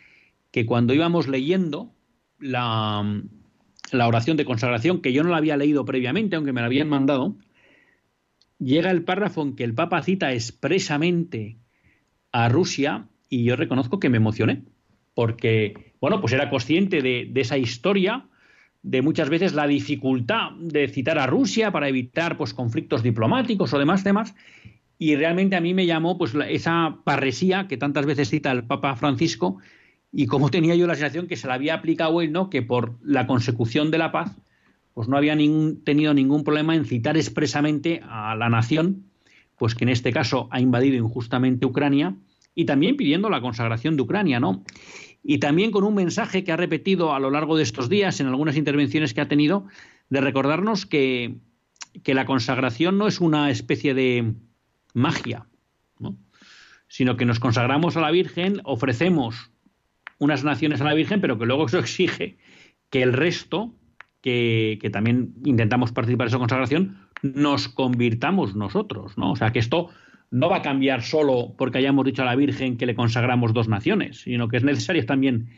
que 0.50 0.66
cuando 0.66 0.94
íbamos 0.94 1.28
leyendo 1.28 1.92
la, 2.40 3.22
la 3.92 4.08
oración 4.08 4.36
de 4.36 4.44
consagración, 4.44 5.00
que 5.00 5.12
yo 5.12 5.22
no 5.22 5.30
la 5.30 5.36
había 5.36 5.56
leído 5.56 5.84
previamente, 5.84 6.36
aunque 6.36 6.52
me 6.52 6.60
la 6.60 6.66
habían 6.66 6.88
mandado, 6.88 7.36
llega 8.58 8.90
el 8.90 9.04
párrafo 9.04 9.42
en 9.42 9.54
que 9.54 9.64
el 9.64 9.74
Papa 9.74 10.02
cita 10.02 10.32
expresamente 10.32 11.58
a 12.32 12.48
Rusia 12.48 13.08
y 13.28 13.44
yo 13.44 13.56
reconozco 13.56 14.00
que 14.00 14.08
me 14.08 14.16
emocioné, 14.16 14.64
porque, 15.14 15.94
bueno, 16.00 16.20
pues 16.20 16.32
era 16.32 16.50
consciente 16.50 17.00
de, 17.00 17.30
esa 17.34 17.56
historia, 17.56 18.26
de 18.82 19.00
muchas 19.00 19.30
veces 19.30 19.54
la 19.54 19.66
dificultad 19.66 20.50
de 20.58 20.88
citar 20.88 21.18
a 21.18 21.26
Rusia 21.26 21.70
para 21.70 21.88
evitar 21.88 22.36
pues, 22.36 22.52
conflictos 22.52 23.02
diplomáticos 23.02 23.72
o 23.72 23.78
demás 23.78 24.04
temas. 24.04 24.34
Y 24.98 25.16
realmente 25.16 25.56
a 25.56 25.60
mí 25.60 25.74
me 25.74 25.86
llamó 25.86 26.18
pues, 26.18 26.34
esa 26.48 26.98
parresía 27.04 27.66
que 27.68 27.76
tantas 27.76 28.06
veces 28.06 28.28
cita 28.28 28.52
el 28.52 28.64
Papa 28.64 28.94
Francisco 28.96 29.58
y 30.12 30.26
como 30.26 30.50
tenía 30.50 30.76
yo 30.76 30.86
la 30.86 30.94
sensación 30.94 31.26
que 31.26 31.36
se 31.36 31.48
la 31.48 31.54
había 31.54 31.74
aplicado 31.74 32.20
él, 32.20 32.30
¿no? 32.30 32.50
que 32.50 32.62
por 32.62 32.94
la 33.02 33.26
consecución 33.26 33.90
de 33.90 33.98
la 33.98 34.12
paz 34.12 34.36
pues 34.94 35.08
no 35.08 35.16
había 35.16 35.34
ningún, 35.34 35.82
tenido 35.82 36.14
ningún 36.14 36.44
problema 36.44 36.76
en 36.76 36.84
citar 36.84 37.16
expresamente 37.16 38.00
a 38.08 38.36
la 38.36 38.48
nación, 38.48 39.06
pues 39.58 39.74
que 39.74 39.84
en 39.84 39.88
este 39.88 40.12
caso 40.12 40.48
ha 40.52 40.60
invadido 40.60 40.96
injustamente 40.96 41.66
Ucrania, 41.66 42.14
y 42.54 42.64
también 42.64 42.96
pidiendo 42.96 43.28
la 43.28 43.40
consagración 43.40 43.96
de 43.96 44.02
Ucrania, 44.02 44.40
¿no? 44.40 44.62
Y 45.24 45.38
también 45.38 45.70
con 45.70 45.84
un 45.84 45.94
mensaje 45.94 46.44
que 46.44 46.52
ha 46.52 46.56
repetido 46.56 47.14
a 47.14 47.18
lo 47.18 47.30
largo 47.30 47.56
de 47.56 47.62
estos 47.62 47.88
días 47.88 48.20
en 48.20 48.26
algunas 48.26 48.56
intervenciones 48.56 49.14
que 49.14 49.22
ha 49.22 49.28
tenido, 49.28 49.66
de 50.10 50.20
recordarnos 50.20 50.84
que, 50.84 51.36
que 52.02 52.12
la 52.12 52.26
consagración 52.26 52.98
no 52.98 53.08
es 53.08 53.20
una 53.20 53.50
especie 53.50 53.94
de 53.94 54.34
magia, 54.92 55.46
¿no? 55.98 56.16
sino 56.88 57.16
que 57.16 57.24
nos 57.24 57.40
consagramos 57.40 57.96
a 57.96 58.02
la 58.02 58.10
Virgen, 58.10 58.60
ofrecemos 58.64 59.50
unas 60.18 60.44
naciones 60.44 60.82
a 60.82 60.84
la 60.84 60.94
Virgen, 60.94 61.22
pero 61.22 61.38
que 61.38 61.46
luego 61.46 61.66
eso 61.66 61.78
exige 61.78 62.36
que 62.90 63.02
el 63.02 63.14
resto, 63.14 63.74
que, 64.20 64.78
que 64.80 64.90
también 64.90 65.34
intentamos 65.44 65.90
participar 65.90 66.26
en 66.26 66.28
esa 66.28 66.38
consagración, 66.38 66.98
nos 67.22 67.68
convirtamos 67.68 68.54
nosotros, 68.54 69.16
¿no? 69.16 69.32
O 69.32 69.36
sea, 69.36 69.52
que 69.52 69.58
esto 69.58 69.88
no 70.34 70.48
va 70.48 70.56
a 70.56 70.62
cambiar 70.62 71.02
solo 71.02 71.54
porque 71.56 71.78
hayamos 71.78 72.04
dicho 72.04 72.22
a 72.22 72.24
la 72.24 72.34
Virgen 72.34 72.76
que 72.76 72.86
le 72.86 72.96
consagramos 72.96 73.54
dos 73.54 73.68
naciones, 73.68 74.22
sino 74.22 74.48
que 74.48 74.56
es 74.56 74.64
necesaria 74.64 75.06
también 75.06 75.48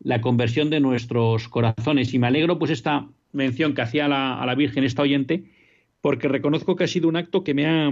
la 0.00 0.20
conversión 0.20 0.68
de 0.68 0.80
nuestros 0.80 1.48
corazones. 1.48 2.12
Y 2.12 2.18
me 2.18 2.26
alegro 2.26 2.58
pues 2.58 2.70
esta 2.70 3.08
mención 3.32 3.72
que 3.72 3.80
hacía 3.80 4.06
la, 4.06 4.38
a 4.38 4.44
la 4.44 4.54
Virgen 4.54 4.84
esta 4.84 5.00
oyente, 5.00 5.44
porque 6.02 6.28
reconozco 6.28 6.76
que 6.76 6.84
ha 6.84 6.88
sido 6.88 7.08
un 7.08 7.16
acto 7.16 7.42
que 7.42 7.54
me 7.54 7.64
ha, 7.64 7.90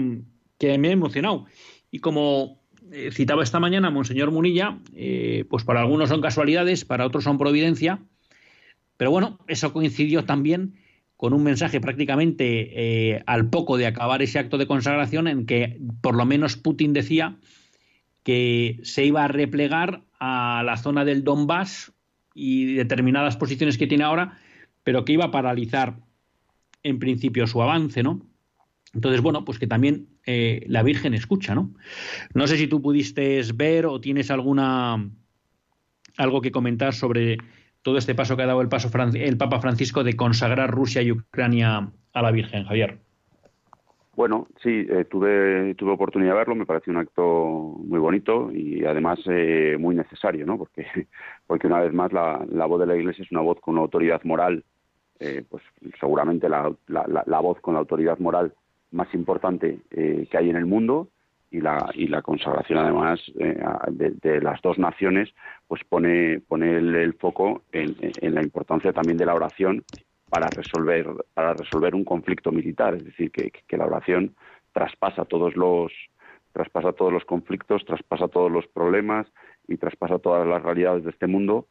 que 0.59 0.77
me 0.77 0.89
ha 0.89 0.93
emocionado. 0.93 1.47
Y 1.91 2.01
como 2.01 2.61
eh, 2.93 3.09
citaba 3.13 3.43
esta 3.43 3.59
mañana 3.59 3.89
Monseñor 3.89 4.31
Munilla, 4.31 4.79
eh, 4.95 5.47
pues 5.49 5.65
para 5.65 5.81
algunos 5.81 6.11
son 6.11 6.21
casualidades, 6.21 6.85
para 6.85 7.07
otros 7.07 7.25
son 7.25 7.39
providencia, 7.39 8.03
pero 8.99 9.11
bueno, 9.11 9.39
eso 9.49 9.73
coincidió 9.73 10.27
también 10.27 10.75
con 11.17 11.33
un 11.33 11.43
mensaje 11.43 11.81
prácticamente 11.81 13.15
eh, 13.15 13.23
al 13.27 13.49
poco 13.49 13.77
de 13.77 13.87
acabar 13.87 14.23
ese 14.23 14.39
acto 14.39 14.59
de 14.59 14.67
consagración 14.67 15.29
en 15.29 15.47
que 15.47 15.79
por 16.01 16.15
lo 16.17 16.27
menos 16.27 16.57
Putin 16.57 16.93
decía 16.93 17.37
que 18.23 18.79
se 18.83 19.05
iba 19.05 19.25
a 19.25 19.29
replegar 19.29 20.03
a 20.19 20.63
la 20.65 20.77
zona 20.77 21.05
del 21.05 21.25
Donbass 21.25 21.93
y 22.35 22.75
determinadas 22.75 23.37
posiciones 23.37 23.79
que 23.79 23.87
tiene 23.87 24.05
ahora, 24.05 24.39
pero 24.83 25.05
que 25.05 25.13
iba 25.13 25.27
a 25.27 25.31
paralizar 25.31 25.97
en 26.83 26.99
principio 26.99 27.47
su 27.47 27.63
avance, 27.63 28.03
¿no? 28.03 28.21
Entonces, 28.93 29.21
bueno, 29.21 29.45
pues 29.45 29.59
que 29.59 29.67
también 29.67 30.09
eh, 30.27 30.65
la 30.69 30.83
Virgen 30.83 31.15
escucha, 31.15 31.55
¿no? 31.55 31.75
No 32.35 32.47
sé 32.47 32.57
si 32.57 32.67
tú 32.67 32.81
pudiste 32.81 33.43
ver 33.55 33.87
o 33.87 34.01
tienes 34.01 34.31
alguna 34.31 35.11
algo 36.17 36.41
que 36.41 36.51
comentar 36.51 36.95
sobre 36.95 37.39
todo 37.87 37.99
este 37.99 38.17
paso 38.17 38.37
que 38.37 38.43
ha 38.43 38.47
dado 38.47 38.63
el, 38.63 38.69
paso, 38.69 38.91
el 39.15 39.39
Papa 39.39 39.61
Francisco 39.61 40.03
de 40.03 40.17
consagrar 40.17 40.73
Rusia 40.73 41.03
y 41.03 41.13
Ucrania 41.13 41.89
a 42.13 42.21
la 42.21 42.33
Virgen, 42.33 42.65
Javier. 42.65 42.99
Bueno, 44.17 44.49
sí, 44.61 44.85
eh, 44.91 45.05
tuve, 45.09 45.73
tuve 45.77 45.93
oportunidad 45.93 46.33
de 46.33 46.39
verlo, 46.39 46.57
me 46.57 46.67
pareció 46.67 46.93
un 46.93 46.99
acto 46.99 47.77
muy 47.79 48.01
bonito 48.01 48.51
y 48.53 48.85
además 48.85 49.21
eh, 49.27 49.77
muy 49.79 49.95
necesario, 49.95 50.45
¿no? 50.47 50.59
Porque, 50.59 50.85
porque 51.47 51.69
una 51.69 51.79
vez 51.79 51.93
más 51.93 52.13
la, 52.13 52.45
la, 52.51 52.67
voz 52.67 52.81
de 52.81 52.87
la 52.87 52.97
Iglesia 52.97 53.23
es 53.23 53.31
una 53.31 53.43
voz 53.43 53.61
con 53.61 53.75
una 53.75 53.83
autoridad 53.83 54.21
moral, 54.25 54.65
eh, 55.21 55.45
pues 55.49 55.63
seguramente 56.01 56.49
la, 56.49 56.75
la, 56.89 57.23
la, 57.25 57.39
voz 57.39 57.61
con 57.61 57.75
la 57.75 57.81
autoridad 57.81 58.19
moral 58.19 58.53
más 58.91 59.15
importante 59.15 59.79
eh, 59.93 60.27
que 60.29 60.39
hay 60.39 60.51
en 60.51 60.57
el 60.57 60.67
mundo 60.67 61.07
y 61.57 61.61
la, 61.61 61.91
y 61.95 62.07
la 62.07 62.21
consagración 62.21 62.79
además 62.79 63.19
eh, 63.39 63.59
de, 63.91 64.41
las 64.43 64.61
dos 64.61 64.79
naciones 64.79 65.33
pues 65.67 65.83
pone, 65.85 66.41
pone 66.41 66.77
el, 66.77 67.15
foco 67.15 67.63
en, 67.73 67.97
la 68.35 68.43
importancia 68.43 68.93
también 68.93 69.17
de 69.17 69.25
la 69.25 69.35
oración 69.35 69.83
para 70.29 70.49
resolver, 70.51 71.07
para 71.33 71.55
resolver 71.55 71.95
un 71.95 72.05
conflicto 72.05 72.53
militar, 72.53 72.95
es 72.95 73.05
decir, 73.07 73.31
que, 73.31 73.77
la 73.79 73.87
oración 73.87 74.35
traspasa 74.73 75.25
todos 75.25 75.57
los 75.57 75.93
traspasa 76.53 76.93
todos 76.93 77.13
los 77.13 77.25
conflictos, 77.25 77.85
traspasa 77.85 78.29
todos 78.29 78.51
los 78.51 78.67
problemas 78.67 79.27
y 79.69 79.77
traspasa 79.77 80.19
todas 80.19 80.47
las 80.47 80.63
realidades 80.63 81.05
de 81.05 81.11
este 81.11 81.27
mundo 81.27 81.67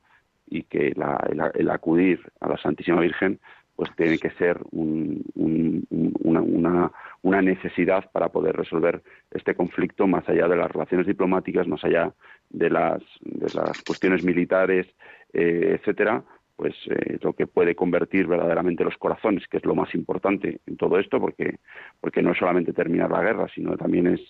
y 0.47 0.63
que 0.63 0.93
la, 0.95 1.19
el, 1.53 1.69
acudir 1.69 2.21
a 2.39 2.49
la 2.49 2.57
Santísima 2.57 3.01
Virgen 3.01 3.39
pues 3.75 3.89
tiene 3.95 4.17
que 4.17 4.29
ser 4.31 4.59
un, 4.71 5.23
un, 5.35 5.85
una, 6.19 6.41
una, 6.41 6.91
una, 7.21 7.41
necesidad 7.41 8.09
para 8.11 8.29
poder 8.29 8.55
resolver 8.55 9.01
este 9.31 9.53
conflicto 9.53 10.07
más 10.07 10.27
allá 10.29 10.47
de 10.47 10.55
las 10.55 10.71
relaciones 10.71 11.07
diplomáticas, 11.07 11.67
más 11.67 11.83
allá 11.83 12.13
de 12.49 12.69
las, 12.69 13.01
de 13.21 13.53
las 13.53 13.81
cuestiones 13.83 14.23
militares, 14.23 14.87
eh, 15.33 15.77
etcétera, 15.77 16.23
pues 16.55 16.73
eh, 16.89 17.17
lo 17.21 17.33
que 17.33 17.47
puede 17.47 17.75
convertir 17.75 18.27
verdaderamente 18.27 18.85
los 18.85 18.97
corazones, 18.97 19.45
que 19.47 19.57
es 19.57 19.65
lo 19.65 19.75
más 19.75 19.93
importante 19.93 20.61
en 20.65 20.77
todo 20.77 20.97
esto, 20.97 21.19
porque, 21.19 21.57
porque 21.99 22.21
no 22.21 22.31
es 22.31 22.37
solamente 22.37 22.71
terminar 22.71 23.11
la 23.11 23.21
guerra, 23.21 23.47
sino 23.53 23.75
también 23.75 24.07
es 24.07 24.21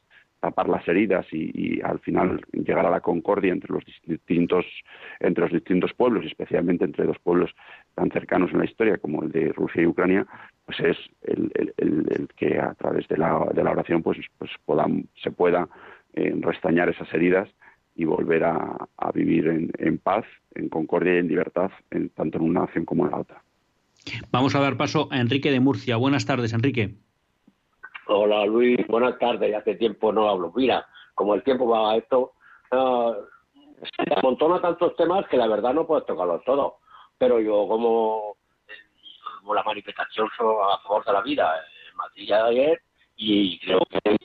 tapar 0.45 0.69
las 0.69 0.87
heridas 0.87 1.25
y, 1.31 1.81
al 1.81 1.99
final 1.99 2.39
llegar 2.51 2.85
a 2.85 2.91
la 2.91 3.01
concordia 3.01 3.51
entre 3.51 3.73
los 3.73 3.83
distintos 4.05 4.65
entre 5.19 5.43
los 5.43 5.53
distintos 5.53 5.91
pueblos, 5.93 6.23
especialmente 6.25 6.85
entre 6.85 7.05
dos 7.05 7.17
pueblos 7.19 7.49
tan 7.95 8.11
cercanos 8.11 8.51
en 8.51 8.59
la 8.59 8.65
historia 8.65 8.97
como 8.97 9.23
el 9.23 9.31
de 9.31 9.51
Rusia 9.53 9.81
y 9.81 9.87
Ucrania, 9.87 10.25
pues 10.65 10.79
es 10.81 10.97
el, 11.23 11.51
que 12.37 12.59
a 12.59 12.75
través 12.75 13.07
de 13.07 13.17
la, 13.17 13.47
de 13.53 13.63
la 13.63 13.71
oración 13.71 14.03
pues, 14.03 14.19
pues 14.37 14.51
se 15.23 15.31
pueda 15.31 15.67
eh, 16.13 16.33
restañar 16.41 16.89
esas 16.89 17.11
heridas 17.13 17.49
y 17.95 18.05
volver 18.05 18.43
a, 18.43 18.87
a 18.97 19.11
vivir 19.11 19.47
en, 19.47 19.71
en, 19.79 19.97
paz, 19.97 20.25
en 20.53 20.69
concordia 20.69 21.15
y 21.15 21.19
en 21.19 21.27
libertad, 21.27 21.71
en, 21.89 22.09
tanto 22.09 22.37
en 22.37 22.43
una 22.43 22.61
nación 22.61 22.85
como 22.85 23.05
en 23.05 23.11
la 23.11 23.19
otra. 23.19 23.41
Vamos 24.31 24.53
a 24.53 24.59
dar 24.59 24.77
paso 24.77 25.07
a 25.11 25.19
Enrique 25.19 25.49
de 25.49 25.59
Murcia. 25.59 25.95
Buenas 25.95 26.25
tardes, 26.25 26.53
Enrique. 26.53 26.95
Hola 28.07 28.45
Luis, 28.45 28.85
buenas 28.87 29.17
tardes, 29.17 29.55
hace 29.55 29.75
tiempo 29.75 30.11
no 30.11 30.29
hablo. 30.29 30.51
Mira, 30.55 30.85
como 31.15 31.33
el 31.33 31.43
tiempo 31.43 31.67
va 31.67 31.91
a 31.91 31.97
esto, 31.97 32.33
uh, 32.71 33.13
se 33.81 34.13
amontona 34.15 34.61
tantos 34.61 34.95
temas 34.95 35.27
que 35.27 35.37
la 35.37 35.47
verdad 35.47 35.73
no 35.73 35.87
puedo 35.87 36.03
tocarlos 36.03 36.43
todos. 36.43 36.73
Pero 37.17 37.39
yo 37.39 37.67
como, 37.67 38.35
la 39.53 39.63
manifestación 39.63 40.27
a 40.27 40.77
favor 40.83 41.03
de 41.03 41.13
la 41.13 41.21
vida 41.21 41.51
en 41.89 41.97
Madrid 41.97 42.31
ayer, 42.31 42.81
y 43.15 43.59
creo 43.59 43.79
que 43.89 44.17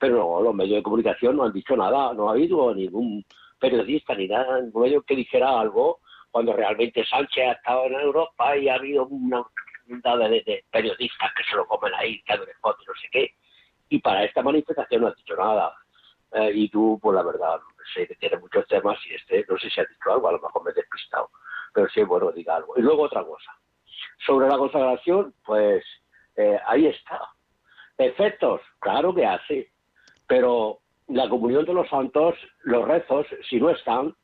pero 0.00 0.42
los 0.42 0.54
medios 0.54 0.76
de 0.76 0.82
comunicación 0.82 1.36
no 1.36 1.44
han 1.44 1.52
dicho 1.52 1.76
nada, 1.76 2.12
no 2.12 2.28
ha 2.28 2.32
habido 2.32 2.74
ningún 2.74 3.24
periodista 3.58 4.14
ni 4.14 4.28
nada, 4.28 4.60
ningún 4.60 4.82
medio 4.82 5.02
que 5.02 5.16
dijera 5.16 5.58
algo 5.60 6.00
cuando 6.30 6.52
realmente 6.52 7.04
Sánchez 7.06 7.48
ha 7.48 7.52
estado 7.52 7.86
en 7.86 7.94
Europa 7.94 8.56
y 8.56 8.68
ha 8.68 8.74
habido 8.74 9.06
una 9.06 9.44
de, 9.88 10.64
periodistas 10.70 11.32
que 11.34 11.44
se 11.44 11.56
lo 11.56 11.66
comen 11.66 11.92
ahí, 11.94 12.22
que 12.22 12.34
hacen 12.34 12.46
fotos, 12.60 12.84
no 12.86 12.94
sé 12.94 13.08
qué. 13.10 13.34
Y 13.88 14.00
para 14.00 14.24
esta 14.24 14.42
manifestación 14.42 15.02
no 15.02 15.08
has 15.08 15.16
dicho 15.16 15.36
nada. 15.36 15.74
Eh, 16.32 16.52
y 16.54 16.68
tú, 16.68 16.98
pues 17.00 17.14
la 17.14 17.22
verdad, 17.22 17.58
sé 17.94 18.06
que 18.06 18.14
tiene 18.16 18.36
muchos 18.36 18.66
temas 18.66 18.98
y 19.06 19.14
este, 19.14 19.46
no 19.48 19.58
sé 19.58 19.70
si 19.70 19.80
has 19.80 19.88
dicho 19.88 20.12
algo, 20.12 20.28
a 20.28 20.32
lo 20.32 20.40
mejor 20.40 20.64
me 20.64 20.70
he 20.70 20.74
despistado. 20.74 21.30
Pero 21.72 21.88
sí, 21.88 22.02
bueno, 22.02 22.30
diga 22.32 22.56
algo. 22.56 22.74
Y 22.76 22.82
luego 22.82 23.02
otra 23.02 23.24
cosa. 23.24 23.50
Sobre 24.26 24.48
la 24.48 24.58
consagración, 24.58 25.34
pues 25.44 25.84
eh, 26.36 26.58
ahí 26.66 26.86
está. 26.86 27.20
efectos, 27.96 28.60
claro 28.78 29.14
que 29.14 29.26
hace, 29.26 29.72
pero 30.26 30.80
la 31.08 31.28
comunión 31.28 31.64
de 31.64 31.72
los 31.72 31.88
santos, 31.88 32.34
los 32.62 32.86
rezos, 32.86 33.26
si 33.48 33.58
no 33.58 33.70
están, 33.70 34.14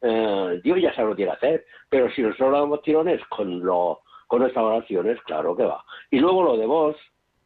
eh, 0.00 0.60
Dios 0.62 0.80
ya 0.80 0.94
sabe 0.94 1.08
lo 1.08 1.14
que 1.14 1.24
quiere 1.24 1.32
hacer, 1.32 1.66
pero 1.88 2.10
si 2.10 2.22
nosotros 2.22 2.52
damos 2.52 2.82
tirones 2.82 3.20
con, 3.26 3.60
lo, 3.60 4.02
con 4.28 4.40
nuestras 4.40 4.64
oraciones, 4.64 5.20
claro 5.22 5.56
que 5.56 5.64
va. 5.64 5.82
Y 6.10 6.20
luego 6.20 6.44
lo 6.44 6.56
de 6.56 6.66
vos, 6.66 6.96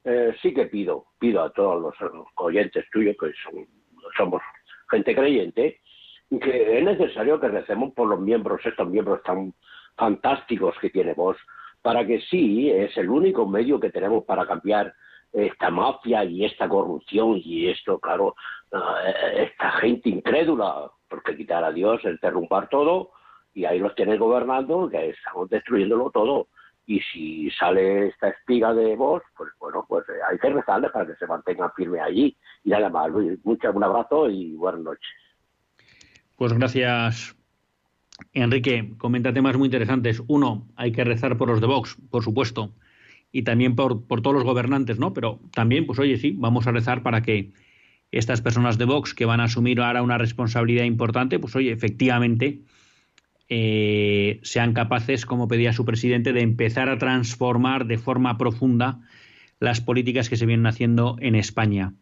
eh, 0.04 0.34
sí 0.42 0.52
que 0.52 0.66
pido, 0.66 1.06
pido 1.18 1.42
a 1.42 1.50
todos 1.50 1.80
los 1.80 1.94
oyentes 2.34 2.84
tuyos, 2.90 3.16
que 3.18 3.32
son, 3.44 3.66
somos 4.16 4.42
gente 4.90 5.14
creyente, 5.14 5.80
que 6.28 6.78
es 6.78 6.84
necesario 6.84 7.40
que 7.40 7.48
recemos 7.48 7.94
por 7.94 8.08
los 8.08 8.20
miembros, 8.20 8.60
estos 8.64 8.88
miembros 8.88 9.22
tan 9.22 9.54
fantásticos 9.96 10.74
que 10.80 10.90
tiene 10.90 11.14
vos, 11.14 11.36
para 11.80 12.06
que 12.06 12.20
sí, 12.22 12.70
es 12.70 12.96
el 12.96 13.08
único 13.08 13.46
medio 13.46 13.78
que 13.78 13.90
tenemos 13.90 14.24
para 14.24 14.46
cambiar 14.46 14.92
esta 15.32 15.70
mafia 15.70 16.24
y 16.24 16.44
esta 16.44 16.68
corrupción 16.68 17.40
y 17.42 17.68
esto, 17.68 17.98
claro, 17.98 18.34
eh, 18.72 19.48
esta 19.48 19.70
gente 19.72 20.08
incrédula, 20.08 20.90
porque 21.08 21.36
quitar 21.36 21.64
a 21.64 21.72
Dios 21.72 22.04
es 22.04 22.20
derrumbar 22.20 22.68
todo 22.68 23.10
y 23.54 23.64
ahí 23.64 23.78
los 23.78 23.94
tienes 23.94 24.18
gobernando, 24.18 24.88
que 24.88 25.10
estamos 25.10 25.48
destruyéndolo 25.48 26.10
todo. 26.10 26.48
Y 26.92 27.00
si 27.10 27.50
sale 27.52 28.08
esta 28.08 28.28
espiga 28.28 28.74
de 28.74 28.94
vos, 28.96 29.22
pues 29.34 29.48
bueno, 29.58 29.82
pues 29.88 30.06
eh, 30.10 30.20
hay 30.30 30.36
que 30.36 30.50
rezarles 30.50 30.90
para 30.90 31.06
que 31.06 31.14
se 31.14 31.26
mantengan 31.26 31.70
firmes 31.74 32.02
allí. 32.02 32.36
Y 32.64 32.68
nada 32.68 32.90
más, 32.90 33.10
Luis, 33.10 33.38
mucho, 33.44 33.72
un 33.72 33.82
abrazo 33.82 34.28
y 34.28 34.52
buenas 34.56 34.82
noches. 34.82 35.08
Pues 36.36 36.52
gracias, 36.52 37.34
Enrique. 38.34 38.92
Comenta 38.98 39.32
temas 39.32 39.56
muy 39.56 39.68
interesantes. 39.68 40.22
Uno, 40.28 40.68
hay 40.76 40.92
que 40.92 41.02
rezar 41.02 41.38
por 41.38 41.48
los 41.48 41.62
de 41.62 41.66
Vox, 41.66 41.96
por 42.10 42.22
supuesto, 42.22 42.74
y 43.32 43.42
también 43.42 43.74
por 43.74 44.20
todos 44.20 44.34
los 44.34 44.44
gobernantes, 44.44 44.98
¿no? 44.98 45.14
Pero 45.14 45.40
también, 45.54 45.86
pues 45.86 45.98
oye, 45.98 46.18
sí, 46.18 46.34
vamos 46.36 46.66
a 46.66 46.72
rezar 46.72 47.02
para 47.02 47.22
que 47.22 47.54
estas 48.10 48.42
personas 48.42 48.76
de 48.76 48.84
Vox 48.84 49.14
que 49.14 49.24
van 49.24 49.40
a 49.40 49.44
asumir 49.44 49.80
ahora 49.80 50.02
una 50.02 50.18
responsabilidad 50.18 50.84
importante, 50.84 51.38
pues 51.38 51.56
oye, 51.56 51.72
efectivamente 51.72 52.60
eh, 53.48 54.40
sean 54.42 54.72
capaces, 54.72 55.26
como 55.26 55.48
pedía 55.48 55.72
su 55.72 55.84
presidente, 55.84 56.32
de 56.32 56.40
empezar 56.40 56.88
a 56.88 56.98
transformar 56.98 57.86
de 57.86 57.98
forma 57.98 58.38
profunda 58.38 59.00
las 59.60 59.80
políticas 59.80 60.28
que 60.28 60.36
se 60.36 60.46
vienen 60.46 60.66
haciendo 60.66 61.16
en 61.20 61.34
España. 61.34 61.94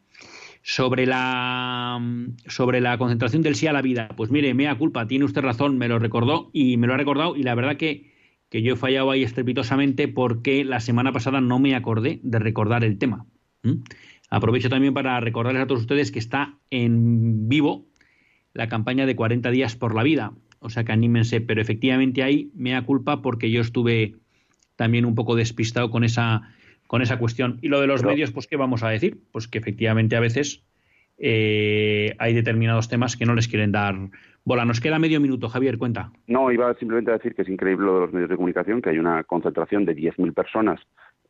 Sobre 0.63 1.07
la, 1.07 2.01
sobre 2.47 2.81
la 2.81 2.99
concentración 2.99 3.43
del 3.43 3.55
sí 3.55 3.67
a 3.67 3.73
la 3.73 3.83
vida, 3.83 4.09
pues 4.17 4.31
mire, 4.31 4.53
mea 4.53 4.77
culpa, 4.77 5.07
tiene 5.07 5.25
usted 5.25 5.41
razón, 5.41 5.79
me 5.79 5.89
lo 5.89 5.99
recordó 5.99 6.51
y 6.53 6.77
me 6.77 6.87
lo 6.87 6.95
ha 6.95 6.99
recordado 6.99 7.35
y 7.35 7.43
la 7.43 7.55
verdad 7.55 7.77
que, 7.77 8.13
que 8.51 8.61
yo 8.61 8.75
he 8.75 8.77
fallado 8.77 9.11
ahí 9.11 9.23
estrepitosamente 9.23 10.07
porque 10.07 10.65
la 10.65 10.81
semana 10.81 11.13
pasada 11.13 11.41
no 11.41 11.59
me 11.59 11.75
acordé 11.75 12.21
de 12.23 12.39
recordar 12.39 12.85
el 12.85 12.99
tema. 12.99 13.25
Aprovecho 14.31 14.69
también 14.69 14.95
para 14.95 15.19
recordarles 15.21 15.63
a 15.63 15.67
todos 15.67 15.83
ustedes 15.83 16.13
que 16.13 16.19
está 16.19 16.59
en 16.71 17.49
vivo 17.49 17.87
la 18.53 18.69
campaña 18.69 19.07
de 19.07 19.17
40 19.17 19.51
días 19.51 19.77
por 19.77 19.95
la 19.95 20.03
vida. 20.03 20.33
O 20.61 20.69
sea 20.71 20.85
que 20.85 20.93
anímense, 20.93 21.41
pero 21.41 21.61
efectivamente 21.61 22.23
ahí 22.23 22.51
me 22.55 22.73
da 22.73 22.83
culpa 22.83 23.23
porque 23.23 23.51
yo 23.51 23.61
estuve 23.61 24.15
también 24.77 25.05
un 25.05 25.15
poco 25.15 25.35
despistado 25.35 25.91
con 25.91 26.05
esa, 26.05 26.43
con 26.87 27.03
esa 27.03 27.19
cuestión. 27.19 27.59
Y 27.63 27.69
lo 27.69 27.81
de 27.81 27.87
los 27.87 28.05
medios, 28.05 28.31
pues, 28.31 28.47
¿qué 28.47 28.57
vamos 28.57 28.83
a 28.83 28.89
decir? 28.89 29.19
Pues 29.33 29.49
que 29.49 29.59
efectivamente 29.59 30.17
a 30.17 30.21
veces 30.21 30.63
eh, 31.19 32.15
hay 32.19 32.35
determinados 32.35 32.89
temas 32.89 33.17
que 33.17 33.27
no 33.27 33.35
les 33.35 33.49
quieren 33.49 33.73
dar 33.73 33.95
bola. 34.45 34.65
Nos 34.65 34.81
queda 34.81 34.99
medio 34.99 35.21
minuto, 35.21 35.49
Javier, 35.49 35.79
cuenta. 35.79 36.13
No, 36.27 36.51
iba 36.51 36.75
simplemente 36.75 37.11
a 37.11 37.15
decir 37.15 37.35
que 37.35 37.43
es 37.43 37.49
increíble 37.49 37.87
lo 37.87 37.95
de 37.95 38.01
los 38.01 38.13
medios 38.13 38.31
de 38.31 38.37
comunicación, 38.37 38.83
que 38.83 38.91
hay 38.91 38.99
una 38.99 39.25
concentración 39.25 39.85
de 39.85 39.97
10.000 39.97 40.35
personas 40.35 40.81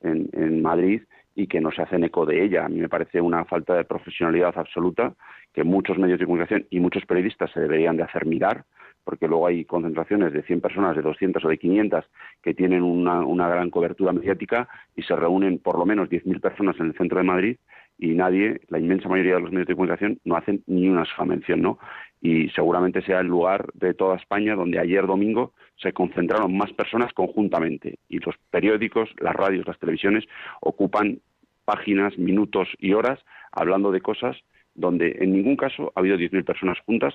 en, 0.01 0.29
en 0.33 0.63
Madrid 0.63 1.03
y 1.35 1.47
que 1.47 1.61
no 1.61 1.71
se 1.71 1.83
hacen 1.83 2.05
eco 2.05 2.27
de 2.27 2.45
ella. 2.45 2.67
A 2.67 2.69
mí 2.69 2.81
me 2.81 2.89
parece 2.89 3.21
una 3.21 3.45
falta 3.45 3.75
de 3.75 3.85
profesionalidad 3.85 4.57
absoluta 4.57 5.15
que 5.53 5.65
muchos 5.65 5.99
medios 5.99 6.19
de 6.19 6.27
comunicación 6.27 6.67
y 6.71 6.81
muchos 6.81 7.05
periodistas 7.07 7.51
se 7.53 7.61
deberían 7.61 7.97
de 7.97 8.05
hacer 8.05 8.27
mirar, 8.27 8.65
porque 9.05 9.29
luego 9.29 9.47
hay 9.47 9.65
concentraciones 9.65 10.33
de 10.33 10.43
100 10.43 10.61
personas, 10.61 10.97
de 10.97 11.03
200 11.03 11.45
o 11.45 11.49
de 11.49 11.59
500 11.59 12.05
que 12.43 12.55
tienen 12.55 12.83
una, 12.83 13.49
gran 13.49 13.71
cobertura 13.71 14.13
mediática 14.13 14.69
y 14.97 15.03
se 15.03 15.17
reúnen 15.17 15.59
por 15.59 15.79
lo 15.79 15.87
menos 15.87 16.09
10.000 16.09 16.41
personas 16.41 16.77
en 16.79 16.87
el 16.87 16.95
centro 16.95 17.19
de 17.19 17.25
Madrid 17.25 17.57
y 17.99 18.15
nadie, 18.15 18.61
la 18.69 18.79
inmensa 18.79 19.09
mayoría 19.09 19.35
de 19.35 19.41
los 19.43 19.51
medios 19.51 19.69
de 19.69 19.75
comunicación, 19.75 20.19
no 20.25 20.37
hacen 20.37 20.63
ni 20.67 20.89
una 20.89 21.05
sola 21.05 21.27
mención, 21.27 21.61
¿no? 21.61 21.79
Y 22.23 22.49
seguramente 22.51 23.03
sea 23.03 23.21
el 23.21 23.27
lugar 23.27 23.67
de 23.75 23.93
toda 23.93 24.17
España 24.17 24.55
donde 24.55 24.79
ayer 24.79 25.07
domingo 25.07 25.53
se 25.77 25.93
concentraron 25.93 26.57
más 26.57 26.73
personas 26.73 27.13
conjuntamente 27.13 27.99
y 28.09 28.19
los 28.19 28.37
periódicos, 28.51 29.11
las 29.19 29.35
radios, 29.35 29.67
las 29.67 29.79
televisiones 29.79 30.25
ocupan 30.61 31.21
páginas, 31.65 32.17
minutos 32.19 32.69
y 32.79 32.95
horas 32.95 33.19
hablando 33.53 33.91
de 33.91 34.01
cosas 34.01 34.37
donde 34.75 35.17
en 35.21 35.33
ningún 35.33 35.57
caso 35.57 35.93
ha 35.95 36.01
habido 36.01 36.17
10.000 36.17 36.45
personas 36.45 36.79
juntas 36.87 37.15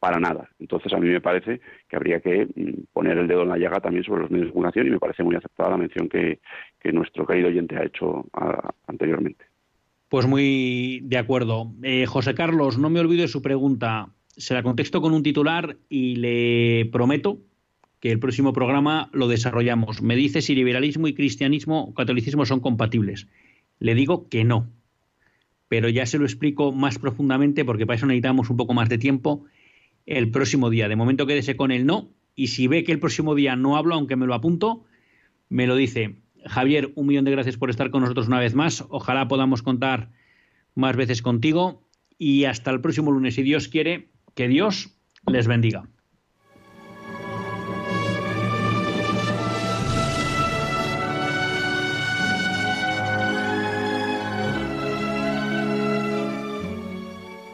para 0.00 0.18
nada. 0.18 0.48
Entonces, 0.58 0.92
a 0.92 0.98
mí 0.98 1.08
me 1.08 1.20
parece 1.20 1.60
que 1.88 1.96
habría 1.96 2.20
que 2.20 2.46
mm, 2.46 2.86
poner 2.92 3.18
el 3.18 3.28
dedo 3.28 3.42
en 3.42 3.50
la 3.50 3.58
llaga 3.58 3.80
también 3.80 4.02
sobre 4.02 4.22
los 4.22 4.30
medios 4.30 4.48
de 4.48 4.52
comunicación 4.52 4.86
y 4.86 4.90
me 4.90 4.98
parece 4.98 5.22
muy 5.22 5.36
aceptada 5.36 5.70
la 5.70 5.76
mención 5.76 6.08
que, 6.08 6.40
nuestro 6.92 7.26
querido 7.26 7.48
oyente 7.48 7.76
ha 7.76 7.84
hecho 7.84 8.26
anteriormente. 8.86 9.44
Pues 10.08 10.26
muy 10.26 11.00
de 11.04 11.18
acuerdo. 11.18 11.70
Eh, 11.82 12.06
José 12.06 12.34
Carlos, 12.34 12.78
no 12.78 12.90
me 12.90 12.98
olvido 12.98 13.22
de 13.22 13.28
su 13.28 13.42
pregunta. 13.42 14.08
Se 14.28 14.54
la 14.54 14.62
contesto 14.62 15.00
con 15.02 15.12
un 15.12 15.22
titular 15.22 15.76
y 15.88 16.16
le 16.16 16.86
prometo 16.90 17.38
que 18.00 18.10
el 18.10 18.18
próximo 18.18 18.54
programa 18.54 19.10
lo 19.12 19.28
desarrollamos. 19.28 20.00
Me 20.00 20.16
dice 20.16 20.40
si 20.40 20.54
liberalismo 20.54 21.06
y 21.06 21.14
cristianismo 21.14 21.84
o 21.84 21.94
catolicismo 21.94 22.46
son 22.46 22.60
compatibles. 22.60 23.28
Le 23.78 23.94
digo 23.94 24.28
que 24.28 24.42
no. 24.42 24.70
Pero 25.68 25.88
ya 25.90 26.06
se 26.06 26.18
lo 26.18 26.24
explico 26.24 26.72
más 26.72 26.98
profundamente 26.98 27.64
porque 27.64 27.86
para 27.86 27.96
eso 27.96 28.06
necesitamos 28.06 28.50
un 28.50 28.56
poco 28.56 28.72
más 28.74 28.88
de 28.88 28.98
tiempo 28.98 29.44
el 30.06 30.30
próximo 30.30 30.70
día. 30.70 30.88
De 30.88 30.96
momento 30.96 31.26
quédese 31.26 31.56
con 31.56 31.70
el 31.70 31.86
no 31.86 32.10
y 32.34 32.48
si 32.48 32.66
ve 32.66 32.84
que 32.84 32.92
el 32.92 33.00
próximo 33.00 33.34
día 33.34 33.56
no 33.56 33.76
hablo, 33.76 33.94
aunque 33.94 34.16
me 34.16 34.26
lo 34.26 34.34
apunto, 34.34 34.84
me 35.48 35.66
lo 35.66 35.76
dice. 35.76 36.16
Javier, 36.46 36.92
un 36.94 37.06
millón 37.06 37.24
de 37.24 37.32
gracias 37.32 37.56
por 37.56 37.68
estar 37.68 37.90
con 37.90 38.00
nosotros 38.02 38.28
una 38.28 38.38
vez 38.38 38.54
más. 38.54 38.84
Ojalá 38.88 39.28
podamos 39.28 39.62
contar 39.62 40.10
más 40.74 40.96
veces 40.96 41.20
contigo 41.20 41.86
y 42.18 42.44
hasta 42.44 42.70
el 42.70 42.80
próximo 42.80 43.10
lunes, 43.10 43.34
si 43.34 43.42
Dios 43.42 43.68
quiere, 43.68 44.08
que 44.34 44.48
Dios 44.48 44.96
les 45.26 45.46
bendiga. 45.46 45.88